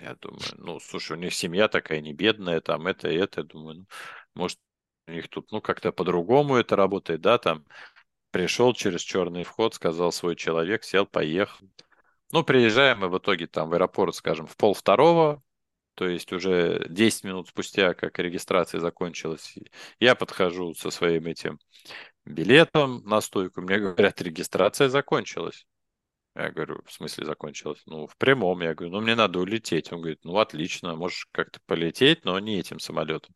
[0.00, 3.42] Я думаю, ну, слушай, у них семья такая не бедная, там это и это.
[3.42, 3.86] Я думаю, ну,
[4.34, 4.58] может,
[5.06, 7.64] у них тут, ну, как-то по-другому это работает, да, там
[8.30, 11.66] пришел через черный вход, сказал свой человек, сел, поехал.
[12.32, 15.42] Ну, приезжаем мы в итоге там в аэропорт, скажем, в пол второго,
[15.94, 19.54] то есть уже 10 минут спустя, как регистрация закончилась,
[19.98, 21.58] я подхожу со своим этим
[22.24, 25.66] билетом на стойку, мне говорят, регистрация закончилась.
[26.36, 27.82] Я говорю, в смысле закончилось?
[27.86, 28.62] Ну, в прямом.
[28.62, 29.92] Я говорю, ну, мне надо улететь.
[29.92, 33.34] Он говорит, ну, отлично, можешь как-то полететь, но не этим самолетом.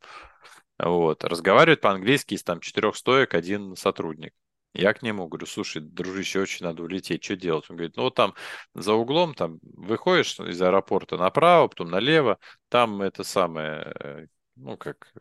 [0.77, 1.23] Вот.
[1.23, 4.33] Разговаривает по-английски из там четырех стоек один сотрудник.
[4.73, 7.65] Я к нему говорю, слушай, дружище, очень надо улететь, что делать?
[7.69, 8.33] Он говорит, ну, вот там
[8.73, 14.27] за углом, там, выходишь из аэропорта направо, потом налево, там это самое, э,
[14.57, 15.13] ну, как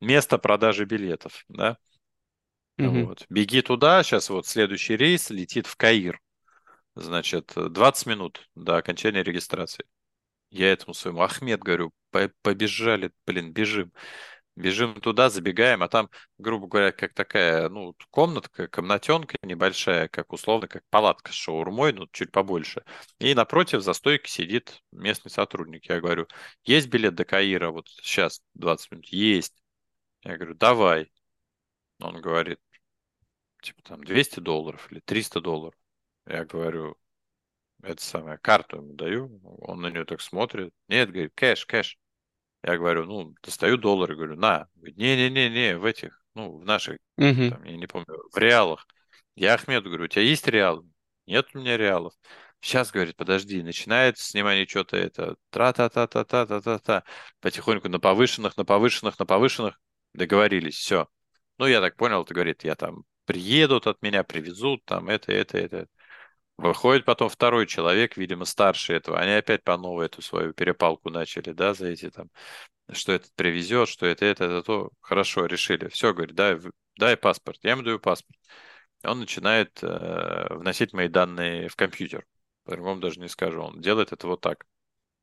[0.00, 1.76] место продажи билетов, да?
[2.78, 3.06] Мгм.
[3.06, 3.26] Вот.
[3.28, 6.20] Беги туда, сейчас вот следующий рейс летит в Каир.
[6.96, 9.84] Значит, 20 минут до окончания регистрации.
[10.50, 13.92] Я этому своему Ахмед говорю, «По- побежали, блин, бежим.
[14.56, 16.08] Бежим туда, забегаем, а там,
[16.38, 22.06] грубо говоря, как такая, ну, комнатка, комнатенка небольшая, как условно, как палатка с шаурмой, ну,
[22.12, 22.84] чуть побольше.
[23.18, 25.88] И напротив за стойкой сидит местный сотрудник.
[25.88, 26.28] Я говорю,
[26.62, 27.70] есть билет до Каира?
[27.70, 29.06] Вот сейчас 20 минут.
[29.06, 29.60] Есть.
[30.22, 31.10] Я говорю, давай.
[32.00, 32.60] Он говорит,
[33.60, 35.74] типа там 200 долларов или 300 долларов.
[36.26, 36.96] Я говорю,
[37.82, 39.40] это самое, карту ему даю.
[39.62, 40.72] Он на нее так смотрит.
[40.88, 41.98] Нет, говорит, кэш, кэш.
[42.64, 44.68] Я говорю, ну, достаю доллары, говорю, на.
[44.76, 47.50] Не-не-не-не, в этих, ну, в наших, Угу.
[47.50, 48.86] там, я не помню, в реалах.
[49.36, 50.82] Я Ахмеду говорю, у тебя есть реал?
[51.26, 52.14] Нет у меня реалов.
[52.60, 57.04] Сейчас, говорит, подожди, начинает снимание что-то это, тра-та-та-та-та-та-та-та.
[57.40, 59.78] Потихоньку на повышенных, на повышенных, на повышенных.
[60.14, 61.06] Договорились, все.
[61.58, 65.58] Ну, я так понял, ты говорит, я там приедут от меня, привезут, там, это, это,
[65.58, 65.86] это.
[66.56, 69.18] Выходит потом второй человек, видимо, старше этого.
[69.18, 72.30] Они опять по новой эту свою перепалку начали, да, за эти там,
[72.92, 74.90] что этот привезет, что это, это, это, то.
[75.00, 75.88] Хорошо, решили.
[75.88, 76.58] Все, говорит, дай,
[76.96, 77.58] дай паспорт.
[77.62, 78.38] Я ему даю паспорт.
[79.02, 82.24] Он начинает э, вносить мои данные в компьютер.
[82.64, 83.60] По-другому даже не скажу.
[83.60, 84.64] Он делает это вот так.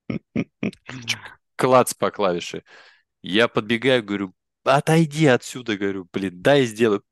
[1.56, 2.64] Клац по клавише.
[3.22, 4.34] Я подбегаю, говорю,
[4.64, 7.04] отойди отсюда, говорю, блин, дай сделаю.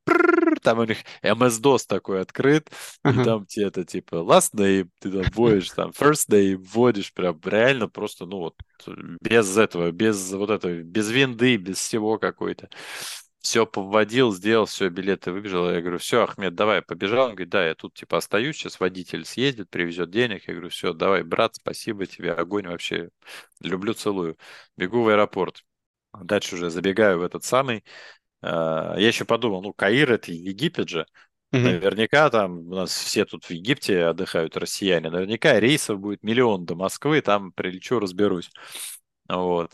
[0.60, 2.69] Там у них MS-DOS такой открыт,
[3.07, 3.19] и Ага.
[3.19, 7.88] там тебе это типа last name, ты там вводишь, там first name вводишь, прям реально
[7.88, 8.56] просто, ну вот,
[9.22, 12.69] без этого, без вот этого, без винды, без всего какой-то.
[13.41, 15.72] Все повводил, сделал, все, билеты выбежал.
[15.72, 17.27] Я говорю, все, Ахмед, давай, побежал.
[17.27, 20.45] Он говорит, да, я тут типа остаюсь, сейчас водитель съездит, привезет денег.
[20.48, 23.10] Я говорю, все, давай, брат, спасибо тебе, огонь вообще,
[23.61, 24.38] люблю, целую.
[24.76, 25.64] Бегу в аэропорт.
[26.22, 27.84] Дальше уже забегаю в этот самый.
[28.41, 28.48] Э,
[28.98, 31.06] Я еще подумал, ну, Каир это Египет же.
[31.52, 31.66] Мгм.
[31.66, 35.10] Наверняка там у нас все тут в Египте отдыхают, россияне.
[35.10, 38.52] Наверняка рейсов будет миллион до Москвы, там прилечу, разберусь.
[39.30, 39.74] Вот.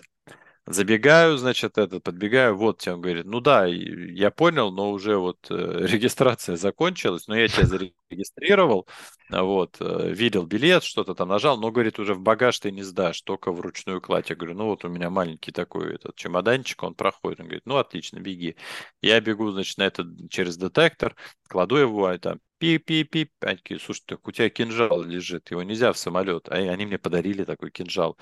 [0.68, 5.38] Забегаю, значит, это, подбегаю, вот тебе он говорит, ну да, я понял, но уже вот
[5.52, 5.54] э,
[5.88, 8.88] регистрация закончилась, но я тебя зарегистрировал,
[9.30, 12.82] а вот, э, видел билет, что-то там нажал, но, говорит, уже в багаж ты не
[12.82, 14.32] сдашь, только в ручную кладь.
[14.32, 17.42] Я говорю, ну вот у меня маленький такой этот чемоданчик, он проходит.
[17.42, 18.56] Он говорит, ну отлично, беги.
[19.04, 21.16] Я бегу, значит, на этот через детектор,
[21.48, 23.30] кладу его, а там пип-пип-пип.
[23.42, 26.50] Они такие, слушай, так у тебя кинжал лежит, его нельзя в самолет.
[26.50, 28.18] А они мне подарили такой кинжал.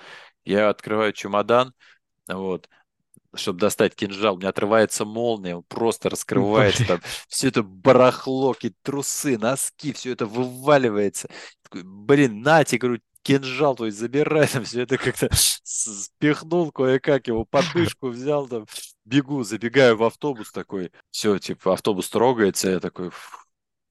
[0.45, 1.73] Я открываю чемодан,
[2.27, 2.69] вот,
[3.35, 6.87] чтобы достать кинжал, у меня отрывается молния, он просто раскрывается, Блин.
[6.87, 11.29] там все это барахло, какие трусы, носки, все это вываливается.
[11.63, 15.29] Такой, блин, на тебе, говорю, кинжал твой забирай, там все это как-то
[15.63, 18.65] спихнул кое-как, его подмышку взял, там,
[19.05, 23.11] бегу, забегаю в автобус такой, все, типа, автобус трогается, я такой,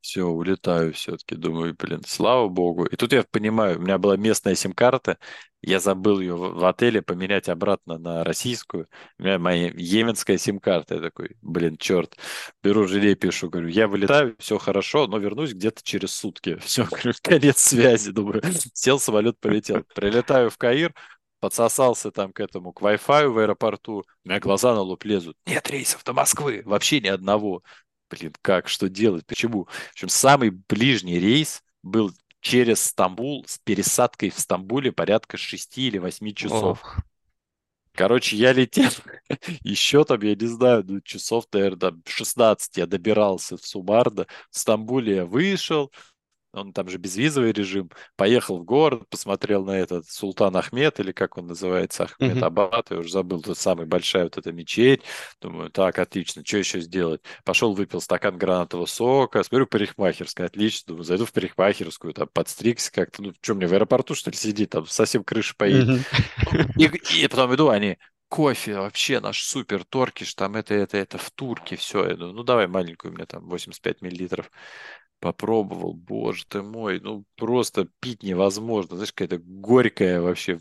[0.02, 2.84] все, улетаю все-таки, думаю, блин, слава богу.
[2.84, 5.16] И тут я понимаю, у меня была местная сим-карта,
[5.62, 8.88] я забыл ее в отеле поменять обратно на российскую.
[9.18, 10.96] У меня моя йеменская сим-карта.
[10.96, 12.16] Я такой, блин, черт.
[12.64, 16.56] Беру желе, пишу, говорю, я вылетаю, все хорошо, но вернусь где-то через сутки.
[16.64, 18.10] Все, говорю, конец связи.
[18.10, 18.42] Думаю,
[18.74, 19.84] сел самолет, полетел.
[19.94, 20.92] Прилетаю в Каир,
[21.38, 24.04] подсосался там к этому, к Wi-Fi в аэропорту.
[24.24, 25.36] У меня глаза на лоб лезут.
[25.46, 27.62] Нет рейсов до Москвы, вообще ни одного.
[28.12, 29.64] Блин, как, что делать, почему?
[29.64, 35.96] В общем, самый ближний рейс был через Стамбул с пересадкой в Стамбуле порядка 6 или
[35.96, 36.80] 8 часов.
[36.82, 36.98] Ох.
[37.94, 38.90] Короче, я летел
[39.62, 44.26] еще там, я не знаю, ну, часов, наверное, там 16 я добирался в Сумарно.
[44.50, 45.90] В Стамбуле я вышел,
[46.52, 51.38] он там же безвизовый режим, поехал в город, посмотрел на этот Султан Ахмед, или как
[51.38, 52.42] он называется, Ахмед.
[52.42, 55.02] Аббат, я уже забыл, тот самый большая вот эта мечеть.
[55.40, 57.22] Думаю, так, отлично, что еще сделать?
[57.44, 63.22] Пошел, выпил стакан гранатового сока, смотрю, парикмахерская, отлично, думаю, зайду в парикмахерскую, там, подстригся как-то,
[63.22, 66.00] ну, что мне, в аэропорту, что ли, сидеть, там, совсем крыша поедет.
[66.76, 66.84] И,
[67.24, 67.96] и потом иду, они,
[68.32, 72.08] кофе вообще наш супер, торкиш, там это, это, это, в турке, все.
[72.08, 74.50] Я думаю, ну давай маленькую, у меня там 85 миллилитров.
[75.22, 78.96] Попробовал, боже ты мой, ну просто пить невозможно.
[78.96, 80.60] Знаешь, какая-то горькая вообще,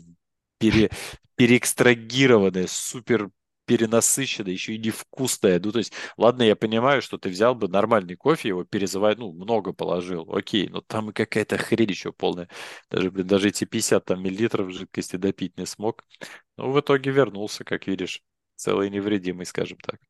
[0.58, 0.88] пере,
[1.36, 3.30] переэкстрагированная, супер
[3.66, 5.60] перенасыщенная, еще и невкусная.
[5.64, 9.32] Ну, то есть, ладно, я понимаю, что ты взял бы нормальный кофе, его перезывать, ну,
[9.32, 12.48] много положил, окей, но там и какая-то хрень еще полная.
[12.90, 16.04] Даже, блин, даже эти 50 там, миллилитров жидкости допить не смог.
[16.56, 18.22] Ну, в итоге вернулся, как видишь,
[18.56, 20.00] целый невредимый, скажем так.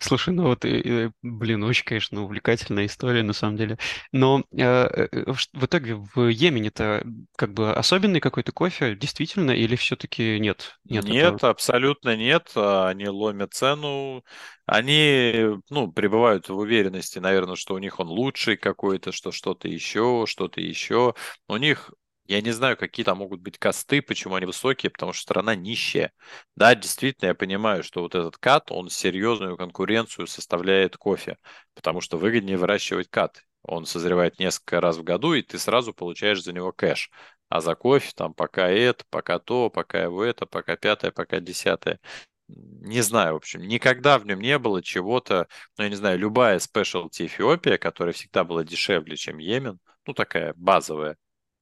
[0.00, 3.78] Слушай, ну вот, э, э, блин, очень, конечно, увлекательная история, на самом деле.
[4.12, 7.04] Но э, э, в итоге в Йемене-то
[7.36, 10.78] как бы особенный какой-то кофе, действительно, или все-таки нет?
[10.84, 11.40] Нет этого?
[11.40, 12.50] Нет, абсолютно нет.
[12.56, 14.24] А, Они ломят цену.
[14.66, 20.24] Они, ну, пребывают в уверенности, наверное, что у них он лучший какой-то, что что-то еще,
[20.26, 21.14] что-то еще.
[21.48, 21.90] У них
[22.28, 26.12] Я не знаю, какие там могут быть косты, почему они высокие, потому что страна нищая.
[26.56, 31.38] Да, действительно, я понимаю, что вот этот кат, он серьезную конкуренцию составляет кофе,
[31.74, 33.44] потому что выгоднее выращивать кат.
[33.62, 37.10] Он созревает несколько раз в году, и ты сразу получаешь за него кэш.
[37.48, 41.98] А за кофе там пока это, пока то, пока его это, пока пятое, пока десятое.
[42.48, 45.48] Не знаю, в общем, никогда в нем не было чего-то,
[45.78, 50.54] ну, я не знаю, любая спешлти Эфиопия, которая всегда была дешевле, чем Йемен, ну, такая
[50.56, 51.16] базовая,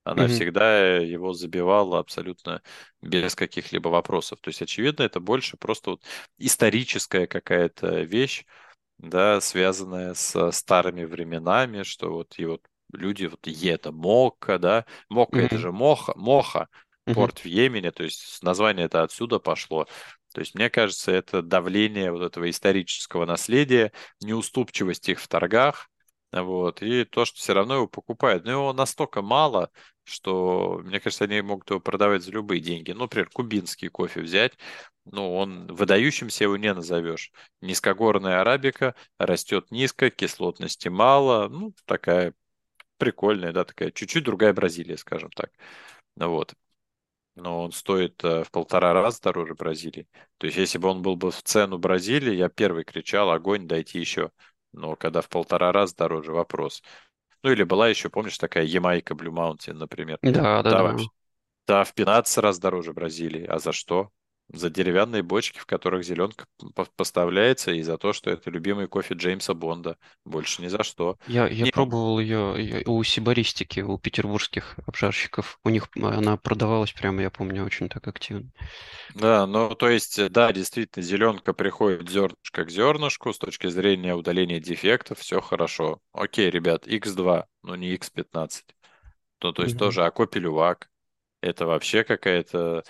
[0.06, 0.28] она Мгм.
[0.28, 2.62] всегда его забивала абсолютно
[3.02, 4.40] без каких-либо вопросов.
[4.40, 6.02] То есть, очевидно, это больше просто вот
[6.38, 8.44] историческая какая-то вещь,
[8.98, 12.62] да, связанная с старыми временами, что вот и вот
[12.92, 15.58] люди, вот и это Мокка, да, Мокка это Мгм.
[15.58, 16.68] же Моха, Моха,
[17.10, 19.86] порт в Йемене, то есть название это отсюда пошло.
[20.34, 25.88] То есть, мне кажется, это давление вот этого исторического наследия, неуступчивость их в торгах,
[26.32, 28.44] вот, и то, что все равно его покупают.
[28.44, 29.70] Но его настолько мало,
[30.06, 32.92] что, мне кажется, они могут его продавать за любые деньги.
[32.92, 34.54] Ну, например, кубинский кофе взять,
[35.04, 37.32] ну, он выдающимся его не назовешь.
[37.60, 42.34] Низкогорная арабика, растет низко, кислотности мало, ну, такая
[42.98, 45.50] прикольная, да, такая чуть-чуть другая Бразилия, скажем так.
[46.16, 46.54] Ну, вот.
[47.36, 50.08] Но он стоит э, в полтора раза дороже Бразилии.
[50.38, 54.00] То есть, если бы он был бы в цену Бразилии, я первый кричал, огонь, дайте
[54.00, 54.30] еще.
[54.72, 56.82] Но когда в полтора раза дороже, вопрос.
[57.46, 60.18] Ну, или была еще, помнишь, такая Ямайка Blue Mountain, например.
[60.22, 60.82] Да, да, Та да.
[60.82, 61.08] вообще,
[61.66, 63.44] та в 15 раз дороже Бразилии.
[63.46, 64.10] А за что?
[64.48, 69.14] За деревянные бочки, в которых зеленка по- поставляется, и за то, что это любимый кофе
[69.14, 69.98] Джеймса Бонда.
[70.24, 71.18] Больше ни за что.
[71.26, 75.58] Я, я Не, пробовал ее у Сибаристики, у петербургских обжарщиков.
[75.64, 78.50] У них она продавалась прямо, я помню, очень так активно.
[79.14, 84.60] Да, ну то есть, да, действительно, зеленка приходит зернышко к зернышку с точки зрения удаления
[84.60, 86.00] дефектов, все хорошо.
[86.12, 88.74] Окей, ребят, X2, но не X15.
[89.42, 89.78] Ну, то есть Мгм.
[89.78, 90.90] тоже Акопелювак.
[91.42, 92.84] Это вообще какая-то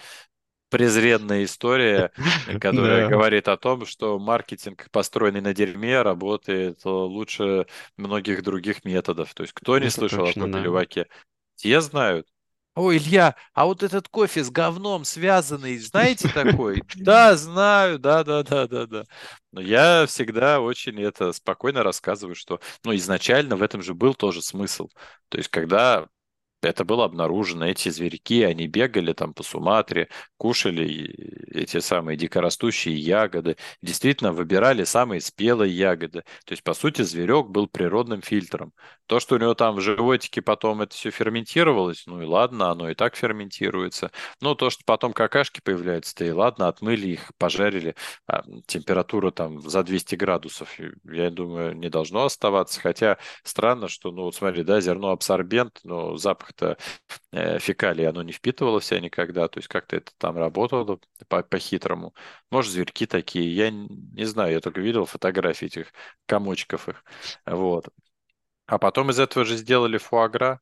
[0.68, 2.10] презренная история,
[2.60, 7.66] которая Да, говорит о том, что маркетинг, построенный на дерьме, работает э, лучше
[7.96, 9.32] многих других методов.
[9.34, 10.84] То есть кто не это слышал о точно, да.
[11.56, 12.26] Те знают.
[12.76, 16.82] О, Илья, а вот этот кофе с говном связанный, знаете такой?
[16.96, 19.04] Да, знаю, да, да, да, да, да.
[19.50, 24.42] Но я всегда очень это спокойно рассказываю, что, ну, изначально в этом же был тоже
[24.42, 24.90] смысл.
[25.30, 26.06] То есть, когда
[26.62, 27.66] это было обнаружено.
[27.66, 30.86] Эти зверьки, они бегали там по Суматре, кушали
[31.52, 36.22] эти самые дикорастущие ягоды, действительно выбирали самые спелые ягоды.
[36.44, 38.72] То есть, по сути, зверек был природным фильтром.
[39.06, 42.90] То, что у него там в животике потом это все ферментировалось, ну и ладно, оно
[42.90, 44.10] и так ферментируется.
[44.40, 47.94] Но то, что потом какашки появляются, то и ладно, отмыли их, пожарили,
[48.26, 52.80] а температура там за 200 градусов, я думаю, не должно оставаться.
[52.80, 56.16] Хотя Странно, что, ну вот смотри, да, зерно абсорбент, но
[56.46, 56.78] запах-то
[57.32, 61.42] э, фекалий оно не впитывало в себя никогда, то есть как-то это там работало по-
[61.42, 62.14] по-хитрому.
[62.50, 65.92] Может, зверьки такие, я не знаю, я только видел фотографии этих
[66.26, 67.04] комочков их,
[67.46, 67.88] вот.
[68.66, 70.60] А потом из этого же сделали фуагра,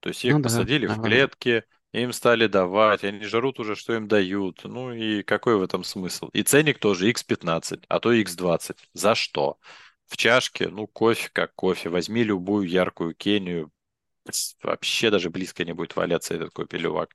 [0.00, 1.00] то есть Ну их да, посадили в да.
[1.00, 4.62] клетки, им стали давать, они жрут уже, что им дают.
[4.64, 6.28] Ну и какой в этом смысл?
[6.32, 8.78] И ценник тоже X15, а то X20.
[8.94, 9.58] За что?
[10.06, 11.88] В чашке, ну, кофе как кофе.
[11.88, 13.70] Возьми любую яркую Кению,
[14.62, 17.14] вообще даже близко не будет валяться этот кофе-лювак.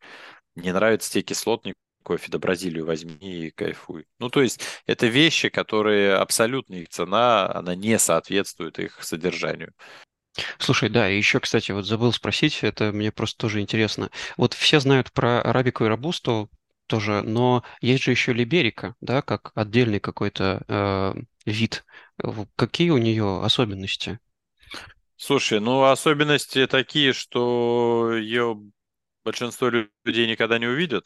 [0.55, 1.73] Не нравится тебе кислотный
[2.03, 4.05] кофе, да Бразилию возьми и кайфуй.
[4.19, 9.73] Ну, то есть, это вещи, которые абсолютно их цена, она не соответствует их содержанию.
[10.59, 14.11] Слушай, да, и еще, кстати, вот забыл спросить, это мне просто тоже интересно.
[14.37, 16.49] Вот все знают про арабику и робусту
[16.87, 21.13] тоже, но есть же еще либерика, да, как отдельный какой-то э,
[21.45, 21.85] вид.
[22.55, 24.19] Какие у нее особенности?
[25.17, 28.57] Слушай, ну особенности такие, что ее
[29.23, 31.05] большинство лю- людей никогда не увидят.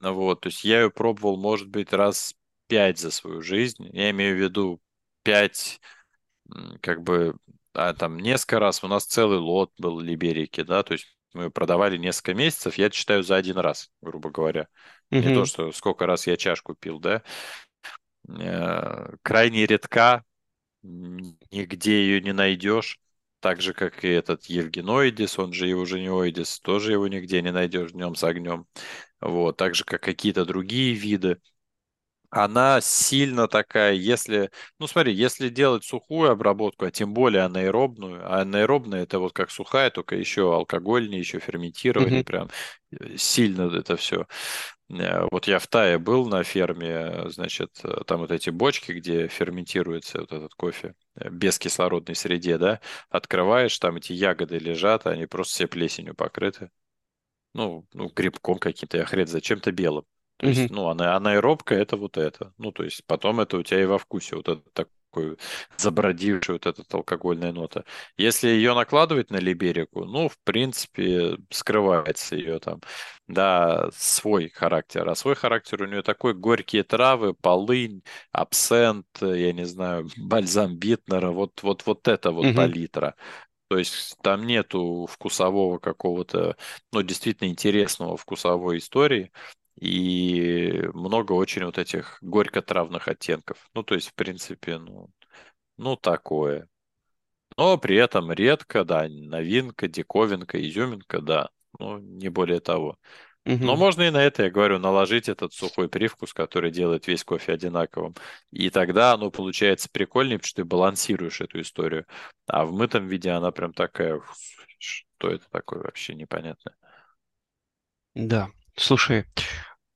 [0.00, 2.34] Ну Вот, то есть я ее пробовал, может быть, раз
[2.68, 3.88] пять за свою жизнь.
[3.92, 4.80] Я имею в виду
[5.24, 5.80] пять,
[6.80, 7.36] как бы,
[7.74, 8.82] а, там несколько раз.
[8.84, 13.22] У нас целый лот был либерики, да, то есть мы продавали несколько месяцев, я считаю
[13.22, 14.68] за один раз, грубо говоря.
[15.18, 17.22] Не то, что сколько раз я чашку пил, да.
[18.28, 20.24] Э, Крайне редка,
[20.82, 23.00] нигде ее не найдешь.
[23.46, 28.16] Так же, как и этот Евгеноидис, он же Евгениоидис, тоже его нигде не найдешь днем
[28.16, 28.66] с огнем.
[29.20, 31.40] Вот, так же, как какие-то другие виды.
[32.30, 34.50] Она сильно такая, если,
[34.80, 39.50] ну смотри, если делать сухую обработку, а тем более анаэробную, а анаэробная это вот как
[39.50, 42.24] сухая, только еще алкогольнее, еще ферментирование, Мгм.
[42.24, 42.50] прям
[42.92, 44.26] э, сильно это все.
[44.90, 48.92] Э, Вот я в Тае был на ферме, э, значит, э, там вот эти бочки,
[48.92, 52.80] где ферментируется вот этот кофе без кислородной среде, да,
[53.10, 56.70] открываешь, там эти ягоды лежат, они просто все плесенью покрыты.
[57.54, 60.04] ну, ну грибком каким-то, я хрен за чем-то белым.
[60.38, 60.68] То Мгм.
[60.68, 62.54] есть, ну, она, анаэробка это вот это.
[62.58, 64.92] Ну, то есть потом это у тебя и во вкусе вот это такой
[65.76, 67.84] забродивший вот эта алкогольная нота.
[68.16, 72.80] Если ее накладывать на либерику, ну, в принципе, скрывается ее там,
[73.28, 75.08] да, свой характер.
[75.08, 78.02] А свой характер у нее такой горькие травы, полынь,
[78.32, 82.52] абсент, я не знаю, бальзам Битнера, вот, вот, вот это вот Мгм.
[82.52, 83.14] палитра.
[83.68, 86.56] То есть там нету вкусового какого-то,
[86.92, 89.32] ну, действительно интересного вкусовой истории.
[89.80, 93.68] И много очень вот этих горько-травных оттенков.
[93.74, 95.10] Ну, то есть, в принципе, ну,
[95.76, 96.68] ну такое.
[97.56, 101.50] Но при этом редко, да, новинка, диковинка, изюминка, да.
[101.78, 102.98] Ну, не более того.
[103.44, 107.52] Но можно и на это, я говорю, наложить этот сухой привкус, который делает весь кофе
[107.52, 108.16] одинаковым.
[108.50, 112.06] И тогда оно получается прикольнее, потому что ты балансируешь эту историю.
[112.48, 114.20] А в мытом виде она прям такая,
[114.78, 116.74] что это такое вообще непонятно.
[118.14, 118.48] Да.
[118.78, 119.24] Слушай,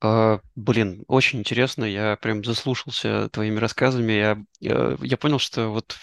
[0.03, 1.83] а, блин, очень интересно.
[1.85, 4.13] Я прям заслушался твоими рассказами.
[4.13, 5.95] Я, я, я понял, что вот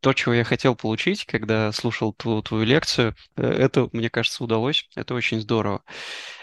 [0.00, 4.88] то, чего я хотел получить, когда слушал ту, твою лекцию, э, это, мне кажется, удалось.
[4.94, 5.82] Это очень здорово.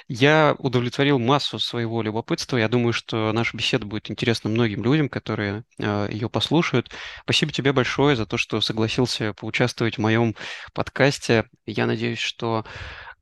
[0.08, 2.58] Я удовлетворил массу своего любопытства.
[2.58, 6.90] Я думаю, что наша беседа будет интересна многим людям, которые э, ее послушают.
[7.24, 10.36] Спасибо тебе большое за то, что согласился поучаствовать в моем
[10.74, 11.46] подкасте.
[11.68, 12.66] Я надеюсь, что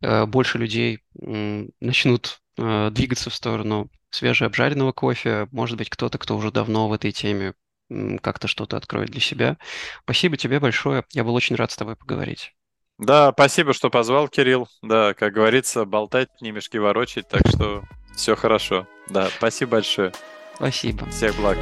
[0.02, 5.48] э, больше людей начнут э, двигаться в сторону свежеобжаренного кофе.
[5.52, 7.53] Может быть, кто-то, кто уже давно в этой теме,
[8.22, 9.57] как-то что-то откроет для себя.
[10.03, 11.03] Спасибо тебе большое.
[11.11, 12.53] Я был очень рад с тобой поговорить.
[12.98, 14.68] Да, спасибо, что позвал, Кирилл.
[14.82, 17.84] Да, как говорится, болтать, не мешки ворочать, так что
[18.15, 18.88] все хорошо.
[19.10, 20.14] Да, спасибо большое.
[20.56, 21.10] Спасибо.
[21.10, 21.57] Всех благ.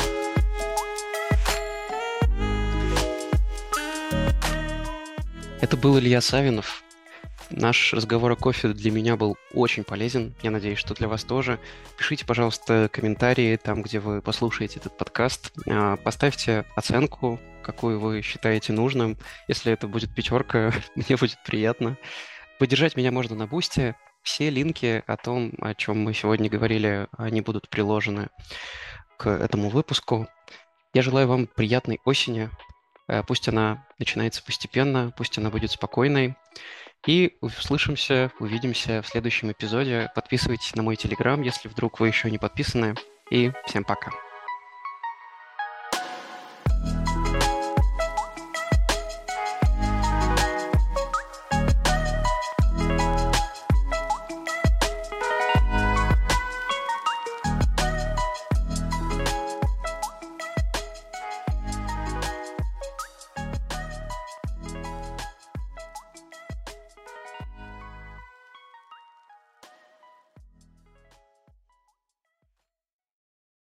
[5.61, 6.83] Это был Илья Савинов.
[7.51, 10.35] Наш разговор о кофе для меня был очень полезен.
[10.43, 11.59] Я надеюсь, что для вас тоже.
[11.97, 15.51] Пишите, пожалуйста, комментарии там, где вы послушаете этот подкаст.
[15.67, 19.17] А, Поставьте оценку, какую вы считаете нужным.
[19.47, 21.97] Если это будет пятерка, мне будет приятно.
[22.59, 23.95] Поддержать меня можно на Бусте.
[24.21, 28.29] Все линки о том, о чем мы сегодня говорили, они будут приложены
[29.17, 30.27] к этому выпуску.
[30.93, 32.51] Я желаю вам приятной осени.
[33.07, 36.35] Э, Пусть она начинается постепенно, пусть она будет спокойной.
[37.07, 40.11] И услышимся, увидимся в следующем эпизоде.
[40.15, 42.95] Подписывайтесь на мой телеграм, если вдруг вы еще не подписаны.
[43.31, 44.11] И всем пока.